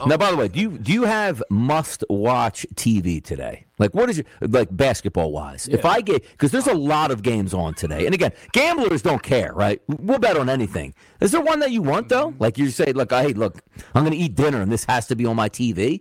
Now, 0.06 0.16
by 0.16 0.30
the 0.30 0.36
way, 0.38 0.48
do 0.48 0.58
you 0.60 0.78
do 0.78 0.92
you 0.92 1.02
have 1.04 1.42
must 1.50 2.04
watch 2.08 2.64
TV 2.74 3.22
today? 3.22 3.66
Like, 3.78 3.92
what 3.94 4.08
is 4.08 4.16
your 4.16 4.26
like 4.40 4.68
basketball 4.74 5.30
wise? 5.30 5.68
If 5.68 5.84
I 5.84 6.00
get 6.00 6.22
because 6.22 6.52
there's 6.52 6.68
a 6.68 6.72
lot 6.74 7.10
of 7.10 7.22
games 7.22 7.52
on 7.52 7.74
today, 7.74 8.06
and 8.06 8.14
again, 8.14 8.32
gamblers 8.52 9.02
don't 9.02 9.22
care, 9.22 9.52
right? 9.52 9.82
We'll 9.88 10.20
bet 10.20 10.38
on 10.38 10.48
anything. 10.48 10.94
Is 11.20 11.32
there 11.32 11.40
one 11.42 11.58
that 11.60 11.72
you 11.72 11.82
want 11.82 12.08
though? 12.08 12.32
Like 12.38 12.56
you 12.56 12.70
say, 12.70 12.92
look, 12.94 13.10
hey, 13.12 13.34
look, 13.34 13.60
I'm 13.94 14.04
going 14.04 14.16
to 14.16 14.18
eat 14.18 14.36
dinner, 14.36 14.62
and 14.62 14.72
this 14.72 14.84
has 14.84 15.06
to 15.08 15.16
be 15.16 15.26
on 15.26 15.36
my 15.36 15.50
TV. 15.50 16.00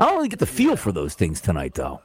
I 0.00 0.04
don't 0.04 0.16
really 0.16 0.28
get 0.28 0.40
the 0.40 0.46
feel 0.46 0.76
for 0.76 0.92
those 0.92 1.14
things 1.14 1.40
tonight, 1.40 1.74
though. 1.74 2.02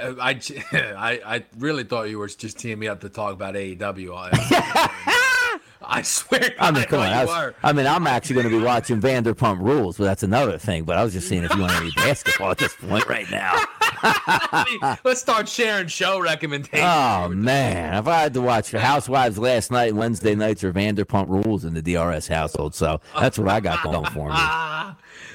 Uh, 0.00 0.14
I, 0.20 0.40
I, 0.72 1.20
I 1.36 1.44
really 1.58 1.84
thought 1.84 2.08
you 2.08 2.18
were 2.18 2.28
just 2.28 2.58
teeing 2.58 2.78
me 2.78 2.88
up 2.88 3.00
to 3.00 3.08
talk 3.08 3.32
about 3.32 3.54
AEW. 3.54 4.14
I, 4.14 5.60
I 5.90 6.02
swear, 6.02 6.54
I 6.58 6.70
mean, 6.70 6.84
come 6.84 7.00
on. 7.00 7.06
I, 7.06 7.24
was. 7.24 7.54
I 7.62 7.72
mean, 7.72 7.86
I'm 7.86 8.06
actually 8.06 8.34
going 8.34 8.50
to 8.50 8.58
be 8.58 8.62
watching 8.62 9.00
Vanderpump 9.00 9.60
Rules, 9.60 9.96
but 9.96 10.04
that's 10.04 10.22
another 10.22 10.58
thing. 10.58 10.84
But 10.84 10.98
I 10.98 11.04
was 11.04 11.12
just 11.12 11.28
seeing 11.28 11.44
if 11.44 11.54
you 11.54 11.60
want 11.60 11.74
any 11.76 11.90
basketball 11.92 12.50
at 12.50 12.58
this 12.58 12.74
point 12.74 13.08
right 13.08 13.30
now. 13.30 13.54
Let's 15.04 15.20
start 15.20 15.48
sharing 15.48 15.88
show 15.88 16.20
recommendations. 16.20 16.82
Oh 16.84 17.28
man, 17.28 17.94
if 17.94 18.06
I 18.06 18.20
had 18.20 18.34
to 18.34 18.40
watch 18.40 18.72
Housewives 18.72 19.38
last 19.38 19.70
night, 19.70 19.94
Wednesday 19.94 20.34
nights 20.34 20.62
are 20.62 20.72
Vanderpump 20.72 21.28
Rules 21.28 21.64
in 21.64 21.74
the 21.74 21.82
DRS 21.82 22.28
household, 22.28 22.74
so 22.74 23.00
that's 23.18 23.38
what 23.38 23.48
I 23.48 23.60
got 23.60 23.82
going 23.82 24.04
for 24.06 24.28
me. 24.28 24.36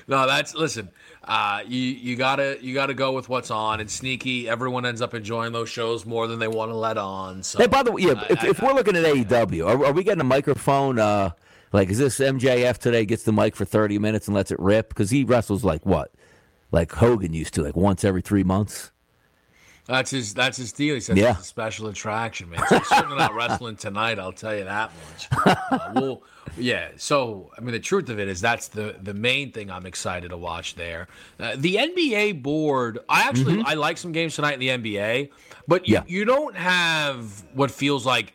no, 0.07 0.27
that's 0.27 0.53
listen. 0.53 0.89
Uh, 1.25 1.61
you 1.67 1.79
you 1.79 2.15
gotta 2.17 2.57
you 2.61 2.73
gotta 2.73 2.93
go 2.93 3.13
with 3.13 3.29
what's 3.29 3.49
on. 3.49 3.79
It's 3.79 3.93
sneaky. 3.93 4.49
Everyone 4.49 4.85
ends 4.85 5.01
up 5.01 5.13
enjoying 5.13 5.53
those 5.53 5.69
shows 5.69 6.05
more 6.05 6.27
than 6.27 6.39
they 6.39 6.47
want 6.49 6.71
to 6.71 6.75
let 6.75 6.97
on. 6.97 7.43
So 7.43 7.59
Hey, 7.59 7.67
by 7.67 7.81
the 7.83 7.91
way, 7.93 8.01
yeah, 8.03 8.13
I- 8.17 8.25
if, 8.33 8.43
I- 8.43 8.47
if 8.49 8.61
we're 8.61 8.73
looking 8.73 8.95
at 8.97 9.03
AEW, 9.05 9.65
are, 9.67 9.85
are 9.85 9.93
we 9.93 10.03
getting 10.03 10.21
a 10.21 10.25
microphone? 10.25 10.99
Uh, 10.99 11.31
like, 11.71 11.89
is 11.89 11.97
this 11.97 12.19
MJF 12.19 12.77
today 12.77 13.05
gets 13.05 13.23
the 13.23 13.31
mic 13.33 13.55
for 13.55 13.65
30 13.65 13.97
minutes 13.99 14.27
and 14.27 14.35
lets 14.35 14.51
it 14.51 14.59
rip? 14.59 14.89
Because 14.89 15.09
he 15.09 15.23
wrestles 15.23 15.63
like 15.63 15.85
what? 15.85 16.11
Like 16.71 16.91
Hogan 16.91 17.33
used 17.33 17.53
to, 17.55 17.63
like 17.63 17.75
once 17.75 18.03
every 18.03 18.21
three 18.21 18.43
months. 18.43 18.91
That's 19.85 20.11
his. 20.11 20.33
That's 20.33 20.57
his 20.57 20.71
deal. 20.71 20.95
He 20.95 21.01
says 21.01 21.17
Yeah. 21.17 21.31
it's 21.31 21.41
a 21.41 21.43
special 21.43 21.87
attraction, 21.87 22.49
man. 22.49 22.61
So 22.69 22.79
he's 22.79 22.87
certainly 22.87 23.17
not 23.17 23.33
wrestling 23.35 23.75
tonight. 23.75 24.17
I'll 24.19 24.31
tell 24.31 24.55
you 24.55 24.63
that 24.63 24.91
much. 25.09 25.27
Uh, 25.45 25.91
well, 25.95 26.21
yeah. 26.57 26.89
So 26.95 27.51
I 27.57 27.61
mean, 27.61 27.73
the 27.73 27.79
truth 27.81 28.07
of 28.09 28.17
it 28.19 28.29
is 28.29 28.39
that's 28.39 28.69
the 28.69 28.95
the 29.01 29.13
main 29.13 29.51
thing 29.51 29.69
I'm 29.69 29.85
excited 29.85 30.29
to 30.29 30.37
watch 30.37 30.75
there. 30.75 31.07
Uh, 31.39 31.55
the 31.57 31.75
NBA 31.75 32.41
board. 32.41 32.99
I 33.09 33.23
actually 33.27 33.61
I 33.65 33.73
like 33.73 33.97
some 33.97 34.13
games 34.13 34.35
tonight 34.35 34.53
in 34.53 34.59
the 34.61 34.69
NBA, 34.95 35.31
but 35.67 35.87
you, 35.87 35.97
Mm-hmm. 35.97 36.07
Yeah. 36.07 36.13
you 36.19 36.25
don't 36.25 36.55
have 36.55 37.43
what 37.53 37.69
feels 37.69 38.05
like 38.05 38.33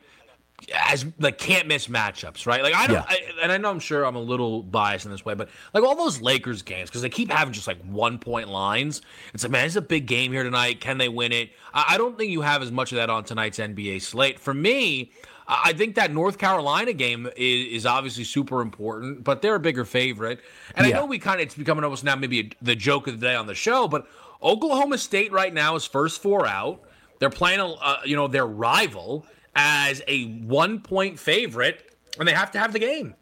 as 0.74 1.06
like 1.18 1.38
can't 1.38 1.66
miss 1.66 1.88
matchups, 1.88 2.46
right? 2.46 2.62
Like 2.62 2.74
I 2.74 2.86
don't, 2.86 2.96
Yeah. 2.96 3.04
I, 3.08 3.18
and 3.42 3.52
I 3.52 3.58
know 3.58 3.70
I'm 3.70 3.80
sure 3.80 4.04
I'm 4.04 4.16
a 4.16 4.20
little 4.20 4.62
biased 4.62 5.04
in 5.04 5.10
this 5.10 5.24
way, 5.24 5.34
but 5.34 5.48
like 5.74 5.84
all 5.84 5.96
those 5.96 6.20
Lakers 6.20 6.62
games 6.62 6.90
because 6.90 7.02
they 7.02 7.08
keep 7.08 7.30
having 7.30 7.52
just 7.52 7.66
like 7.66 7.82
one 7.84 8.18
point 8.18 8.48
lines. 8.48 9.02
It's 9.34 9.42
like 9.42 9.52
man, 9.52 9.66
it's 9.66 9.76
a 9.76 9.80
big 9.82 10.06
game 10.06 10.32
here 10.32 10.42
tonight. 10.42 10.80
Can 10.80 10.98
they 10.98 11.08
win 11.08 11.32
it? 11.32 11.50
I, 11.72 11.94
I 11.94 11.98
don't 11.98 12.18
think 12.18 12.30
you 12.30 12.42
have 12.42 12.62
as 12.62 12.70
much 12.70 12.92
of 12.92 12.96
that 12.96 13.10
on 13.10 13.24
tonight's 13.24 13.58
NBA 13.58 14.02
slate. 14.02 14.38
For 14.38 14.52
me, 14.54 15.12
I 15.46 15.60
I 15.66 15.72
think 15.72 15.94
that 15.94 16.12
North 16.12 16.38
Carolina 16.38 16.92
game 16.92 17.26
is, 17.36 17.66
is 17.82 17.86
obviously 17.86 18.24
super 18.24 18.60
important, 18.60 19.24
but 19.24 19.40
they're 19.42 19.54
a 19.54 19.60
bigger 19.60 19.84
favorite. 19.84 20.40
And 20.74 20.86
Yeah. 20.86 20.96
I 20.96 21.00
know 21.00 21.06
we 21.06 21.18
kind 21.18 21.40
of 21.40 21.46
it's 21.46 21.54
becoming 21.54 21.84
almost 21.84 22.04
now 22.04 22.16
maybe 22.16 22.40
a, 22.40 22.50
the 22.62 22.76
joke 22.76 23.06
of 23.06 23.18
the 23.18 23.26
day 23.26 23.34
on 23.34 23.46
the 23.46 23.54
show, 23.54 23.88
but 23.88 24.06
Oklahoma 24.42 24.98
State 24.98 25.32
right 25.32 25.52
now 25.52 25.74
is 25.74 25.84
first 25.84 26.22
four 26.22 26.46
out. 26.46 26.82
They're 27.18 27.30
playing, 27.30 27.58
a, 27.58 27.72
uh, 27.72 28.00
you 28.04 28.14
know, 28.14 28.28
their 28.28 28.46
rival 28.46 29.26
as 29.58 30.00
a 30.06 30.26
one 30.44 30.80
point 30.80 31.18
favorite, 31.18 31.92
and 32.18 32.26
they 32.26 32.32
have 32.32 32.52
to 32.52 32.58
have 32.58 32.72
the 32.72 32.78
game. 32.78 33.14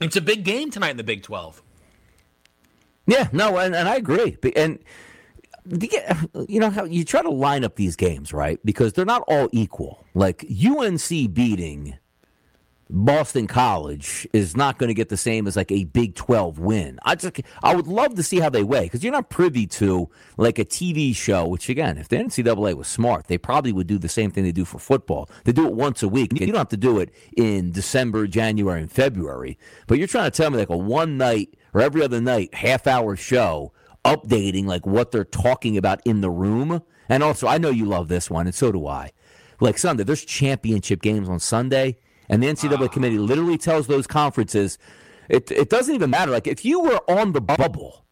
It's 0.00 0.16
a 0.16 0.20
big 0.20 0.44
game 0.44 0.70
tonight 0.70 0.92
in 0.92 0.96
the 0.96 1.04
Big 1.04 1.22
12. 1.22 1.60
Yeah, 3.06 3.28
no, 3.32 3.58
and, 3.58 3.74
and 3.74 3.88
I 3.88 3.96
agree. 3.96 4.38
And 4.56 4.78
you 6.48 6.60
know 6.60 6.70
how 6.70 6.84
you 6.84 7.04
try 7.04 7.20
to 7.20 7.30
line 7.30 7.64
up 7.64 7.74
these 7.74 7.96
games, 7.96 8.32
right? 8.32 8.60
Because 8.64 8.92
they're 8.92 9.04
not 9.04 9.24
all 9.26 9.48
equal. 9.52 10.04
Like 10.14 10.44
UNC 10.44 11.08
beating 11.34 11.98
Boston 12.94 13.46
College 13.46 14.28
is 14.34 14.54
not 14.54 14.76
going 14.76 14.88
to 14.88 14.94
get 14.94 15.08
the 15.08 15.16
same 15.16 15.46
as 15.46 15.56
like 15.56 15.72
a 15.72 15.84
Big 15.84 16.14
12 16.14 16.58
win. 16.58 16.98
I 17.04 17.14
just 17.14 17.40
I 17.62 17.74
would 17.74 17.86
love 17.86 18.16
to 18.16 18.22
see 18.22 18.38
how 18.38 18.50
they 18.50 18.62
weigh 18.62 18.82
because 18.82 19.02
you're 19.02 19.14
not 19.14 19.30
privy 19.30 19.66
to 19.68 20.10
like 20.36 20.58
a 20.58 20.64
TV 20.64 21.16
show. 21.16 21.46
Which 21.46 21.70
again, 21.70 21.96
if 21.96 22.08
the 22.08 22.16
NCAA 22.16 22.74
was 22.74 22.86
smart, 22.86 23.28
they 23.28 23.38
probably 23.38 23.72
would 23.72 23.86
do 23.86 23.98
the 23.98 24.10
same 24.10 24.30
thing 24.30 24.44
they 24.44 24.52
do 24.52 24.66
for 24.66 24.78
football. 24.78 25.30
They 25.44 25.52
do 25.52 25.66
it 25.66 25.72
once 25.72 26.02
a 26.02 26.08
week. 26.08 26.38
You 26.38 26.46
don't 26.46 26.56
have 26.56 26.68
to 26.68 26.76
do 26.76 26.98
it 26.98 27.14
in 27.34 27.72
December, 27.72 28.26
January, 28.26 28.82
and 28.82 28.92
February. 28.92 29.58
But 29.86 29.96
you're 29.96 30.06
trying 30.06 30.30
to 30.30 30.36
tell 30.36 30.50
me 30.50 30.58
like 30.58 30.68
a 30.68 30.76
one 30.76 31.16
night 31.16 31.54
or 31.72 31.80
every 31.80 32.02
other 32.02 32.20
night 32.20 32.52
half 32.54 32.86
hour 32.86 33.16
show 33.16 33.72
updating 34.04 34.66
like 34.66 34.86
what 34.86 35.12
they're 35.12 35.24
talking 35.24 35.78
about 35.78 36.02
in 36.04 36.20
the 36.20 36.30
room. 36.30 36.82
And 37.08 37.22
also, 37.22 37.46
I 37.46 37.56
know 37.56 37.70
you 37.70 37.86
love 37.86 38.08
this 38.08 38.30
one, 38.30 38.46
and 38.46 38.54
so 38.54 38.70
do 38.70 38.86
I. 38.86 39.12
Like 39.60 39.78
Sunday, 39.78 40.04
there's 40.04 40.24
championship 40.24 41.00
games 41.00 41.28
on 41.28 41.38
Sunday, 41.38 41.96
and 42.32 42.42
the 42.42 42.46
NCAA 42.46 42.90
committee 42.90 43.18
literally 43.18 43.58
tells 43.58 43.86
those 43.88 44.06
conferences, 44.06 44.78
it, 45.28 45.50
it 45.50 45.68
doesn't 45.68 45.94
even 45.94 46.08
matter. 46.08 46.30
Like 46.30 46.46
if 46.46 46.64
you 46.64 46.80
were 46.80 46.98
on 47.06 47.32
the 47.32 47.42
bubble 47.42 48.06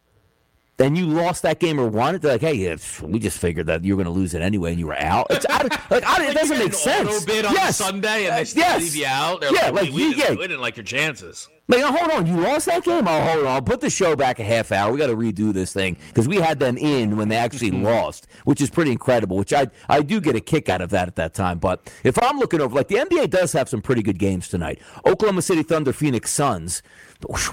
and 0.77 0.95
you 0.95 1.07
lost 1.07 1.41
that 1.41 1.59
game 1.59 1.79
or 1.79 1.87
won 1.87 2.13
it, 2.13 2.21
they're 2.21 2.33
like, 2.33 2.41
hey, 2.41 2.59
pff, 2.59 3.01
we 3.01 3.17
just 3.17 3.39
figured 3.39 3.65
that 3.65 3.83
you 3.83 3.97
were 3.97 4.03
going 4.03 4.13
to 4.13 4.19
lose 4.19 4.35
it 4.35 4.43
anyway, 4.43 4.71
and 4.71 4.79
you 4.79 4.85
were 4.85 4.99
out. 4.99 5.25
It's 5.31 5.45
out 5.47 5.65
of, 5.65 5.71
like 5.89 6.03
I, 6.03 6.29
it 6.29 6.35
doesn't 6.35 6.59
make 6.59 6.73
sense. 6.73 7.09
On 7.09 7.27
yes. 7.27 7.77
Sunday 7.77 8.27
and 8.27 8.37
they 8.37 8.45
still 8.45 8.61
yes. 8.61 8.81
leave 8.81 8.95
you 8.95 9.05
out. 9.07 9.41
They're 9.41 9.55
yeah, 9.55 9.71
like, 9.71 9.73
like 9.73 9.83
we, 9.85 9.91
we, 9.91 10.13
didn't, 10.13 10.17
yeah. 10.17 10.29
we 10.29 10.47
didn't 10.47 10.61
like 10.61 10.77
your 10.77 10.83
chances. 10.83 11.49
Oh, 11.73 11.91
hold 11.91 12.11
on, 12.11 12.27
you 12.27 12.37
lost 12.37 12.65
that 12.65 12.83
game? 12.83 13.07
Oh, 13.07 13.21
hold 13.21 13.45
on, 13.45 13.63
put 13.63 13.79
the 13.79 13.89
show 13.89 14.15
back 14.15 14.39
a 14.39 14.43
half 14.43 14.71
hour. 14.71 14.91
We 14.91 14.97
got 14.97 15.07
to 15.07 15.15
redo 15.15 15.53
this 15.53 15.71
thing 15.71 15.97
because 16.07 16.27
we 16.27 16.37
had 16.37 16.59
them 16.59 16.77
in 16.77 17.15
when 17.15 17.29
they 17.29 17.37
actually 17.37 17.71
mm-hmm. 17.71 17.85
lost, 17.85 18.27
which 18.43 18.59
is 18.59 18.69
pretty 18.69 18.91
incredible. 18.91 19.37
Which 19.37 19.53
I 19.53 19.67
I 19.87 20.01
do 20.01 20.19
get 20.19 20.35
a 20.35 20.41
kick 20.41 20.69
out 20.69 20.81
of 20.81 20.89
that 20.89 21.07
at 21.07 21.15
that 21.15 21.33
time. 21.33 21.59
But 21.59 21.91
if 22.03 22.21
I'm 22.21 22.39
looking 22.39 22.61
over, 22.61 22.75
like 22.75 22.89
the 22.89 22.95
NBA 22.95 23.29
does 23.29 23.53
have 23.53 23.69
some 23.69 23.81
pretty 23.81 24.01
good 24.01 24.19
games 24.19 24.47
tonight. 24.47 24.81
Oklahoma 25.05 25.41
City 25.41 25.63
Thunder, 25.63 25.93
Phoenix 25.93 26.31
Suns. 26.31 26.83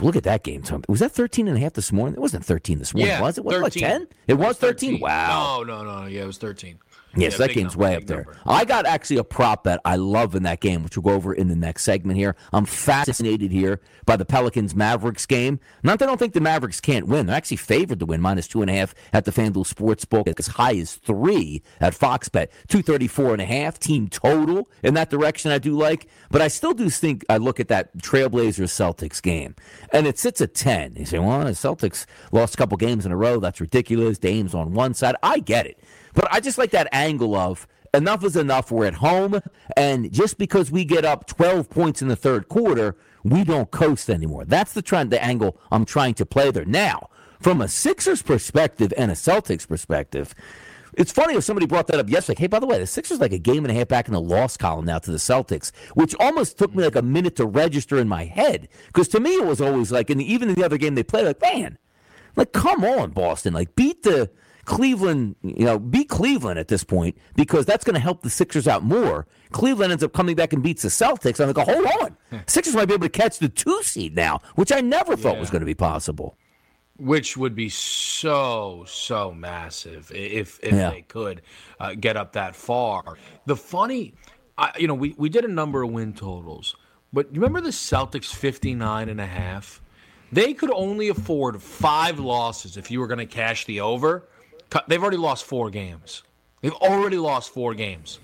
Look 0.01 0.17
at 0.17 0.25
that 0.25 0.45
game, 0.45 0.63
Tom. 0.63 0.83
Was 0.89 1.01
that 1.01 1.13
13 1.13 1.47
and 1.47 1.57
a 1.57 1.61
half 1.61 1.75
this 1.75 1.93
morning? 1.93 2.15
It 2.15 2.21
wasn't 2.21 2.45
13 2.45 2.79
this 2.79 2.95
morning, 2.95 3.09
Yeah, 3.09 3.21
was 3.21 3.37
it? 3.37 3.45
Was 3.45 3.57
it 3.57 3.63
like 3.63 3.73
10? 3.75 4.09
It 4.27 4.35
was 4.35 4.57
13? 4.57 4.99
Wow. 4.99 5.63
No, 5.67 5.85
no, 5.85 6.01
no. 6.01 6.07
Yeah, 6.07 6.23
it 6.23 6.27
was 6.27 6.39
13. 6.39 6.79
Yes, 7.17 7.33
Yeah, 7.33 7.47
that 7.47 7.55
game's 7.55 7.73
number, 7.77 7.85
way 7.85 7.97
up 7.97 8.05
there. 8.05 8.17
number. 8.19 8.37
I 8.47 8.65
got 8.65 8.87
actually 8.87 9.17
a 9.17 9.25
prop 9.25 9.65
bet 9.65 9.81
I 9.85 9.97
love 9.97 10.35
in 10.35 10.43
that 10.45 10.61
game, 10.61 10.83
which 10.85 10.97
we'll 10.97 11.03
go 11.11 11.17
over 11.17 11.33
in 11.33 11.49
the 11.49 11.57
next 11.57 11.85
segment 11.85 12.19
here. 12.19 12.37
I'm 12.53 12.67
fascinated 12.67 13.51
here 13.51 13.81
by 14.07 14.17
the 14.17 14.25
Pelicans 14.25 14.75
Mavericks 14.75 15.27
game. 15.27 15.59
Not 15.83 15.99
that 15.99 16.05
I 16.07 16.09
don't 16.11 16.19
think 16.19 16.35
the 16.35 16.41
Mavericks 16.41 16.81
can't 16.81 17.07
win. 17.07 17.27
They're 17.27 17.37
actually 17.37 17.57
favored 17.59 17.99
to 18.01 18.07
win, 18.07 18.21
minus 18.21 18.47
two 18.47 18.61
and 18.63 18.71
a 18.71 18.75
half 18.75 18.95
at 19.13 19.25
the 19.25 19.33
FanDuel 19.33 19.67
Sportsbook, 19.73 20.39
as 20.39 20.47
high 20.49 20.77
as 20.77 20.95
three 20.97 21.63
at 21.81 21.95
Fox 21.95 22.29
Bet. 22.29 22.51
234 22.69 23.33
and 23.35 23.43
a 23.43 23.47
half 23.47 23.79
team 23.79 24.09
total 24.09 24.69
in 24.83 24.95
that 24.95 25.11
direction 25.11 25.51
I 25.51 25.59
do 25.59 25.77
like. 25.77 26.09
But 26.31 26.43
I 26.43 26.49
still 26.49 26.73
do 26.75 26.89
think 26.91 27.25
I 27.29 27.39
look 27.39 27.59
at 27.61 27.69
that 27.69 27.97
Trailblazers 27.99 28.69
Celtics 28.69 29.21
game, 29.23 29.55
and 29.93 30.07
it 30.07 30.19
sits 30.19 30.41
at 30.41 30.55
10. 30.55 30.95
You 30.97 31.05
say, 31.07 31.19
well, 31.19 31.41
the 31.45 31.51
Celtics 31.53 32.07
lost 32.33 32.55
a 32.55 32.57
couple 32.57 32.77
games 32.77 33.07
in 33.07 33.13
a 33.13 33.17
row. 33.17 33.41
That's 33.41 33.61
ridiculous. 33.61 34.19
Dame's 34.19 34.55
on 34.55 34.73
one 34.75 34.95
side. 34.95 35.15
I 35.23 35.39
get 35.41 35.67
it. 35.67 35.79
But 36.19 36.27
I 36.33 36.41
just 36.41 36.59
like 36.59 36.73
that 36.73 36.89
angle 36.91 37.37
of 37.37 37.69
enough 37.95 38.25
is 38.25 38.35
enough. 38.35 38.73
We're 38.73 38.87
at 38.87 38.95
home, 38.95 39.41
and 39.77 40.13
just 40.13 40.37
because 40.37 40.69
we 40.69 40.85
get 40.85 41.05
up 41.05 41.29
12 41.29 41.71
points 41.71 42.03
in 42.03 42.09
the 42.09 42.17
third 42.17 42.49
quarter, 42.49 42.97
we 43.23 43.45
don't 43.45 43.71
coast 43.71 44.11
anymore. 44.11 44.45
That's 44.45 44.73
the 44.73 44.83
trend, 44.83 45.13
the 45.13 45.23
angle 45.23 45.61
I'm 45.71 45.85
trying 45.85 46.15
to 46.15 46.27
play 46.27 46.51
there. 46.51 46.65
Now, 46.65 47.09
from 47.39 47.61
a 47.61 47.69
Sixers 47.69 48.21
perspective 48.21 48.93
and 48.97 49.13
a 49.13 49.15
Celtics 49.15 49.69
perspective, 49.69 50.35
it's 50.95 51.13
funny 51.13 51.37
if 51.37 51.45
somebody 51.45 51.67
brought 51.67 51.87
that 51.87 52.01
up 52.01 52.11
yesterday. 52.11 52.41
Hey, 52.41 52.47
by 52.49 52.59
the 52.59 52.67
way, 52.67 52.81
the 52.81 52.87
Sixers 52.89 53.21
like 53.21 53.33
a 53.33 53.39
game 53.39 53.65
and 53.65 53.71
a 53.71 53.79
half 53.79 53.87
back 53.87 54.09
in 54.09 54.13
the 54.13 54.21
loss 54.21 54.57
column 54.57 54.87
now 54.87 54.99
to 54.99 55.13
the 55.13 55.19
Celtics, 55.19 55.71
which 55.95 56.17
almost 56.19 56.59
took 56.59 56.75
me 56.75 56.83
like 56.83 56.97
a 56.97 57.03
minute 57.03 57.37
to 57.37 57.47
register 57.47 57.97
in 57.97 58.09
my 58.09 58.25
head. 58.25 58.67
Because 58.89 59.07
to 59.11 59.21
me, 59.21 59.37
it 59.37 59.47
was 59.47 59.61
always 59.61 59.93
like, 59.93 60.11
and 60.11 60.21
even 60.21 60.49
in 60.49 60.57
the 60.57 60.65
other 60.65 60.79
game 60.79 60.97
they 60.97 61.05
played, 61.05 61.27
like, 61.27 61.41
man, 61.41 61.79
like, 62.35 62.53
come 62.53 62.83
on, 62.83 63.13
Boston. 63.13 63.55
Like, 63.55 63.77
beat 63.77 64.03
the 64.03 64.33
Cleveland, 64.69 65.35
you 65.43 65.65
know, 65.65 65.79
beat 65.79 66.11
Cleveland 66.11 66.59
at 66.59 66.69
this 66.69 66.85
point 66.85 67.17
because 67.37 67.65
that's 67.65 67.85
going 67.85 67.95
to 67.95 68.01
help 68.01 68.23
the 68.23 68.29
Sixers 68.29 68.69
out 68.69 68.83
more. 68.85 69.27
Cleveland 69.51 69.91
ends 69.93 70.05
up 70.05 70.13
coming 70.13 70.37
back 70.37 70.53
and 70.53 70.63
beats 70.63 70.83
the 70.83 70.89
Celtics. 70.91 71.41
I'm 71.41 71.51
like, 71.51 71.67
hold 71.67 71.87
on. 72.31 72.43
Sixers 72.47 72.75
might 72.75 72.85
be 72.85 72.93
able 72.95 73.07
to 73.07 73.09
catch 73.09 73.39
the 73.39 73.49
two 73.49 73.83
seed 73.83 74.15
now, 74.15 74.41
which 74.57 74.71
I 74.71 74.83
never 74.83 75.17
thought 75.17 75.39
was 75.39 75.49
going 75.51 75.61
to 75.61 75.67
be 75.67 75.75
possible. 75.75 76.37
which 76.99 77.37
would 77.37 77.55
be 77.55 77.69
so 77.69 78.85
so 78.87 79.33
massive 79.33 80.11
if 80.15 80.59
if 80.63 80.73
Yeah. 80.75 80.91
they 80.91 81.03
could 81.03 81.43
uh, 81.81 81.95
get 81.99 82.17
up 82.17 82.33
that 82.35 82.55
far. 82.55 83.17
The 83.47 83.57
funny, 83.57 84.15
I, 84.59 84.73
you 84.79 84.87
know, 84.87 84.95
we 84.95 85.15
we 85.17 85.29
did 85.31 85.45
a 85.45 85.49
number 85.61 85.83
of 85.83 85.91
win 85.91 86.13
totals, 86.13 86.77
but 87.13 87.33
you 87.35 87.41
remember 87.41 87.61
the 87.63 87.71
Celtics 87.71 88.35
59 88.35 89.09
and 89.09 89.21
a 89.21 89.27
half? 89.27 89.81
They 90.31 90.53
could 90.53 90.71
only 90.73 91.09
afford 91.09 91.63
five 91.63 92.19
losses 92.19 92.77
if 92.77 92.91
you 92.91 93.01
were 93.01 93.07
going 93.07 93.27
to 93.27 93.27
cash 93.27 93.65
the 93.65 93.81
over. 93.81 94.29
They've 94.87 95.03
already 95.03 95.17
lost 95.17 95.45
four 95.45 95.71
games. 95.71 96.23
They've 96.61 96.73
already 96.75 97.19
lost 97.19 97.53
four 97.55 97.75
games. 97.75 98.19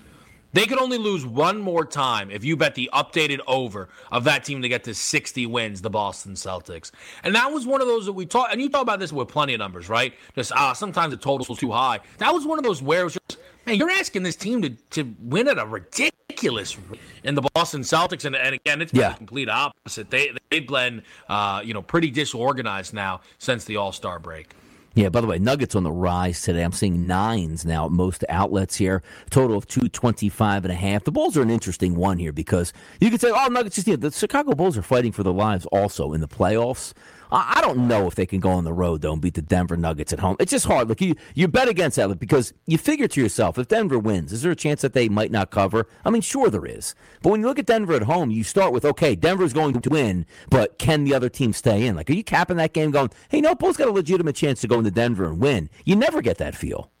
They 0.53 0.65
could 0.65 0.77
only 0.79 0.97
lose 0.97 1.25
one 1.25 1.59
more 1.59 1.83
time 1.85 2.31
if 2.31 2.45
you 2.45 2.55
bet 2.55 2.75
the 2.75 2.89
updated 2.93 3.39
over 3.45 3.89
of 4.09 4.23
that 4.23 4.45
team 4.45 4.61
to 4.61 4.69
get 4.69 4.85
to 4.85 4.93
60 4.93 5.45
wins, 5.47 5.81
the 5.81 5.89
Boston 5.89 6.33
Celtics. 6.33 6.91
And 7.25 7.35
that 7.35 7.51
was 7.51 7.67
one 7.67 7.81
of 7.81 7.87
those 7.87 8.05
that 8.05 8.13
we 8.13 8.25
talked, 8.25 8.53
and 8.53 8.61
you 8.61 8.69
talk 8.69 8.81
about 8.81 8.99
this 8.99 9.11
with 9.11 9.27
plenty 9.27 9.53
of 9.53 9.59
numbers, 9.59 9.89
right? 9.89 10.13
Just, 10.33 10.53
ah, 10.53 10.71
sometimes 10.71 11.11
the 11.11 11.17
total's 11.17 11.59
too 11.59 11.71
high. 11.71 11.99
That 12.19 12.33
was 12.33 12.45
one 12.45 12.57
of 12.57 12.63
those 12.63 12.81
where 12.81 13.01
it 13.01 13.03
was 13.03 13.17
just, 13.29 13.37
man, 13.65 13.75
you're 13.75 13.89
asking 13.91 14.23
this 14.23 14.37
team 14.37 14.61
to, 14.61 14.69
to 14.91 15.13
win 15.19 15.49
at 15.49 15.57
a 15.57 15.65
ridiculous 15.65 16.79
rate. 16.89 17.01
And 17.25 17.35
the 17.35 17.41
Boston 17.53 17.81
Celtics, 17.81 18.23
and, 18.23 18.33
and 18.33 18.55
again, 18.55 18.81
it's 18.81 18.93
Yeah. 18.93 19.09
the 19.09 19.15
complete 19.17 19.49
opposite. 19.49 20.09
They, 20.09 20.31
they've 20.51 20.65
been, 20.65 21.03
uh, 21.27 21.63
you 21.65 21.73
know, 21.73 21.81
pretty 21.81 22.11
disorganized 22.11 22.93
now 22.93 23.19
since 23.39 23.65
the 23.65 23.75
All 23.75 23.91
Star 23.91 24.19
break. 24.19 24.53
Yeah, 24.95 25.09
by 25.09 25.19
the 25.19 25.27
way, 25.27 25.39
Nuggets 25.39 25.75
on 25.75 25.83
the 25.83 25.91
rise 25.91 26.41
today. 26.41 26.63
I'm 26.63 26.71
seeing 26.71 27.05
nines 27.05 27.65
now 27.65 27.87
at 27.87 27.91
most 27.91 28.23
outlets 28.29 28.77
here. 28.77 29.03
Total 29.29 29.57
of 29.57 29.67
225 29.67 30.63
and 30.63 30.71
a 30.71 30.75
half. 30.75 31.03
The 31.03 31.11
Bulls 31.11 31.35
are 31.35 31.41
an 31.41 31.49
interesting 31.49 31.95
one 31.95 32.17
here 32.17 32.31
because 32.31 32.71
you 33.01 33.11
could 33.11 33.19
say, 33.19 33.29
oh, 33.35 33.47
Nuggets 33.47 33.75
just, 33.75 33.87
know, 33.87 33.97
the 33.97 34.11
Chicago 34.11 34.55
Bulls 34.55 34.77
are 34.77 34.81
fighting 34.81 35.11
for 35.11 35.21
their 35.21 35.33
lives 35.33 35.65
also 35.65 36.13
in 36.13 36.21
the 36.21 36.29
playoffs. 36.29 36.93
I 37.31 37.59
don't 37.61 37.87
know 37.87 38.07
if 38.07 38.15
they 38.15 38.25
can 38.25 38.39
go 38.39 38.51
on 38.51 38.63
the 38.63 38.73
road 38.73 39.01
though 39.01 39.13
and 39.13 39.21
beat 39.21 39.33
the 39.33 39.41
Denver 39.41 39.77
Nuggets 39.77 40.13
at 40.13 40.19
home. 40.19 40.35
It's 40.39 40.51
just 40.51 40.65
hard. 40.65 40.87
Look, 40.87 41.01
you 41.01 41.15
you 41.33 41.47
bet 41.47 41.67
against 41.67 41.97
that 41.97 42.19
because 42.19 42.53
you 42.65 42.77
figure 42.77 43.07
to 43.07 43.21
yourself, 43.21 43.57
if 43.57 43.67
Denver 43.67 43.99
wins, 43.99 44.31
is 44.31 44.41
there 44.41 44.51
a 44.51 44.55
chance 44.55 44.81
that 44.81 44.93
they 44.93 45.09
might 45.09 45.31
not 45.31 45.51
cover? 45.51 45.87
I 46.03 46.09
mean, 46.09 46.21
sure 46.21 46.49
there 46.49 46.65
is. 46.65 46.95
But 47.21 47.31
when 47.31 47.41
you 47.41 47.47
look 47.47 47.59
at 47.59 47.65
Denver 47.65 47.93
at 47.93 48.03
home, 48.03 48.31
you 48.31 48.43
start 48.43 48.73
with 48.73 48.85
okay, 48.85 49.15
Denver's 49.15 49.53
going 49.53 49.79
to 49.79 49.89
win, 49.89 50.25
but 50.49 50.77
can 50.77 51.03
the 51.03 51.13
other 51.13 51.29
team 51.29 51.53
stay 51.53 51.85
in? 51.85 51.95
Like, 51.95 52.09
are 52.09 52.13
you 52.13 52.23
capping 52.23 52.57
that 52.57 52.73
game, 52.73 52.91
going, 52.91 53.09
hey, 53.29 53.41
no, 53.41 53.55
Bulls 53.55 53.77
got 53.77 53.87
a 53.87 53.91
legitimate 53.91 54.35
chance 54.35 54.61
to 54.61 54.67
go 54.67 54.77
into 54.77 54.91
Denver 54.91 55.25
and 55.25 55.39
win? 55.39 55.69
You 55.83 55.95
never 55.95 56.21
get 56.21 56.37
that 56.37 56.55
feel. 56.55 56.91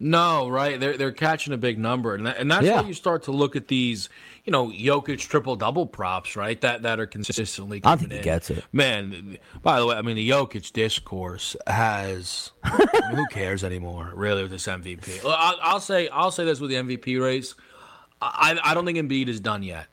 No, 0.00 0.48
right? 0.48 0.78
They're 0.80 0.96
they're 0.96 1.12
catching 1.12 1.52
a 1.52 1.56
big 1.56 1.78
number, 1.78 2.14
and 2.14 2.26
that, 2.26 2.38
and 2.38 2.50
that's 2.50 2.66
Yeah. 2.66 2.80
why 2.82 2.88
you 2.88 2.94
start 2.94 3.22
to 3.24 3.30
look 3.32 3.54
at 3.54 3.68
these, 3.68 4.08
you 4.44 4.50
know, 4.50 4.68
Jokic 4.68 5.20
triple 5.20 5.54
double 5.56 5.86
props, 5.86 6.34
right? 6.36 6.60
That 6.62 6.82
that 6.82 6.98
are 6.98 7.06
consistently. 7.06 7.80
I 7.84 7.94
think 7.96 8.10
he 8.10 8.18
in. 8.18 8.24
gets 8.24 8.50
it. 8.50 8.64
Man, 8.72 9.38
by 9.62 9.78
the 9.78 9.86
way, 9.86 9.94
I 9.96 10.02
mean 10.02 10.16
the 10.16 10.28
Jokic 10.28 10.72
discourse 10.72 11.54
has. 11.68 12.50
Who 13.12 13.24
cares 13.30 13.62
anymore, 13.62 14.10
really, 14.14 14.42
with 14.42 14.50
this 14.50 14.66
MVP? 14.66 15.24
I'll, 15.24 15.58
I'll 15.62 15.80
say 15.80 16.08
I'll 16.08 16.32
say 16.32 16.44
this 16.44 16.58
with 16.60 16.70
the 16.70 16.76
MVP 16.76 17.20
race. 17.22 17.54
I 18.20 18.58
I 18.62 18.74
don't 18.74 18.84
think 18.84 18.98
Embiid 18.98 19.28
is 19.28 19.38
done 19.40 19.62
yet. 19.62 19.86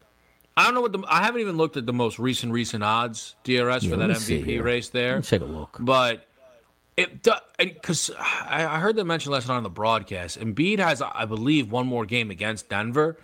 I 0.57 0.65
don't 0.65 0.73
know 0.73 0.81
what 0.81 0.91
the 0.93 1.03
I 1.07 1.23
haven't 1.23 1.41
even 1.41 1.57
looked 1.57 1.77
at 1.77 1.85
the 1.85 1.93
most 1.93 2.17
recent 2.19 2.51
recent 2.51 2.83
odds 2.83 3.35
DRS 3.43 3.83
Yeah, 3.83 3.89
for 3.91 3.95
that 3.97 4.09
MVP 4.09 4.61
race 4.63 4.89
there. 4.89 5.15
Let's 5.15 5.29
take 5.29 5.41
a 5.41 5.45
look. 5.45 5.77
But 5.79 6.27
it 6.97 7.23
because 7.57 8.11
I, 8.19 8.65
I 8.65 8.79
heard 8.79 8.95
them 8.95 9.07
mention 9.07 9.31
last 9.31 9.47
night 9.47 9.55
on 9.55 9.63
the 9.63 9.69
broadcast. 9.69 10.39
Embiid 10.39 10.79
has, 10.79 11.01
I 11.01 11.25
believe, 11.25 11.71
one 11.71 11.87
more 11.87 12.05
game 12.05 12.31
against 12.31 12.69
Denver. 12.69 13.17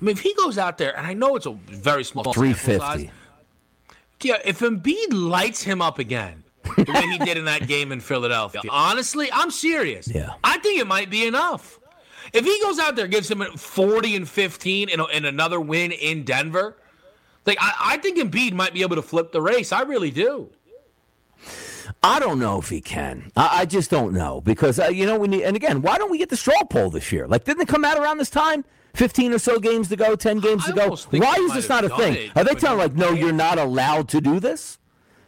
I 0.00 0.04
mean, 0.04 0.14
if 0.14 0.20
he 0.20 0.34
goes 0.34 0.56
out 0.56 0.78
there, 0.78 0.96
and 0.96 1.06
I 1.06 1.12
know 1.12 1.36
it's 1.36 1.46
a 1.46 1.52
very 1.52 2.04
small 2.04 2.24
sample 2.24 2.42
350. 2.42 3.10
yeah, 4.22 4.38
if 4.44 4.60
Embiid 4.60 5.12
lights 5.12 5.62
him 5.62 5.82
up 5.82 5.98
again, 5.98 6.44
the 6.76 6.92
way 6.92 7.02
he 7.02 7.18
did 7.18 7.36
in 7.36 7.44
that 7.44 7.66
game 7.66 7.92
in 7.92 8.00
Philadelphia, 8.00 8.62
honestly, 8.70 9.28
I'm 9.32 9.50
serious. 9.50 10.08
Yeah. 10.08 10.34
I 10.42 10.58
think 10.58 10.80
it 10.80 10.86
might 10.86 11.10
be 11.10 11.26
enough. 11.26 11.78
If 12.32 12.44
he 12.44 12.60
goes 12.62 12.78
out 12.78 12.96
there, 12.96 13.06
gives 13.08 13.30
him 13.30 13.42
40 13.42 14.16
and 14.16 14.28
15 14.28 14.88
in, 14.88 15.00
a, 15.00 15.06
in 15.06 15.24
another 15.24 15.60
win 15.60 15.92
in 15.92 16.24
Denver, 16.24 16.76
like 17.44 17.58
I, 17.60 17.74
I 17.80 17.96
think 17.98 18.18
Embiid 18.18 18.52
might 18.52 18.72
be 18.72 18.82
able 18.82 18.96
to 18.96 19.02
flip 19.02 19.32
the 19.32 19.42
race. 19.42 19.72
I 19.72 19.82
really 19.82 20.10
do. 20.10 20.50
I 22.02 22.18
don't 22.18 22.38
know 22.38 22.58
if 22.58 22.68
he 22.70 22.80
can. 22.80 23.30
I, 23.36 23.60
I 23.60 23.64
just 23.66 23.90
don't 23.90 24.12
know 24.14 24.40
because 24.40 24.78
uh, 24.78 24.86
you 24.88 25.04
know 25.06 25.18
when 25.18 25.32
you, 25.32 25.42
and 25.42 25.54
again, 25.56 25.82
why 25.82 25.98
don't 25.98 26.10
we 26.10 26.18
get 26.18 26.30
the 26.30 26.36
straw 26.36 26.64
poll 26.64 26.88
this 26.90 27.12
year? 27.12 27.26
Like, 27.28 27.44
didn't 27.44 27.62
it 27.62 27.68
come 27.68 27.84
out 27.84 27.98
around 27.98 28.18
this 28.18 28.30
time? 28.30 28.64
Fifteen 28.94 29.32
or 29.32 29.38
so 29.38 29.60
games 29.60 29.88
to 29.90 29.96
go, 29.96 30.16
ten 30.16 30.40
games 30.40 30.64
to 30.64 30.72
go. 30.72 30.96
Why 31.10 31.34
is 31.40 31.52
this 31.52 31.68
not 31.68 31.84
a 31.84 31.90
thing? 31.90 32.14
it, 32.14 32.36
Are 32.36 32.42
they 32.42 32.54
telling 32.54 32.78
like, 32.78 32.94
no, 32.94 33.10
you're 33.12 33.32
not 33.32 33.58
allowed 33.58 34.08
to 34.10 34.20
do 34.20 34.40
this? 34.40 34.78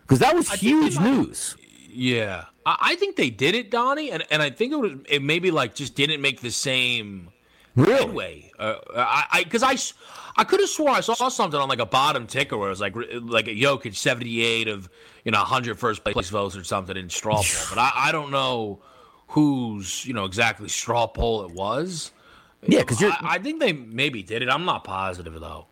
Because 0.02 0.18
that 0.18 0.34
was 0.34 0.48
they 0.48 0.56
huge 0.56 0.98
news. 0.98 1.56
Yeah, 1.88 2.46
I, 2.66 2.76
I 2.80 2.94
think 2.96 3.16
they 3.16 3.30
did 3.30 3.54
it, 3.54 3.70
Donnie, 3.70 4.10
and, 4.10 4.24
and 4.30 4.42
I 4.42 4.50
think 4.50 4.72
it 4.72 4.76
was 4.76 4.92
it 5.08 5.22
maybe 5.22 5.50
like 5.50 5.74
just 5.74 5.94
didn't 5.94 6.20
make 6.22 6.40
the 6.40 6.50
same 6.50 7.28
Really? 7.76 7.92
headway. 8.04 8.50
Uh, 8.58 8.76
I 8.96 9.42
because 9.44 9.62
I, 9.62 9.74
s- 9.74 9.94
I 10.36 10.42
could 10.44 10.58
have 10.60 10.68
swore 10.70 10.90
I 10.90 11.00
saw 11.00 11.28
something 11.28 11.60
on 11.60 11.68
like 11.68 11.78
a 11.80 11.86
bottom 11.86 12.26
ticker 12.26 12.56
where 12.56 12.68
it 12.68 12.70
was 12.70 12.80
like 12.80 12.96
like 12.96 13.46
a 13.46 13.54
Jokic 13.54 13.94
seventy 13.94 14.40
eight 14.42 14.66
of 14.68 14.88
you 15.24 15.32
know 15.32 15.38
hundred 15.38 15.78
first 15.78 16.04
place 16.04 16.30
votes 16.30 16.56
or 16.56 16.64
something 16.64 16.96
in 16.96 17.08
straw 17.10 17.36
poll, 17.36 17.66
but 17.70 17.78
I, 17.78 17.92
I 18.08 18.12
don't 18.12 18.30
know 18.30 18.80
whose 19.28 20.04
you 20.04 20.12
know 20.14 20.24
exactly 20.24 20.68
straw 20.68 21.06
poll 21.06 21.44
it 21.44 21.52
was. 21.52 22.10
Yeah, 22.66 22.80
because 22.80 23.00
you're 23.00 23.10
I, 23.12 23.34
I 23.34 23.38
think 23.38 23.60
they 23.60 23.72
maybe 23.72 24.22
did 24.22 24.42
it. 24.42 24.48
I'm 24.48 24.64
not 24.64 24.84
positive 24.84 25.38
though. 25.40 25.66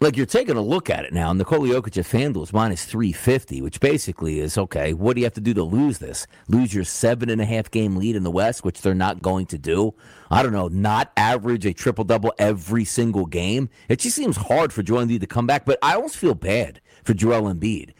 like 0.00 0.16
you're 0.16 0.26
taking 0.26 0.56
a 0.56 0.60
look 0.60 0.88
at 0.88 1.04
it 1.04 1.12
now. 1.12 1.32
Nikola 1.32 1.68
Jokic 1.68 1.98
at 1.98 2.04
FanDuel 2.04 2.44
is 2.44 2.52
minus 2.52 2.84
three 2.84 3.12
fifty, 3.12 3.60
which 3.60 3.80
basically 3.80 4.38
is 4.38 4.56
okay. 4.56 4.92
What 4.94 5.14
do 5.14 5.20
you 5.20 5.26
have 5.26 5.34
to 5.34 5.40
do 5.40 5.54
to 5.54 5.64
lose 5.64 5.98
this? 5.98 6.26
Lose 6.46 6.72
your 6.72 6.84
seven 6.84 7.28
and 7.30 7.40
a 7.40 7.44
half 7.44 7.70
game 7.70 7.96
lead 7.96 8.14
in 8.14 8.22
the 8.22 8.30
West, 8.30 8.64
which 8.64 8.82
they're 8.82 8.94
not 8.94 9.22
going 9.22 9.46
to 9.46 9.58
do. 9.58 9.94
I 10.30 10.42
don't 10.42 10.52
know. 10.52 10.68
Not 10.68 11.10
average 11.16 11.66
a 11.66 11.72
triple 11.72 12.04
double 12.04 12.32
every 12.38 12.84
single 12.84 13.26
game. 13.26 13.68
It 13.88 13.98
just 13.98 14.14
seems 14.14 14.36
hard 14.36 14.72
for 14.72 14.82
Joel 14.82 15.06
Embiid 15.06 15.20
to 15.20 15.26
come 15.26 15.46
back. 15.46 15.64
But 15.64 15.78
I 15.82 15.94
almost 15.94 16.16
feel 16.18 16.34
bad 16.34 16.80
for 17.02 17.14
Joel 17.14 17.52
Embiid. 17.52 17.94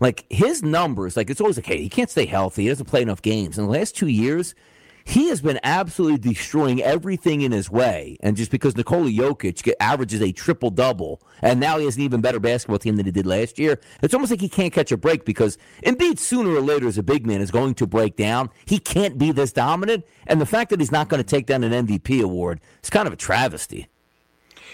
Like 0.00 0.24
his 0.30 0.62
numbers, 0.62 1.16
like 1.16 1.30
it's 1.30 1.40
always 1.40 1.56
like, 1.56 1.66
hey, 1.66 1.82
he 1.82 1.88
can't 1.88 2.10
stay 2.10 2.26
healthy. 2.26 2.62
He 2.62 2.68
doesn't 2.68 2.86
play 2.86 3.02
enough 3.02 3.22
games. 3.22 3.58
In 3.58 3.64
the 3.64 3.70
last 3.70 3.96
two 3.96 4.06
years, 4.06 4.54
he 5.08 5.30
has 5.30 5.40
been 5.40 5.58
absolutely 5.64 6.18
destroying 6.18 6.82
everything 6.82 7.40
in 7.40 7.50
his 7.50 7.70
way. 7.70 8.18
And 8.20 8.36
just 8.36 8.50
because 8.50 8.76
Nikola 8.76 9.08
Jokic 9.10 9.72
averages 9.80 10.20
a 10.20 10.32
triple 10.32 10.70
double, 10.70 11.22
and 11.40 11.58
now 11.58 11.78
he 11.78 11.86
has 11.86 11.96
an 11.96 12.02
even 12.02 12.20
better 12.20 12.38
basketball 12.38 12.78
team 12.78 12.96
than 12.96 13.06
he 13.06 13.12
did 13.12 13.26
last 13.26 13.58
year, 13.58 13.80
it's 14.02 14.12
almost 14.12 14.30
like 14.30 14.42
he 14.42 14.50
can't 14.50 14.72
catch 14.72 14.92
a 14.92 14.98
break 14.98 15.24
because 15.24 15.56
Embiid 15.82 16.18
sooner 16.18 16.50
or 16.50 16.60
later 16.60 16.86
as 16.86 16.98
a 16.98 17.02
big 17.02 17.26
man 17.26 17.40
is 17.40 17.50
going 17.50 17.74
to 17.76 17.86
break 17.86 18.16
down. 18.16 18.50
He 18.66 18.78
can't 18.78 19.16
be 19.16 19.32
this 19.32 19.50
dominant, 19.50 20.04
and 20.26 20.42
the 20.42 20.46
fact 20.46 20.68
that 20.70 20.80
he's 20.80 20.92
not 20.92 21.08
going 21.08 21.22
to 21.22 21.28
take 21.28 21.46
down 21.46 21.64
an 21.64 21.86
MVP 21.86 22.22
award 22.22 22.60
is 22.82 22.90
kind 22.90 23.06
of 23.06 23.14
a 23.14 23.16
travesty. 23.16 23.88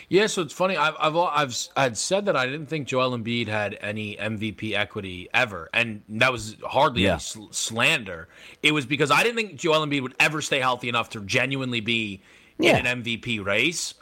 Yeah, 0.08 0.26
so 0.26 0.42
it's 0.42 0.52
funny. 0.52 0.76
I've 0.76 0.94
I've 0.98 1.16
I've 1.16 1.56
I'd 1.76 1.96
said 1.96 2.26
that 2.26 2.36
I 2.36 2.46
didn't 2.46 2.66
think 2.66 2.86
Joel 2.86 3.16
Embiid 3.16 3.48
had 3.48 3.78
any 3.80 4.16
MVP 4.16 4.74
equity 4.74 5.28
ever, 5.32 5.68
and 5.72 6.02
that 6.08 6.30
was 6.30 6.56
hardly 6.64 7.04
yeah. 7.04 7.16
sl- 7.16 7.50
slander. 7.50 8.28
It 8.62 8.72
was 8.72 8.86
because 8.86 9.10
I 9.10 9.22
didn't 9.22 9.36
think 9.36 9.56
Joel 9.56 9.86
Embiid 9.86 10.02
would 10.02 10.14
ever 10.20 10.42
stay 10.42 10.60
healthy 10.60 10.88
enough 10.88 11.10
to 11.10 11.20
genuinely 11.22 11.80
be 11.80 12.22
yeah. 12.58 12.78
in 12.78 12.86
an 12.86 13.02
MVP 13.02 13.44
race. 13.44 13.94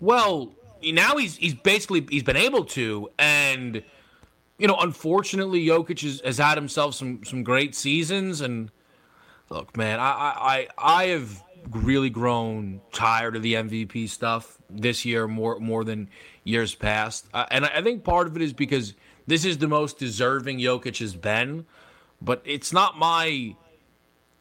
Well, 0.00 0.54
now 0.82 1.16
he's 1.16 1.36
he's 1.36 1.54
basically 1.54 2.06
he's 2.08 2.22
been 2.22 2.36
able 2.36 2.64
to, 2.66 3.10
and 3.18 3.82
you 4.58 4.68
know, 4.68 4.76
unfortunately, 4.80 5.66
Jokic 5.66 6.00
has, 6.02 6.20
has 6.24 6.38
had 6.38 6.56
himself 6.56 6.94
some 6.94 7.24
some 7.24 7.42
great 7.42 7.74
seasons. 7.74 8.40
And 8.40 8.70
look, 9.50 9.76
man, 9.76 9.98
I 9.98 10.04
I 10.06 10.68
I 10.78 11.04
have 11.06 11.42
really 11.70 12.10
grown 12.10 12.80
tired 12.92 13.36
of 13.36 13.42
the 13.42 13.54
MVP 13.54 14.08
stuff 14.08 14.58
this 14.68 15.04
year 15.04 15.28
more 15.28 15.58
more 15.58 15.84
than 15.84 16.08
years 16.44 16.74
past. 16.74 17.26
Uh, 17.32 17.46
and 17.50 17.64
I, 17.64 17.82
think 17.82 18.04
part 18.04 18.26
of 18.26 18.36
it 18.36 18.42
is 18.42 18.52
because 18.52 18.94
this 19.26 19.44
is 19.44 19.58
the 19.58 19.68
most 19.68 19.98
deserving 19.98 20.58
Jokic 20.58 20.98
has 20.98 21.14
been, 21.14 21.66
but 22.20 22.42
it's 22.44 22.72
not 22.72 22.98
my. 22.98 23.54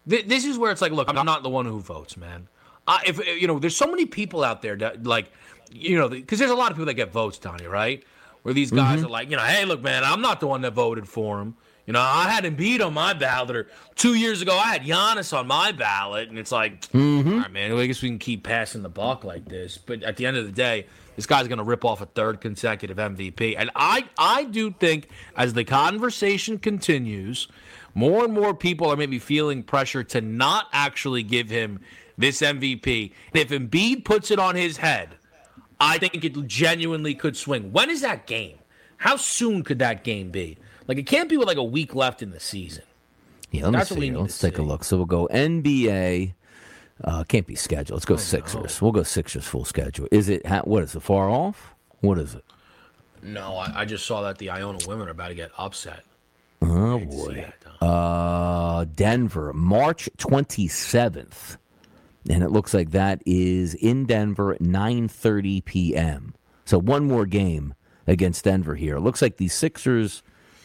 Th- 0.10 0.26
this 0.26 0.46
is 0.46 0.58
where 0.58 0.72
it's 0.72 0.82
like, 0.82 0.92
look, 0.92 1.10
I'm 1.10 1.26
not 1.26 1.44
the 1.44 1.50
one 1.50 1.66
who 1.66 1.80
votes, 1.80 2.18
man. 2.18 2.48
I, 2.88 3.04
if 3.06 3.26
you 3.26 3.48
know, 3.48 3.60
there's 3.60 3.78
so 3.78 3.88
many 3.88 4.06
people 4.06 4.44
out 4.44 4.62
there 4.62 4.76
that 4.78 5.06
like, 5.06 5.32
you 5.72 5.98
know, 5.98 6.10
because 6.10 6.40
there's 6.40 6.52
a 6.52 6.56
lot 6.56 6.72
of 6.72 6.78
people 6.78 6.88
that 6.88 6.96
get 6.96 7.12
votes, 7.12 7.38
Donnie, 7.38 7.68
right? 7.68 8.04
Where 8.42 8.54
these 8.54 8.72
guys 8.72 8.98
mm-hmm. 8.98 9.06
are 9.06 9.10
like, 9.10 9.30
you 9.30 9.38
know, 9.38 9.44
hey, 9.44 9.66
look, 9.66 9.84
man, 9.84 10.04
I'm 10.04 10.22
not 10.22 10.40
the 10.40 10.48
one 10.48 10.62
that 10.62 10.74
voted 10.74 11.08
for 11.08 11.40
him. 11.40 11.56
You 11.86 11.94
know, 11.94 12.02
I 12.02 12.30
had 12.30 12.44
Embiid 12.44 12.86
on 12.86 12.94
my 12.94 13.14
ballot, 13.14 13.56
or 13.56 13.68
two 13.96 14.14
years 14.14 14.42
ago, 14.42 14.56
I 14.56 14.74
had 14.74 14.84
Giannis 14.84 15.36
on 15.38 15.48
my 15.48 15.72
ballot, 15.72 16.30
and 16.30 16.38
it's 16.38 16.52
like, 16.52 16.82
mm-hmm. 16.92 17.34
all 17.34 17.40
right, 17.40 17.52
man, 17.52 17.72
I 17.72 17.88
guess 17.88 18.02
we 18.02 18.10
can 18.10 18.20
keep 18.20 18.44
passing 18.44 18.84
the 18.84 18.90
buck 18.90 19.24
like 19.24 19.46
this. 19.46 19.78
But 19.78 20.04
at 20.04 20.18
the 20.18 20.26
end 20.26 20.38
of 20.38 20.46
the 20.46 20.52
day, 20.52 20.86
this 21.16 21.26
guy's 21.26 21.48
going 21.48 21.58
to 21.58 21.64
rip 21.64 21.84
off 21.84 22.02
a 22.02 22.06
third 22.06 22.40
consecutive 22.40 22.98
MVP, 22.98 23.56
and 23.58 23.72
I, 23.76 24.06
I 24.18 24.44
do 24.44 24.72
think 24.72 25.10
as 25.36 25.54
the 25.54 25.64
conversation 25.64 26.60
continues, 26.60 27.48
more 27.94 28.24
and 28.24 28.34
more 28.34 28.54
people 28.54 28.88
are 28.88 28.96
maybe 28.96 29.20
feeling 29.20 29.64
pressure 29.64 30.04
to 30.04 30.22
not 30.22 30.68
actually 30.72 31.24
give 31.24 31.50
him 31.50 31.80
this 32.18 32.42
MVP. 32.42 33.12
And 33.34 33.42
if 33.42 33.50
Embiid 33.50 34.06
puts 34.06 34.32
it 34.32 34.40
on 34.40 34.56
his 34.56 34.78
head, 34.78 35.10
I 35.80 35.98
think 35.98 36.24
it 36.24 36.48
genuinely 36.48 37.16
could 37.16 37.36
swing. 37.36 37.72
When 37.72 37.90
is 37.90 38.02
that 38.02 38.28
game? 38.28 38.60
How 38.98 39.16
soon 39.18 39.64
could 39.64 39.80
that 39.80 40.04
game 40.04 40.30
be? 40.30 40.58
Like 40.92 40.98
it 40.98 41.08
can't 41.08 41.30
be 41.30 41.38
with 41.38 41.48
like 41.48 41.56
a 41.56 41.64
week 41.64 41.96
left 41.96 42.22
in 42.22 42.32
the 42.32 42.40
season. 42.42 42.84
Yeah, 43.50 43.64
let 43.64 43.72
That's 43.72 43.92
me 43.92 44.10
see. 44.10 44.12
Let's 44.12 44.38
take 44.38 44.58
see. 44.58 44.62
a 44.62 44.66
look. 44.66 44.84
So 44.84 44.98
we'll 44.98 45.06
go 45.06 45.30
NBA. 45.32 46.34
Uh, 47.02 47.24
can't 47.24 47.48
be 47.48 47.56
scheduled. 47.56 47.96
Let's 47.96 48.04
go 48.04 48.16
oh, 48.16 48.18
Sixers. 48.18 48.82
No. 48.82 48.86
We'll 48.86 48.92
go 48.92 49.04
Sixers 49.04 49.46
full 49.46 49.64
schedule. 49.64 50.10
Is 50.12 50.28
it 50.28 50.46
what 50.66 50.84
is 50.84 50.94
it 50.94 51.00
far 51.00 51.30
off? 51.30 51.74
What 52.02 52.18
is 52.18 52.36
it? 52.36 52.44
No, 53.24 53.56
I, 53.56 53.84
I 53.84 53.86
just 53.86 54.06
saw 54.06 54.22
that 54.24 54.38
the 54.38 54.50
Iona 54.50 54.80
women 54.86 55.08
are 55.08 55.12
about 55.12 55.30
to 55.30 55.34
get 55.34 55.52
upset. 55.58 56.04
Oh 56.62 57.00
boy. 57.00 57.50
Uh, 57.80 58.84
Denver, 58.94 59.54
March 59.54 60.10
twenty 60.18 60.68
seventh, 60.68 61.56
and 62.30 62.44
it 62.44 62.52
looks 62.52 62.74
like 62.74 62.92
that 62.92 63.22
is 63.26 63.76
in 63.76 64.08
Denver 64.08 64.56
at 64.56 64.60
nine 64.60 65.08
thirty 65.08 65.62
p.m. 65.62 66.36
So 66.66 66.78
one 66.78 67.06
more 67.06 67.26
game 67.26 67.76
against 68.08 68.44
Denver 68.44 68.76
here. 68.76 68.98
It 68.98 69.02
looks 69.02 69.22
like 69.22 69.38
the 69.38 69.48
Sixers 69.48 70.22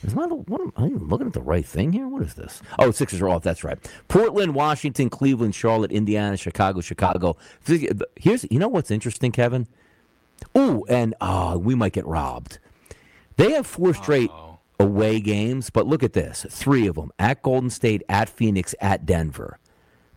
is 0.06 0.14
a, 0.14 0.18
what 0.18 0.60
am 0.60 0.72
I 0.76 0.86
looking 0.88 1.26
at 1.26 1.32
the 1.32 1.40
right 1.40 1.64
thing 1.64 1.92
here? 1.92 2.06
What 2.08 2.22
is 2.22 2.34
this? 2.34 2.62
Oh, 2.78 2.90
Sixers 2.90 3.20
are 3.20 3.28
off. 3.28 3.42
That's 3.42 3.64
right. 3.64 3.78
Portland, 4.08 4.54
Washington, 4.54 5.10
Cleveland, 5.10 5.54
Charlotte, 5.54 5.92
Indiana, 5.92 6.36
Chicago, 6.36 6.80
Chicago. 6.80 7.36
Here's 8.16 8.46
you 8.50 8.58
know 8.58 8.68
what's 8.68 8.90
interesting, 8.90 9.32
Kevin. 9.32 9.66
Oh, 10.54 10.84
and 10.88 11.14
uh, 11.20 11.56
we 11.60 11.74
might 11.74 11.92
get 11.92 12.06
robbed. 12.06 12.58
They 13.36 13.52
have 13.52 13.66
four 13.66 13.94
straight 13.94 14.30
Uh-oh. 14.30 14.58
away 14.80 15.20
games, 15.20 15.70
but 15.70 15.86
look 15.86 16.02
at 16.02 16.12
this: 16.12 16.46
three 16.50 16.86
of 16.86 16.96
them 16.96 17.10
at 17.18 17.42
Golden 17.42 17.70
State, 17.70 18.02
at 18.08 18.28
Phoenix, 18.28 18.74
at 18.80 19.06
Denver. 19.06 19.58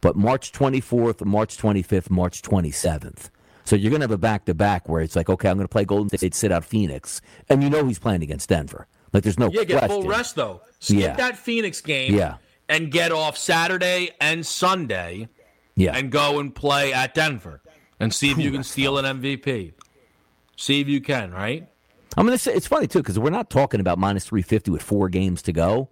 But 0.01 0.15
March 0.15 0.51
24th, 0.53 1.25
March 1.25 1.57
25th, 1.57 2.09
March 2.09 2.41
27th. 2.41 3.29
So 3.65 3.75
you're 3.75 3.89
going 3.89 3.99
to 3.99 4.05
have 4.05 4.11
a 4.11 4.17
back 4.17 4.45
to 4.45 4.53
back 4.53 4.87
where 4.87 5.01
it's 5.01 5.15
like, 5.15 5.29
okay, 5.29 5.49
I'm 5.49 5.57
going 5.57 5.67
to 5.67 5.71
play 5.71 5.85
Golden 5.85 6.17
State, 6.17 6.33
sit 6.33 6.51
out 6.51 6.63
Phoenix, 6.65 7.21
and 7.49 7.61
you 7.61 7.69
know 7.69 7.85
he's 7.85 7.99
playing 7.99 8.23
against 8.23 8.49
Denver. 8.49 8.87
Like 9.13 9.23
there's 9.23 9.39
no 9.39 9.49
yeah, 9.51 9.63
get 9.63 9.79
question. 9.79 9.89
full 9.89 10.09
rest 10.09 10.35
though. 10.35 10.61
Skip 10.79 10.99
yeah. 10.99 11.15
that 11.15 11.37
Phoenix 11.37 11.81
game. 11.81 12.13
Yeah. 12.13 12.35
And 12.67 12.91
get 12.91 13.11
off 13.11 13.37
Saturday 13.37 14.11
and 14.21 14.45
Sunday. 14.45 15.27
Yeah. 15.75 15.95
And 15.95 16.11
go 16.11 16.39
and 16.39 16.53
play 16.53 16.93
at 16.93 17.13
Denver 17.13 17.61
and 17.99 18.13
see 18.13 18.31
if 18.31 18.37
you 18.37 18.51
can 18.51 18.63
steal 18.63 18.97
an 18.97 19.21
MVP. 19.21 19.73
See 20.55 20.81
if 20.81 20.87
you 20.87 21.01
can, 21.01 21.31
right? 21.31 21.67
I'm 22.17 22.25
gonna 22.25 22.37
say 22.37 22.53
it's 22.53 22.67
funny 22.67 22.87
too 22.87 22.99
because 22.99 23.17
we're 23.17 23.29
not 23.29 23.49
talking 23.49 23.79
about 23.79 23.97
minus 23.97 24.25
350 24.25 24.71
with 24.71 24.81
four 24.81 25.09
games 25.09 25.41
to 25.43 25.53
go. 25.53 25.89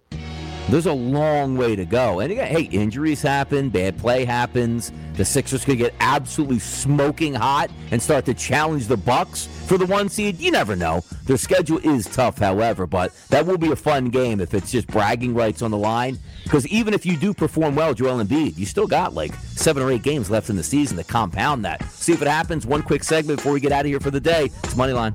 There's 0.70 0.84
a 0.84 0.92
long 0.92 1.56
way 1.56 1.76
to 1.76 1.86
go. 1.86 2.20
And 2.20 2.30
again, 2.30 2.54
hey, 2.54 2.64
injuries 2.64 3.22
happen, 3.22 3.70
bad 3.70 3.96
play 3.96 4.26
happens. 4.26 4.92
The 5.14 5.24
Sixers 5.24 5.64
could 5.64 5.78
get 5.78 5.94
absolutely 5.98 6.58
smoking 6.58 7.32
hot 7.32 7.70
and 7.90 8.02
start 8.02 8.26
to 8.26 8.34
challenge 8.34 8.86
the 8.86 8.98
Bucks 8.98 9.46
for 9.66 9.78
the 9.78 9.86
one 9.86 10.10
seed. 10.10 10.38
You 10.38 10.50
never 10.50 10.76
know. 10.76 11.02
Their 11.24 11.38
schedule 11.38 11.78
is 11.78 12.04
tough, 12.04 12.36
however, 12.36 12.86
but 12.86 13.14
that 13.30 13.46
will 13.46 13.56
be 13.56 13.72
a 13.72 13.76
fun 13.76 14.10
game 14.10 14.40
if 14.40 14.52
it's 14.52 14.70
just 14.70 14.88
bragging 14.88 15.32
rights 15.32 15.62
on 15.62 15.70
the 15.70 15.78
line. 15.78 16.18
Because 16.44 16.66
even 16.68 16.92
if 16.92 17.06
you 17.06 17.16
do 17.16 17.32
perform 17.32 17.74
well, 17.74 17.94
Joel 17.94 18.22
Embiid, 18.22 18.58
you 18.58 18.66
still 18.66 18.86
got 18.86 19.14
like 19.14 19.32
seven 19.34 19.82
or 19.82 19.90
eight 19.90 20.02
games 20.02 20.30
left 20.30 20.50
in 20.50 20.56
the 20.56 20.62
season 20.62 20.98
to 20.98 21.04
compound 21.04 21.64
that. 21.64 21.82
See 21.92 22.12
if 22.12 22.20
it 22.20 22.28
happens. 22.28 22.66
One 22.66 22.82
quick 22.82 23.04
segment 23.04 23.38
before 23.38 23.54
we 23.54 23.60
get 23.60 23.72
out 23.72 23.80
of 23.80 23.86
here 23.86 24.00
for 24.00 24.10
the 24.10 24.20
day. 24.20 24.50
It's 24.64 24.74
Moneyline. 24.74 25.14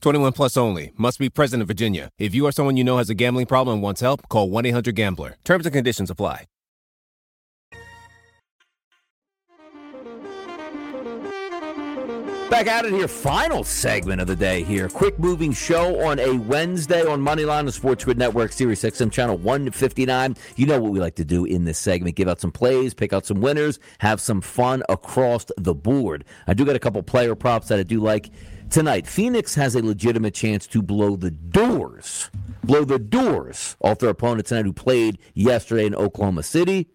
21 0.00 0.32
plus 0.32 0.56
only. 0.56 0.92
Must 0.96 1.18
be 1.18 1.28
present 1.28 1.60
in 1.60 1.66
Virginia. 1.66 2.10
If 2.18 2.34
you 2.34 2.46
or 2.46 2.52
someone 2.52 2.76
you 2.76 2.84
know 2.84 2.98
has 2.98 3.10
a 3.10 3.14
gambling 3.14 3.46
problem 3.46 3.74
and 3.74 3.82
wants 3.82 4.00
help, 4.00 4.28
call 4.28 4.48
1 4.50 4.66
800 4.66 4.94
Gambler. 4.94 5.36
Terms 5.44 5.66
and 5.66 5.72
conditions 5.72 6.10
apply. 6.10 6.44
Back 12.50 12.66
out 12.66 12.86
it 12.86 12.94
here, 12.94 13.06
final 13.06 13.62
segment 13.62 14.22
of 14.22 14.26
the 14.26 14.34
day 14.34 14.62
here. 14.62 14.88
Quick 14.88 15.18
moving 15.18 15.52
show 15.52 16.00
on 16.00 16.18
a 16.18 16.32
Wednesday 16.32 17.04
on 17.06 17.20
Moneyline, 17.20 17.64
SportsGrid 17.66 18.16
Network, 18.16 18.52
Sirius 18.52 18.82
XM 18.82 19.12
channel 19.12 19.36
159. 19.36 20.34
You 20.56 20.66
know 20.66 20.80
what 20.80 20.90
we 20.90 20.98
like 20.98 21.14
to 21.16 21.26
do 21.26 21.44
in 21.44 21.66
this 21.66 21.78
segment 21.78 22.16
give 22.16 22.26
out 22.26 22.40
some 22.40 22.50
plays, 22.50 22.94
pick 22.94 23.12
out 23.12 23.26
some 23.26 23.42
winners, 23.42 23.78
have 23.98 24.18
some 24.18 24.40
fun 24.40 24.82
across 24.88 25.44
the 25.58 25.74
board. 25.74 26.24
I 26.46 26.54
do 26.54 26.64
got 26.64 26.74
a 26.74 26.78
couple 26.80 27.02
player 27.02 27.34
props 27.34 27.68
that 27.68 27.78
I 27.78 27.82
do 27.82 28.00
like 28.00 28.30
tonight. 28.70 29.06
Phoenix 29.06 29.54
has 29.54 29.74
a 29.74 29.82
legitimate 29.82 30.34
chance 30.34 30.66
to 30.68 30.82
blow 30.82 31.16
the 31.16 31.30
doors, 31.30 32.30
blow 32.64 32.84
the 32.84 32.98
doors 32.98 33.76
off 33.80 33.98
their 33.98 34.10
opponent 34.10 34.46
tonight 34.46 34.66
who 34.66 34.72
played 34.72 35.18
yesterday 35.34 35.86
in 35.86 35.94
Oklahoma 35.94 36.42
City. 36.42 36.88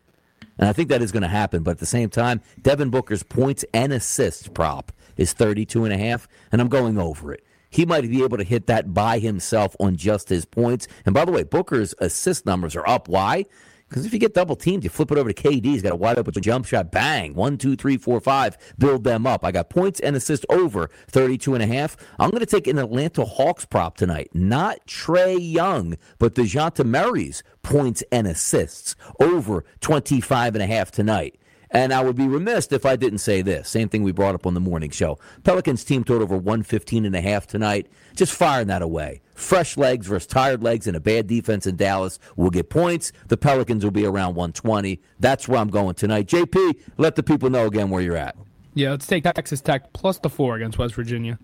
And 0.58 0.70
I 0.70 0.74
think 0.74 0.90
that 0.90 1.02
is 1.02 1.12
going 1.12 1.24
to 1.24 1.30
happen. 1.30 1.64
But 1.64 1.72
at 1.72 1.80
the 1.80 1.86
same 1.86 2.10
time, 2.10 2.42
Devin 2.62 2.90
Booker's 2.90 3.24
points 3.24 3.66
and 3.74 3.92
assists 3.92 4.48
prop 4.48 4.92
is 5.18 5.34
32 5.34 5.86
and 5.86 5.94
a 5.94 5.98
half, 5.98 6.28
and 6.52 6.62
I'm 6.62 6.70
going 6.70 6.98
over 6.98 7.34
it. 7.34 7.44
He 7.70 7.86
might 7.86 8.08
be 8.08 8.24
able 8.24 8.38
to 8.38 8.44
hit 8.44 8.68
that 8.68 8.94
by 8.94 9.18
himself 9.18 9.76
on 9.80 9.96
just 9.96 10.30
his 10.30 10.46
points. 10.46 10.88
And 11.06 11.14
by 11.14 11.26
the 11.26 11.32
way, 11.32 11.42
Booker's 11.42 11.96
assist 11.98 12.46
numbers 12.46 12.76
are 12.76 12.88
up. 12.88 13.08
Why? 13.08 13.46
Because 13.94 14.08
if 14.08 14.14
you 14.14 14.18
get 14.18 14.34
double 14.34 14.56
teamed, 14.56 14.84
you 14.84 14.90
flip 14.90 15.12
it 15.12 15.20
over 15.20 15.32
to 15.32 15.40
KD. 15.40 15.66
He's 15.66 15.84
got 15.84 15.92
a 15.92 15.96
wide 15.96 16.18
open 16.18 16.34
jump 16.42 16.66
shot. 16.66 16.92
Bang. 16.92 17.36
One, 17.36 17.60
two, 17.60 17.76
three, 17.76 17.98
four, 17.98 18.20
five. 18.20 18.58
Build 18.80 19.04
them 19.04 19.28
up. 19.28 19.46
I 19.46 19.52
got 19.52 19.70
points 19.70 20.00
and 20.00 20.16
assists 20.16 20.48
over 20.50 20.90
32 21.10 21.54
and 21.54 21.62
a 21.62 21.68
half. 21.68 21.96
I'm 22.18 22.32
going 22.32 22.40
to 22.40 22.48
take 22.48 22.66
an 22.66 22.80
Atlanta 22.80 23.24
Hawks 23.24 23.66
prop 23.66 23.96
tonight. 23.96 24.32
Not 24.34 24.84
Trae 24.88 25.38
Young, 25.40 25.96
but 26.18 26.34
Dejounte 26.34 26.84
Murray's 26.84 27.44
points 27.62 28.04
and 28.12 28.26
assists 28.26 28.96
over 29.20 29.64
25 29.82 30.56
and 30.56 30.64
a 30.64 30.68
half 30.68 30.90
tonight. 30.90 31.36
And 31.70 31.94
I 31.94 32.04
would 32.04 32.16
be 32.16 32.28
remiss 32.28 32.72
if 32.72 32.88
I 32.88 32.96
didn't 32.96 33.20
say 33.20 33.44
this. 33.44 33.70
Same 33.70 33.90
thing 33.90 34.02
we 34.02 34.12
brought 34.12 34.34
up 34.34 34.48
on 34.48 34.56
the 34.56 34.60
morning 34.60 34.90
show. 34.90 35.20
Pelicans 35.44 35.84
team 35.84 36.04
total 36.04 36.24
over 36.24 36.36
115 36.36 37.06
and 37.06 37.16
a 37.16 37.22
half 37.22 37.46
tonight. 37.46 37.86
Just 38.16 38.34
firing 38.34 38.68
that 38.68 38.82
away. 38.82 39.22
Fresh 39.34 39.78
legs 39.78 40.08
versus 40.08 40.28
tired 40.28 40.64
legs 40.64 40.88
and 40.88 40.96
a 40.96 41.00
bad 41.00 41.28
defense 41.28 41.66
in 41.66 41.76
Dallas 41.76 42.20
We'll 42.36 42.50
get 42.50 42.70
points. 42.70 43.12
The 43.28 43.38
Pelicans 43.38 43.84
will 43.84 43.92
be 43.92 44.06
around 44.06 44.36
120. 44.36 45.00
That's 45.20 45.48
where 45.48 45.60
I'm 45.60 45.70
going 45.70 45.96
tonight. 45.96 46.28
JP, 46.28 46.80
let 46.98 47.16
the 47.16 47.24
people 47.24 47.50
know 47.50 47.66
again 47.66 47.90
where 47.90 48.02
you're 48.02 48.18
at. 48.18 48.36
Yeah, 48.74 48.92
let's 48.92 49.06
take 49.06 49.24
Texas 49.24 49.62
Tech 49.62 49.94
plus 49.94 50.20
the 50.20 50.30
four 50.30 50.56
against 50.56 50.78
West 50.78 50.96
Virginia. 50.96 51.38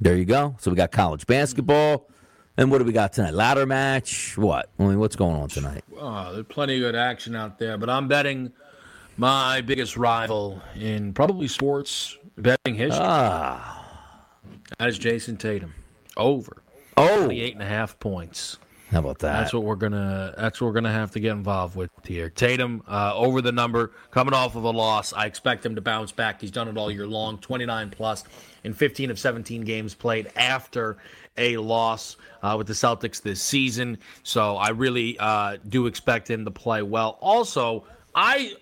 There 0.00 0.16
you 0.16 0.24
go. 0.24 0.56
So 0.58 0.70
we 0.70 0.76
got 0.76 0.92
college 0.92 1.26
basketball. 1.26 2.08
And 2.56 2.70
what 2.70 2.78
do 2.78 2.84
we 2.84 2.92
got 2.92 3.12
tonight? 3.12 3.34
Ladder 3.34 3.66
match? 3.66 4.36
What? 4.36 4.68
I 4.78 4.84
mean, 4.84 4.98
what's 4.98 5.16
going 5.16 5.36
on 5.36 5.48
tonight? 5.48 5.84
Oh, 5.98 6.32
there's 6.34 6.46
plenty 6.46 6.76
of 6.76 6.80
good 6.80 6.94
action 6.94 7.34
out 7.34 7.58
there, 7.58 7.78
but 7.78 7.88
I'm 7.88 8.08
betting 8.08 8.52
my 9.16 9.60
biggest 9.62 9.96
rival 9.96 10.60
in 10.74 11.14
probably 11.14 11.48
sports 11.48 12.18
betting 12.36 12.74
history. 12.74 13.00
Ah. 13.02 13.78
That 14.78 14.88
is 14.88 14.98
Jayson 14.98 15.38
Tatum. 15.38 15.74
Over. 16.16 16.61
Oh. 16.96 17.30
eight 17.30 17.54
and 17.54 17.62
a 17.62 17.66
half 17.66 17.98
points. 17.98 18.58
How 18.90 18.98
about 18.98 19.20
that? 19.20 19.40
That's 19.40 19.54
what 19.54 19.62
we're 19.62 19.76
gonna. 19.76 20.34
That's 20.36 20.60
what 20.60 20.66
we're 20.66 20.74
gonna 20.74 20.92
have 20.92 21.12
to 21.12 21.20
get 21.20 21.32
involved 21.32 21.76
with 21.76 21.90
here. 22.04 22.28
Tatum 22.28 22.82
uh, 22.86 23.14
over 23.16 23.40
the 23.40 23.50
number, 23.50 23.92
coming 24.10 24.34
off 24.34 24.54
of 24.54 24.64
a 24.64 24.70
loss. 24.70 25.14
I 25.14 25.24
expect 25.24 25.64
him 25.64 25.74
to 25.76 25.80
bounce 25.80 26.12
back. 26.12 26.42
He's 26.42 26.50
done 26.50 26.68
it 26.68 26.76
all 26.76 26.90
year 26.90 27.06
long. 27.06 27.38
Twenty 27.38 27.64
nine 27.64 27.88
plus 27.88 28.24
in 28.64 28.74
fifteen 28.74 29.10
of 29.10 29.18
seventeen 29.18 29.62
games 29.62 29.94
played 29.94 30.30
after 30.36 30.98
a 31.38 31.56
loss 31.56 32.18
uh, 32.42 32.54
with 32.58 32.66
the 32.66 32.74
Celtics 32.74 33.22
this 33.22 33.40
season. 33.40 33.96
So 34.24 34.58
I 34.58 34.68
really 34.68 35.18
uh, 35.18 35.56
do 35.70 35.86
expect 35.86 36.28
him 36.28 36.44
to 36.44 36.50
play 36.50 36.82
well. 36.82 37.16
Also, 37.22 37.84
I, 38.14 38.52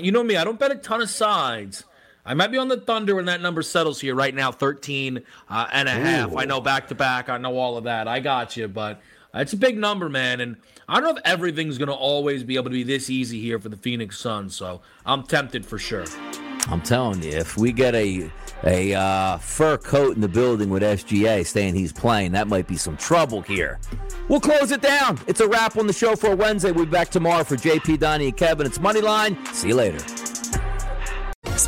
you 0.00 0.10
know 0.10 0.24
me, 0.24 0.36
I 0.36 0.42
don't 0.42 0.58
bet 0.58 0.72
a 0.72 0.74
ton 0.74 1.00
of 1.00 1.08
sides. 1.08 1.84
I 2.24 2.34
might 2.34 2.52
be 2.52 2.58
on 2.58 2.68
the 2.68 2.78
Thunder 2.78 3.16
when 3.16 3.24
that 3.24 3.40
number 3.40 3.62
settles 3.62 4.00
here 4.00 4.14
right 4.14 4.34
now, 4.34 4.52
13 4.52 5.22
uh, 5.48 5.66
and 5.72 5.88
a 5.88 5.92
half. 5.92 6.36
I 6.36 6.44
know 6.44 6.60
back 6.60 6.88
to 6.88 6.94
back. 6.94 7.28
I 7.28 7.38
know 7.38 7.56
all 7.56 7.76
of 7.76 7.84
that. 7.84 8.06
I 8.06 8.20
got 8.20 8.56
you, 8.56 8.68
but 8.68 9.00
it's 9.34 9.52
a 9.52 9.56
big 9.56 9.76
number, 9.76 10.08
man. 10.08 10.40
And 10.40 10.56
I 10.88 11.00
don't 11.00 11.04
know 11.04 11.16
if 11.16 11.22
everything's 11.24 11.78
going 11.78 11.88
to 11.88 11.94
always 11.94 12.44
be 12.44 12.54
able 12.54 12.64
to 12.66 12.70
be 12.70 12.84
this 12.84 13.10
easy 13.10 13.40
here 13.40 13.58
for 13.58 13.68
the 13.68 13.76
Phoenix 13.76 14.18
Suns. 14.18 14.54
So 14.54 14.82
I'm 15.04 15.24
tempted 15.24 15.66
for 15.66 15.78
sure. 15.78 16.04
I'm 16.68 16.80
telling 16.80 17.22
you, 17.22 17.30
if 17.30 17.56
we 17.56 17.72
get 17.72 17.94
a 17.94 18.30
a 18.64 18.94
uh, 18.94 19.38
fur 19.38 19.76
coat 19.76 20.14
in 20.14 20.20
the 20.20 20.28
building 20.28 20.70
with 20.70 20.84
SGA 20.84 21.44
saying 21.44 21.74
he's 21.74 21.92
playing, 21.92 22.30
that 22.32 22.46
might 22.46 22.68
be 22.68 22.76
some 22.76 22.96
trouble 22.96 23.42
here. 23.42 23.80
We'll 24.28 24.38
close 24.38 24.70
it 24.70 24.80
down. 24.80 25.18
It's 25.26 25.40
a 25.40 25.48
wrap 25.48 25.76
on 25.76 25.88
the 25.88 25.92
show 25.92 26.14
for 26.14 26.36
Wednesday. 26.36 26.70
We'll 26.70 26.84
be 26.84 26.92
back 26.92 27.08
tomorrow 27.08 27.42
for 27.42 27.56
JP, 27.56 27.98
Donnie, 27.98 28.26
and 28.28 28.36
Kevin. 28.36 28.64
It's 28.64 28.78
Moneyline. 28.78 29.44
See 29.48 29.68
you 29.68 29.74
later. 29.74 29.98